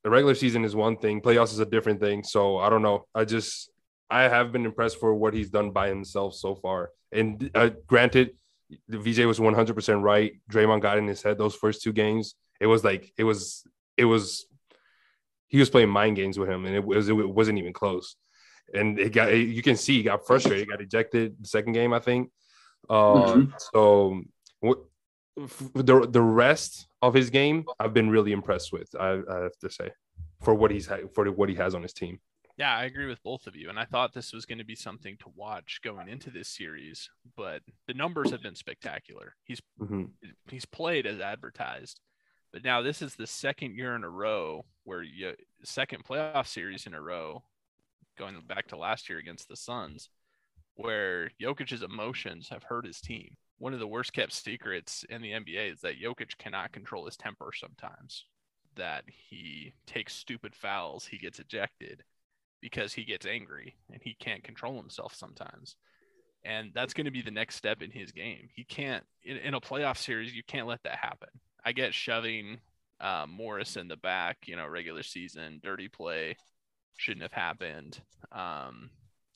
[0.04, 2.24] the regular season is one thing, playoffs is a different thing.
[2.24, 3.06] So I don't know.
[3.14, 3.70] I just
[4.10, 6.91] I have been impressed for what he's done by himself so far.
[7.12, 8.32] And uh, granted,
[8.91, 10.34] BJ was 100% right.
[10.52, 12.35] Draymond got in his head those first two games.
[12.60, 13.64] It was like it was
[13.95, 14.45] it was
[15.48, 18.15] he was playing mind games with him, and it was it wasn't even close.
[18.73, 21.99] And it got you can see he got frustrated, got ejected the second game, I
[21.99, 22.31] think.
[22.89, 23.52] Uh, mm-hmm.
[23.73, 24.22] So
[24.60, 24.80] what
[25.76, 28.89] the the rest of his game, I've been really impressed with.
[28.99, 29.91] I, I have to say,
[30.41, 32.19] for what he's for what he has on his team.
[32.58, 34.76] Yeah, I agree with both of you, and I thought this was going to be
[34.76, 37.10] something to watch going into this series.
[37.36, 39.36] But the numbers have been spectacular.
[39.44, 40.06] He's mm-hmm.
[40.50, 42.00] he's played as advertised,
[42.52, 46.88] but now this is the second year in a row where you second playoff series
[46.88, 47.44] in a row,
[48.18, 50.10] going back to last year against the Suns,
[50.76, 55.32] where Jokic's emotions have hurt his team one of the worst kept secrets in the
[55.32, 58.26] NBA is that Jokic cannot control his temper sometimes.
[58.76, 62.04] That he takes stupid fouls, he gets ejected
[62.62, 65.76] because he gets angry and he can't control himself sometimes.
[66.44, 68.50] And that's going to be the next step in his game.
[68.56, 71.30] He can't, in, in a playoff series, you can't let that happen.
[71.66, 72.60] I get shoving
[73.02, 76.38] uh, Morris in the back, you know, regular season, dirty play
[76.98, 78.00] shouldn't have happened.
[78.32, 78.90] Um,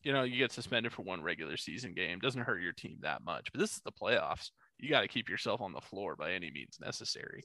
[0.03, 2.19] you know, you get suspended for one regular season game.
[2.19, 3.51] Doesn't hurt your team that much.
[3.51, 4.49] But this is the playoffs.
[4.79, 7.43] You got to keep yourself on the floor by any means necessary.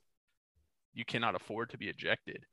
[0.95, 2.47] You cannot afford to be ejected.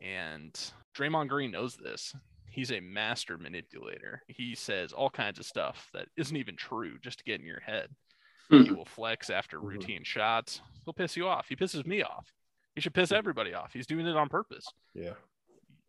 [0.00, 0.54] And
[0.96, 2.14] Draymond Green knows this.
[2.52, 4.22] He's a master manipulator.
[4.28, 7.60] He says all kinds of stuff that isn't even true just to get in your
[7.60, 7.88] head.
[8.50, 8.64] Mm-hmm.
[8.64, 9.68] He will flex after mm-hmm.
[9.68, 10.60] routine shots.
[10.84, 11.48] He'll piss you off.
[11.48, 12.30] He pisses me off.
[12.74, 13.72] He should piss everybody off.
[13.72, 14.66] He's doing it on purpose.
[14.92, 15.14] Yeah.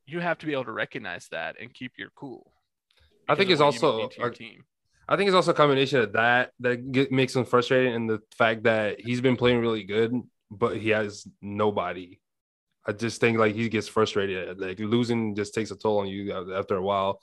[0.06, 2.54] You have to be able to recognize that and keep your cool.
[3.28, 4.64] I think it's also our team.
[5.10, 8.22] I think it's also a combination of that that get, makes him frustrated and the
[8.38, 10.14] fact that he's been playing really good,
[10.50, 12.22] but he has nobody.
[12.86, 14.60] I just think like he gets frustrated.
[14.60, 17.22] Like losing just takes a toll on you uh, after a while.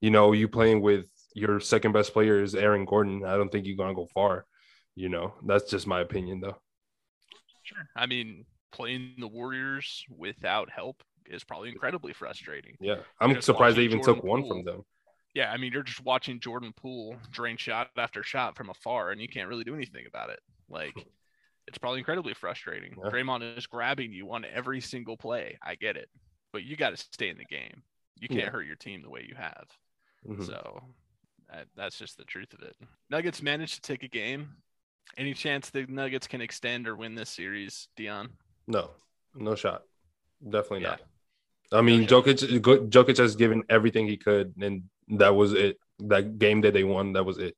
[0.00, 3.24] You know, you playing with your second best player is Aaron Gordon.
[3.24, 4.46] I don't think you're gonna go far.
[4.94, 6.56] You know, that's just my opinion though.
[7.62, 7.88] Sure.
[7.96, 12.76] I mean, playing the Warriors without help is probably incredibly frustrating.
[12.80, 14.84] Yeah, I'm surprised they even Jordan took one from them
[15.38, 19.20] yeah, I mean, you're just watching Jordan Poole drain shot after shot from afar, and
[19.20, 20.40] you can't really do anything about it.
[20.68, 20.94] Like,
[21.68, 22.96] it's probably incredibly frustrating.
[22.96, 23.10] Yeah.
[23.10, 25.58] Draymond is grabbing you on every single play.
[25.62, 26.08] I get it,
[26.52, 27.82] but you got to stay in the game.
[28.18, 28.50] You can't yeah.
[28.50, 29.66] hurt your team the way you have.
[30.26, 30.44] Mm-hmm.
[30.44, 30.82] So
[31.52, 32.74] that, that's just the truth of it.
[33.10, 34.48] Nuggets managed to take a game.
[35.16, 38.30] Any chance the Nuggets can extend or win this series, Dion?
[38.66, 38.90] No,
[39.34, 39.82] no shot.
[40.42, 40.88] Definitely yeah.
[40.90, 41.00] not.
[41.70, 45.78] I mean, Jokic, Jokic has given everything he could, and that was it.
[46.00, 47.56] That game that they won, that was it.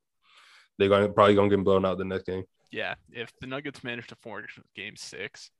[0.78, 2.44] They're going probably going to get blown out the next game.
[2.70, 5.50] Yeah, if the Nuggets manage to forge Game Six,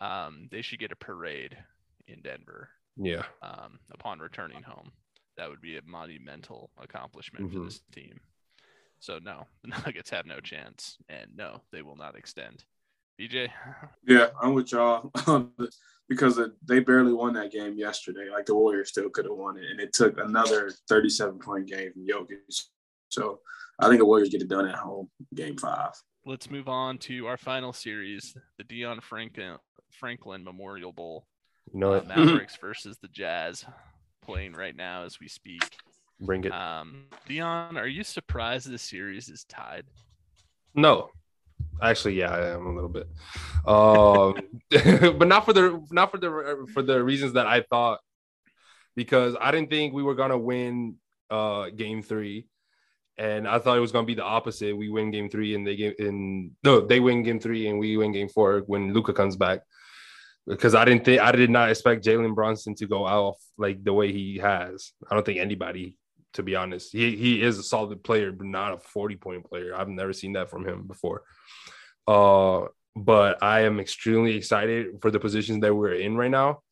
[0.00, 1.56] um, they should get a parade
[2.06, 2.68] in Denver.
[2.96, 3.24] Yeah.
[3.42, 4.92] Um, upon returning home,
[5.36, 7.58] that would be a monumental accomplishment mm-hmm.
[7.58, 8.20] for this team.
[9.00, 12.64] So no, the Nuggets have no chance, and no, they will not extend.
[13.20, 13.50] BJ.
[14.06, 15.10] Yeah, I'm with y'all
[16.08, 18.30] because they barely won that game yesterday.
[18.30, 21.92] Like the Warriors still could have won it, and it took another 37 point game
[21.92, 22.62] from Jokic.
[23.10, 23.40] So
[23.78, 25.92] I think the Warriors get it done at home, Game Five.
[26.26, 29.56] Let's move on to our final series, the Dion Franklin
[29.90, 31.26] Franklin Memorial Bowl.
[31.72, 33.64] You know uh, Mavericks versus the Jazz,
[34.22, 35.62] playing right now as we speak.
[36.20, 36.52] Bring it.
[36.52, 39.84] Um, Dion, are you surprised the series is tied?
[40.74, 41.10] No,
[41.82, 43.08] Actually, yeah, I am a little bit,
[43.66, 44.34] um,
[45.18, 48.00] but not for the not for the for the reasons that I thought,
[48.94, 50.96] because I didn't think we were gonna win
[51.30, 52.46] uh, game three,
[53.20, 54.74] and I thought it was gonna be the opposite.
[54.74, 57.98] We win game three, and they get in no, they win game three, and we
[57.98, 59.60] win game four when Luka comes back.
[60.46, 63.92] Because I didn't think I did not expect Jalen Brunson to go off like the
[63.92, 64.92] way he has.
[65.08, 65.98] I don't think anybody
[66.32, 66.92] to be honest.
[66.92, 69.74] He he is a solid player, but not a 40 point player.
[69.76, 71.22] I've never seen that from him before.
[72.08, 76.62] Uh, but I am extremely excited for the positions that we're in right now,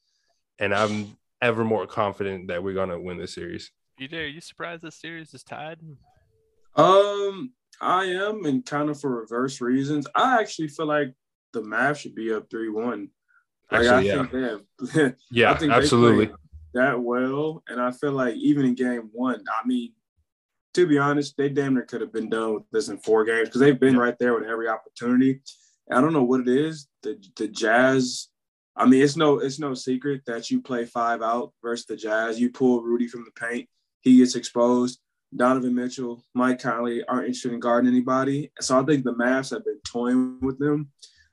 [0.59, 3.70] and I'm ever more confident that we're gonna win this series.
[4.01, 5.81] BJ, are you surprised this series is tied?
[6.79, 10.07] Um, I am, and kind of for reverse reasons.
[10.15, 11.13] I actually feel like
[11.53, 13.11] the Mavs should be up three one
[13.71, 14.27] Like Actually, I yeah.
[14.27, 14.33] think
[14.93, 16.31] they have Yeah, I think absolutely.
[16.75, 19.93] That well, and I feel like even in game one, I mean,
[20.75, 23.49] to be honest, they damn near could have been done with this in four games
[23.49, 25.41] because they've been right there with every opportunity.
[25.91, 26.87] I don't know what it is.
[27.03, 28.29] The the Jazz.
[28.77, 32.39] I mean, it's no it's no secret that you play five out versus the Jazz.
[32.39, 33.69] You pull Rudy from the paint,
[34.03, 35.01] he gets exposed.
[35.37, 38.51] Donovan Mitchell, Mike Conley aren't interested in guarding anybody.
[38.61, 40.91] So I think the Mavs have been toying with them.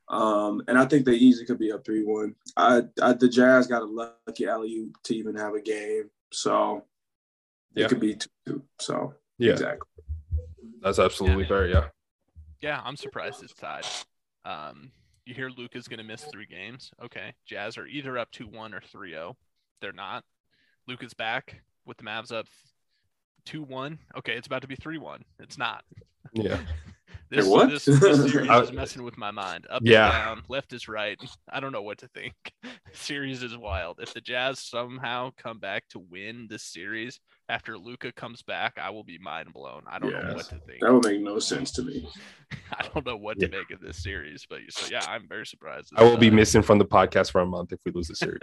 [0.09, 2.35] Um, and I think they easily could be up 3 1.
[2.57, 6.09] I, I, the Jazz got a lucky alley to even have a game.
[6.31, 6.83] So
[7.73, 7.85] Yeah.
[7.85, 8.63] it could be 2 2.
[8.79, 9.87] So, Yeah, exactly.
[10.81, 11.47] that's absolutely Yeah.
[11.49, 11.67] fair.
[11.67, 11.89] Yeah.
[12.61, 13.85] Yeah, I'm surprised it's tied.
[14.43, 14.91] Um,
[15.25, 16.91] you hear Luka's going to miss three games.
[17.03, 17.33] Okay.
[17.47, 19.35] Jazz are either up 2 1 or 3 0.
[19.81, 20.23] They're not.
[20.87, 22.45] Luka's back with the Mavs up
[23.45, 23.99] 2 1.
[24.17, 25.23] Okay, it's about to be 3 1.
[25.39, 25.83] It's not.
[26.33, 26.57] Yeah.
[27.31, 27.71] This, what?
[27.71, 27.99] this, this
[28.31, 29.65] series I- is messing with my mind.
[29.71, 30.07] Up Yeah.
[30.09, 31.17] is down, left is right.
[31.51, 32.33] I don't know what to think.
[32.93, 33.99] series is wild.
[33.99, 37.19] If the Jazz somehow come back to win this series
[37.49, 39.81] after Luka comes back, I will be mind blown.
[39.89, 40.81] I don't know what to think.
[40.81, 42.07] That would make no sense to me.
[42.71, 45.93] I don't know what to make of this series, but so yeah, I'm very surprised.
[45.95, 48.15] I will be Uh, missing from the podcast for a month if we lose the
[48.15, 48.39] series.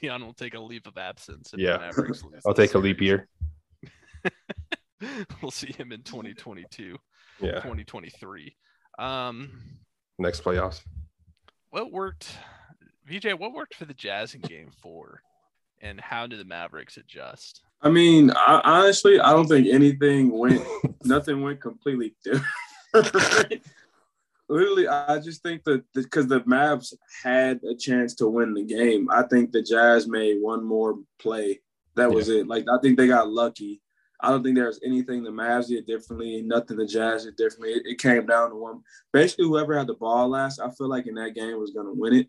[0.00, 1.52] Dion will take a leave of absence.
[1.52, 1.72] If Yeah.
[1.72, 3.08] the Mavericks lose I'll this take a leap series.
[3.08, 3.28] year.
[5.42, 6.96] we'll see him in 2022,
[7.40, 7.52] Yeah.
[7.54, 8.54] 2023.
[8.98, 9.50] Um,
[10.18, 10.80] Next playoffs.
[11.70, 12.28] what worked,
[13.08, 13.38] BJ?
[13.38, 15.22] What worked for the Jazz in Game Four,
[15.80, 17.62] and how did the Mavericks adjust?
[17.80, 20.60] I mean, I, honestly, I don't think anything went,
[21.04, 23.62] nothing went completely different.
[24.48, 29.08] Literally, I just think that because the Mavs had a chance to win the game,
[29.10, 31.60] I think the Jazz made one more play.
[31.96, 32.48] That was it.
[32.48, 33.82] Like, I think they got lucky.
[34.20, 37.70] I don't think there's anything the Mavs did differently, nothing the Jazz did differently.
[37.70, 38.82] It, it came down to one.
[39.12, 41.92] Basically, whoever had the ball last, I feel like in that game was going to
[41.92, 42.28] win it.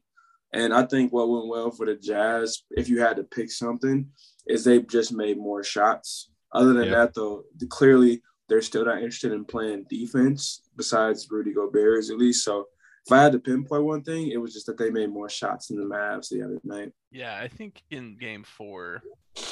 [0.53, 4.07] And I think what went well for the Jazz, if you had to pick something,
[4.47, 6.29] is they just made more shots.
[6.51, 11.53] Other than that, though, the- clearly they're still not interested in playing defense besides Rudy
[11.53, 12.43] Gobert, at least.
[12.43, 12.65] So
[13.05, 15.67] if I had to pinpoint one thing, it was just that they made more shots
[15.67, 16.91] than the Mavs the other night.
[17.11, 19.01] Yeah, I think in game four,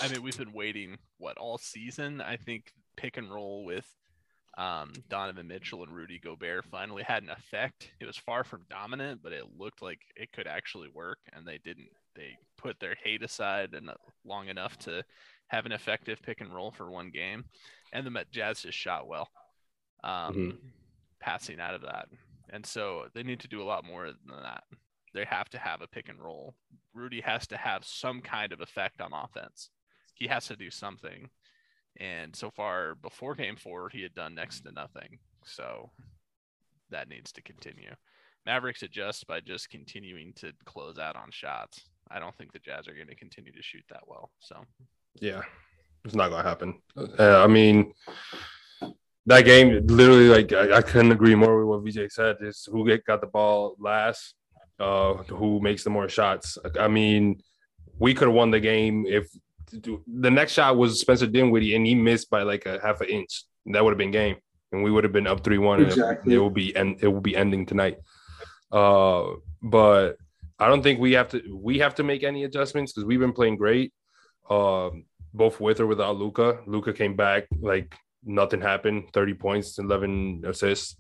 [0.02, 2.22] I mean, we've been waiting what all season.
[2.22, 3.86] I think pick and roll with
[4.58, 7.92] um, Donovan Mitchell and Rudy Gobert finally had an effect.
[8.00, 11.60] It was far from dominant, but it looked like it could actually work, and they
[11.64, 11.90] didn't.
[12.16, 13.94] They put their hate aside and uh,
[14.26, 15.04] long enough to
[15.50, 17.46] have an effective pick and roll for one game,
[17.94, 19.30] and the Jazz just shot well,
[20.04, 20.58] um, Mhm.
[21.20, 22.08] passing out of that,
[22.50, 24.64] and so they need to do a lot more than that.
[25.14, 26.56] They have to have a pick and roll
[26.98, 29.70] Rudy has to have some kind of effect on offense.
[30.16, 31.30] He has to do something.
[32.00, 35.20] And so far, before game four, he had done next to nothing.
[35.46, 35.92] So
[36.90, 37.92] that needs to continue.
[38.46, 41.82] Mavericks adjust by just continuing to close out on shots.
[42.10, 44.32] I don't think the Jazz are going to continue to shoot that well.
[44.40, 44.56] So
[45.20, 45.42] Yeah,
[46.06, 46.82] it's not gonna happen.
[46.96, 47.94] Uh, I mean,
[49.28, 52.38] that game literally, like, I, I couldn't agree more with what BJ said.
[52.42, 54.34] Is who get, got the ball last,
[54.80, 56.58] uh, who makes the more shots.
[56.80, 57.42] I mean,
[58.00, 59.28] we could have won the game if
[59.72, 63.44] the next shot was Spencer Dinwiddie and he missed by like a half an inch.
[63.66, 64.38] That would have been game,
[64.72, 65.82] and we would have been up three one.
[65.82, 66.36] Exactly.
[66.36, 67.98] It will be and it will be ending tonight.
[68.72, 69.26] Uh,
[69.62, 70.14] but
[70.58, 71.42] I don't think we have to.
[71.54, 73.92] We have to make any adjustments because we've been playing great.
[74.50, 76.60] Um, both with or without Luka.
[76.66, 77.94] Luka came back like
[78.28, 79.06] nothing happened.
[79.14, 80.96] Thirty points, eleven assists.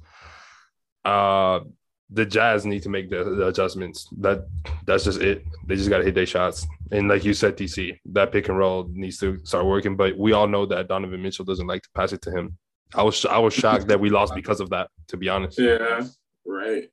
[1.05, 1.61] Uh,
[2.09, 4.07] the Jazz need to make the, the adjustments.
[4.19, 4.47] That
[4.85, 5.43] that's just it.
[5.65, 6.65] They just got to hit their shots.
[6.91, 9.95] And like you said, TC, that pick and roll needs to start working.
[9.97, 12.57] But we all know that Donovan Mitchell doesn't like to pass it to him.
[12.95, 14.89] I was I was shocked that we lost because of that.
[15.09, 16.05] To be honest, Yeah,
[16.45, 16.83] right.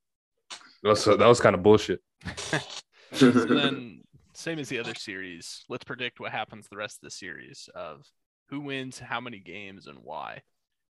[0.82, 2.00] that was, that was kind of bullshit.
[3.12, 4.02] So then,
[4.32, 8.04] same as the other series, let's predict what happens the rest of the series of
[8.46, 10.42] who wins, how many games, and why.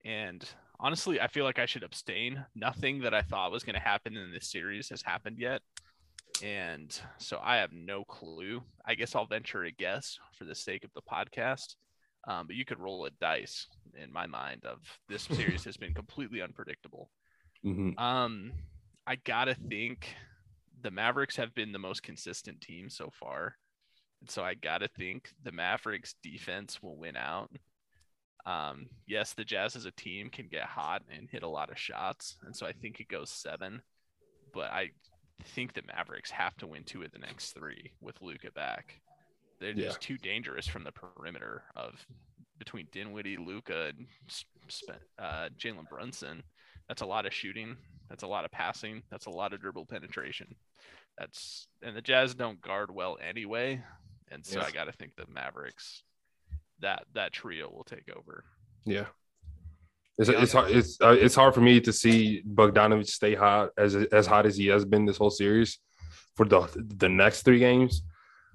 [0.05, 0.49] And
[0.79, 2.45] honestly, I feel like I should abstain.
[2.55, 5.63] Nothing that I thought was going to happen in this series has happened yet.
[6.43, 8.63] And so I have no clue.
[8.85, 11.77] I guess I'll venture a guess for the sake of the podcast.
[12.29, 13.67] Um, but you could roll a dice
[14.01, 14.79] in my mind of
[15.09, 17.11] this series has been completely unpredictable.
[17.65, 17.99] Mhm.
[17.99, 18.53] Um,
[19.07, 20.15] I gotta think
[20.83, 23.57] the Mavericks have been the most consistent team so far,
[24.29, 27.51] so I gotta think the Mavericks defense will win out.
[28.45, 31.79] Um, yes, the Jazz as a team can get hot and hit a lot of
[31.79, 33.83] shots, and so I think it goes seven.
[34.55, 34.91] But I
[35.45, 39.01] think the Mavericks have to win two of the next three with Luka back.
[39.61, 39.87] They're Yeah.
[39.87, 42.07] just too dangerous from the perimeter of
[42.59, 44.07] between Dinwiddie, Luka, and
[45.19, 46.43] uh, Jalen Brunson.
[46.89, 47.77] That's a lot of shooting
[48.09, 49.03] That's a lot of passing.
[49.11, 50.55] That's a lot of dribble penetration.
[51.19, 53.83] That's and the Jazz don't guard well anyway,
[54.31, 54.69] and so Yes.
[54.69, 56.03] I got to think the Mavericks
[56.81, 58.45] that that trio will take over.
[58.85, 59.07] Yeah.
[60.19, 60.71] It's, it's hard.
[60.71, 64.57] It's uh, it's hard for me to see Bogdanovich stay hot as as hot as
[64.57, 65.79] he has been this whole series
[66.37, 66.67] for the
[66.97, 68.03] the next three games.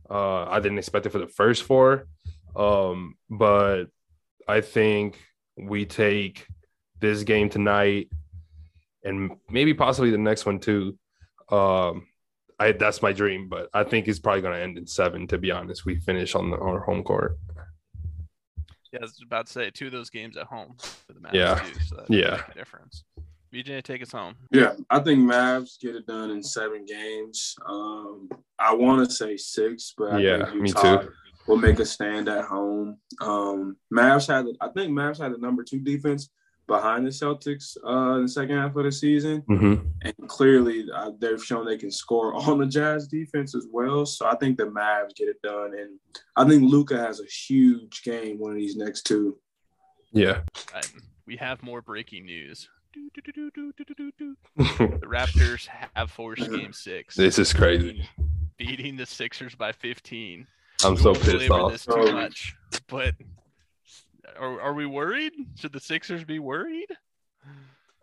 [0.09, 2.07] Uh, I didn't expect it for the first four,
[2.55, 3.85] um, but
[4.47, 5.19] I think
[5.55, 6.47] we take
[6.99, 8.09] this game tonight
[9.03, 10.97] and maybe possibly the next one too.
[11.49, 12.07] Um,
[12.61, 15.25] I that's my dream, but I think it's probably going to end in seven.
[15.27, 17.39] To be honest, we finish on the, our home court.
[18.93, 20.75] Yeah, I was about to say two of those games at home
[21.07, 21.55] for the Mavs Yeah.
[21.59, 22.31] too, so Yeah.
[22.31, 23.03] make a difference.
[23.51, 24.35] BJ, take us home.
[24.51, 27.55] Yeah, I think Mavs get it done in seven games.
[27.65, 28.29] Um,
[28.59, 31.11] I want to say six, but I Yeah, think me Utah too.
[31.47, 32.97] Will make a stand at home.
[33.19, 36.29] Um, Mavs had, I think Mavs had the number two defense
[36.75, 39.87] behind the Celtics uh, in the second half of the season, Mm-hmm.
[40.03, 44.05] and clearly uh, they've shown they can score on the Jazz defense as well.
[44.05, 45.99] So I think the Mavs get it done, and
[46.35, 49.37] I think Luka has a huge game one of these next two.
[50.13, 50.41] Yeah.
[50.73, 50.87] And
[51.25, 52.69] we have more breaking news.
[52.93, 54.35] Do, do, do, do, do, do, do, do.
[54.99, 58.07] The Raptors have forced Game Six, this is crazy.
[58.57, 60.45] beating the Sixers by 15.
[60.83, 61.71] I'm We so pissed off.
[61.71, 62.55] This too much,
[62.87, 63.13] but
[64.39, 65.33] are, are we worried?
[65.55, 66.87] Should the Sixers be worried?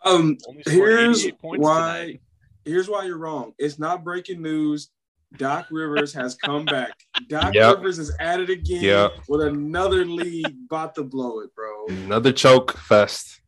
[0.04, 0.36] Um,
[0.66, 1.54] here's why.
[2.02, 2.20] tonight.
[2.64, 3.52] Here's why you're wrong.
[3.58, 4.90] It's not breaking news.
[5.36, 6.92] Doc Rivers has come back.
[7.28, 7.76] Doc Yep.
[7.76, 9.12] Rivers is at it again Yep.
[9.28, 11.86] with another lead, about to blow it, bro.
[11.88, 13.40] Another choke fest,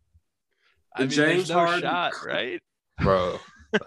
[0.95, 2.61] I mean, James no Harden- shot, right?
[3.01, 3.39] bro.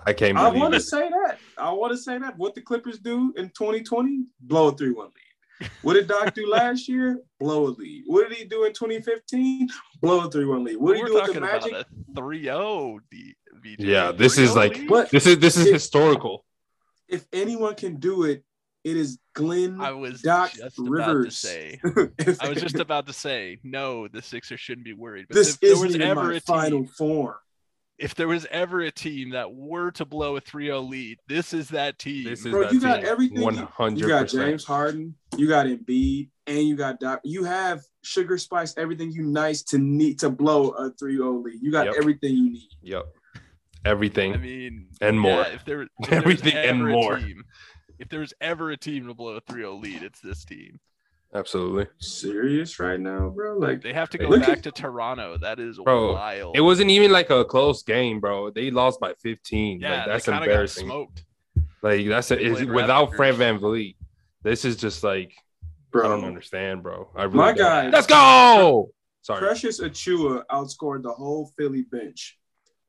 [0.06, 1.38] I can't I want to say that.
[1.58, 2.38] I want to say that.
[2.38, 4.26] What the Clippers do in 2020?
[4.40, 5.14] Blow a 3 1 lead.
[5.82, 7.20] What did Doc do last year?
[7.40, 8.04] Blow a lead.
[8.08, 9.70] What did he do in 2015?
[10.02, 10.78] Blow a 3 1 lead.
[10.78, 11.72] What did We're he do with talking the Magic?
[11.72, 11.86] about
[12.18, 13.80] a 3-0 D- VJ.
[13.80, 14.90] Yeah, this is like- lead?
[14.90, 15.10] What?
[15.12, 16.46] This is this is If- historical.
[17.10, 18.44] If anyone can do it,
[18.84, 21.38] it is Glenn I was Doc just about to Rivers.
[21.38, 21.80] say.
[22.42, 25.28] I was just about to say, no, the Sixers shouldn't be worried.
[25.30, 27.36] But this if there isn't was even ever my a final team, form.
[28.04, 31.70] If there was ever a team that were to blow a 3-0 lead, this is
[31.70, 32.26] that team.
[32.26, 33.06] This is Bro, that you got team.
[33.06, 33.42] everything.
[33.42, 34.28] One You got.
[34.28, 37.22] James Harden, you got Embiid, and you got Doc.
[37.24, 41.60] You have sugar spice everything you nice to need to blow a 3-0 lead.
[41.62, 41.96] You got Yep.
[41.98, 42.68] everything you need.
[42.82, 43.06] Yep.
[43.86, 44.34] Everything.
[44.34, 45.42] I mean, And yeah, more.
[45.48, 47.18] if there, if was Everything and ever a more.
[47.20, 47.44] team-
[48.00, 50.80] if there was ever a team to blow a 3-0 lead, it's this team.
[51.36, 51.88] Absolutely.
[52.00, 53.58] Serious right now, bro?
[53.58, 55.38] Like They have to go back at- to Toronto.
[55.40, 56.56] That is Bro, wild.
[56.56, 58.52] It wasn't even like a close game, bro.
[58.52, 59.80] They lost by 15.
[59.82, 60.88] yeah, like, that's embarrassing.
[60.88, 61.26] Got smoked.
[61.82, 63.16] Like that's a, is without Raptors.
[63.16, 63.96] Fred VanVleet.
[64.44, 65.34] This is just like
[65.92, 66.06] bro.
[66.06, 67.10] I don't understand, bro.
[67.16, 67.58] I really My don't.
[67.58, 68.92] guy- Let's go.
[69.22, 69.40] Sorry.
[69.40, 72.38] Precious Achiuwa outscored the whole Philly bench.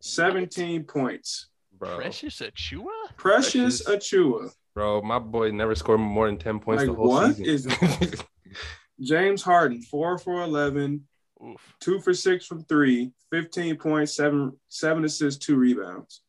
[0.00, 1.46] 17 points.
[1.78, 1.96] bro.
[1.96, 2.84] Precious Achiuwa?
[3.16, 4.12] Precious, Precious.
[4.12, 4.50] Achiuwa.
[4.74, 7.72] Bro, my boy never scored more than 10 points Like, the whole what season.
[9.00, 11.06] James Harden, 4 for 11,
[11.44, 11.74] Oof.
[11.80, 16.22] 2 for 6 from 3, 15 points, 7, 7 assists, 2 rebounds.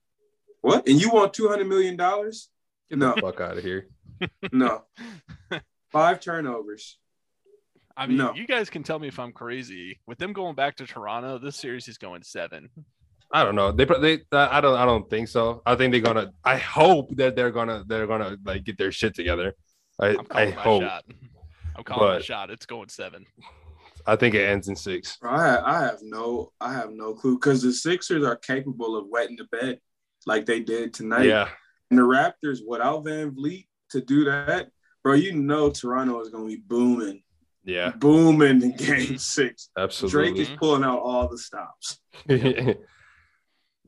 [0.61, 0.87] What?
[0.87, 1.95] And you want $200 million?
[1.95, 3.87] Get no, the Fuck out of here.
[4.51, 4.83] no.
[5.91, 6.97] Five turnovers.
[7.97, 8.33] I mean, No.
[8.33, 9.99] you guys can tell me if I'm crazy.
[10.05, 12.69] With them going back to Toronto, this series is going seven.
[13.35, 13.71] I don't know.
[13.71, 15.61] They they I don't I don't think so.
[15.65, 16.31] I think they're gonna.
[16.43, 19.55] I hope that they're gonna they're gonna like get their shit together.
[19.99, 20.83] I I'm I calling my hope.
[20.83, 21.03] shot.
[21.75, 22.49] I'm calling my But- shot.
[22.49, 23.25] It's going seven.
[24.07, 25.17] I think it ends in six.
[25.23, 29.35] I, I have no I have no clue because the Sixers are capable of wetting
[29.35, 29.79] the bed
[30.25, 31.25] like they did tonight.
[31.25, 31.49] Yeah,
[31.89, 34.69] And the Raptors, without VanVleet to do that,
[35.03, 37.23] bro, you know Toronto is going to be booming,
[37.63, 39.69] yeah, booming in Game Six.
[39.77, 40.31] Absolutely.
[40.33, 41.99] Drake is pulling out all the stops.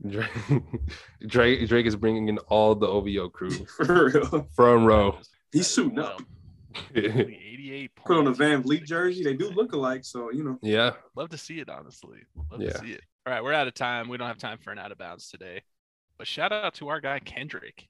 [0.06, 0.30] Drake,
[1.26, 5.18] Drake Drake is bringing in all the OVO crew For real, front row.
[5.52, 6.22] he's suiting up.
[6.94, 7.90] 88.
[7.96, 9.24] Put on a VanVleet jersey.
[9.24, 10.58] They do look alike, so you know.
[10.62, 12.18] yeah, Love to see it, honestly.
[12.50, 12.70] Love Yeah.
[12.70, 13.00] to see it.
[13.26, 14.08] All right, we're out of time.
[14.08, 15.62] We don't have time for an out of bounds today.
[16.16, 17.88] But shout out to our guy Kendrick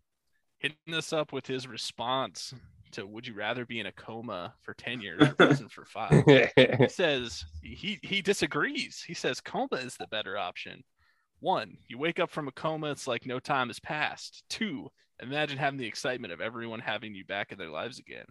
[0.58, 2.52] hitting us up with his response
[2.92, 6.24] to Would you rather be in a coma for 10 years or prison for five?
[6.26, 9.04] He says he he disagrees.
[9.06, 10.82] He says coma is the better option.
[11.40, 14.42] One, you wake up from a coma, it's like no time has passed.
[14.48, 14.88] Two,
[15.22, 18.24] imagine having the excitement of everyone having you back in their lives again.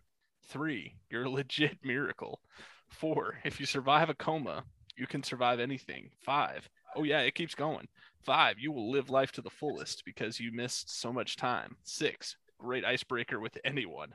[0.48, 2.42] Three, you're a legit miracle.
[2.90, 4.64] Four, if you survive a coma,
[4.98, 6.10] you can survive anything.
[6.20, 7.88] Five, oh yeah, it keeps going.
[8.26, 11.78] Five, you will live life to the fullest because you missed so much time.
[11.84, 14.10] Six, great icebreaker with anyone.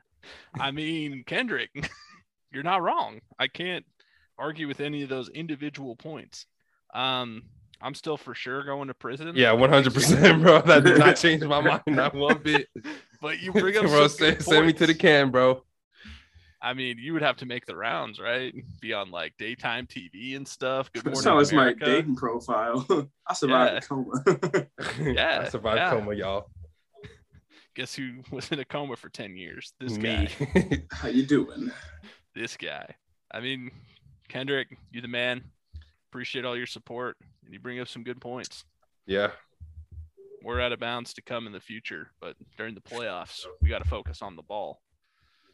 [0.59, 1.71] I mean, Kendrick,
[2.53, 3.21] you're not wrong.
[3.39, 3.87] I can't
[4.39, 6.47] argue with any of those individual points.
[6.93, 7.45] Um,
[7.83, 9.33] I'm still for sure going to prison.
[9.35, 10.63] Yeah, one hundred percent, bro.
[10.63, 12.69] That did not change my mind not one bit.
[13.21, 15.63] But you bring up bro, some send, good send me to the can, bro.
[16.61, 18.53] I mean, you would have to make the rounds, right?
[18.81, 20.93] Be on like daytime TV and stuff.
[20.93, 22.85] Good That morning, sounds like my dating profile.
[23.29, 23.79] I survived Yeah.
[23.79, 24.67] a coma.
[25.13, 25.91] Yeah, I survived yeah.
[25.91, 26.51] coma, y'all.
[27.77, 29.73] Guess who was in a coma for ten years?
[29.79, 30.29] This Me.
[30.55, 30.83] guy.
[30.91, 31.71] How you doing?
[32.35, 32.93] This guy.
[33.31, 33.71] I mean,
[34.29, 35.45] Kendrick, you the man.
[36.13, 38.67] Appreciate all your support, and you bring up some good points.
[39.07, 39.31] yeah.
[40.45, 43.81] We're out of bounds to come in the future, but during the playoffs, we got
[43.83, 44.83] to focus on the ball.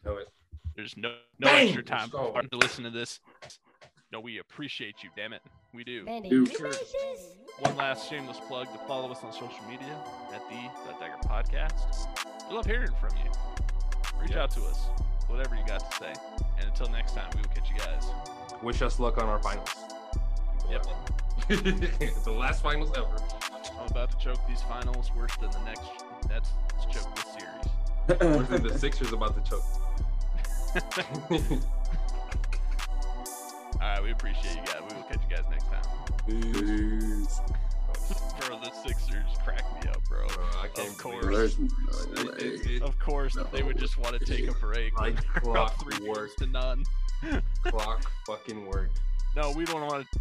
[0.05, 0.29] Know it.
[0.75, 1.67] There's no no Bang!
[1.69, 3.21] extra time Let's to listen to this.
[4.11, 5.11] No, we appreciate you.
[5.15, 5.43] Damn it,
[5.75, 6.05] we do.
[6.07, 6.51] Mandy, Dude.
[6.53, 6.95] you made this?
[7.61, 9.95] One last shameless plug to follow us on social media
[10.35, 12.09] at the Dagger Podcast.
[12.49, 13.31] We love hearing from you.
[14.21, 14.45] Reach Yeah.
[14.45, 14.87] out to us,
[15.29, 16.13] whatever you got to say.
[16.59, 18.07] And until next time, we will catch you guys.
[18.63, 19.75] Wish us luck on our finals.
[20.71, 20.87] Yep.
[21.49, 23.17] the last finals ever.
[23.81, 25.83] I'm about to choke these finals worse than the next
[26.29, 26.51] Nets
[26.93, 28.37] choke this series.
[28.37, 29.65] Worse than the Sixers about to choke.
[33.81, 34.81] All right, we appreciate you guys.
[34.91, 35.83] We will catch you guys next time.
[36.27, 37.41] Peace.
[38.47, 40.27] Bro, the Sixers crack me up, bro.
[40.29, 41.25] Bro, I can't Of course.
[41.27, 44.99] There's- It- it- it- Of course, they would just want to take a break.
[44.99, 45.15] Like
[45.45, 46.29] We're three clockwork.
[46.29, 46.85] games to none.
[47.65, 48.91] clock fucking work.
[49.37, 50.21] No, we don't want to.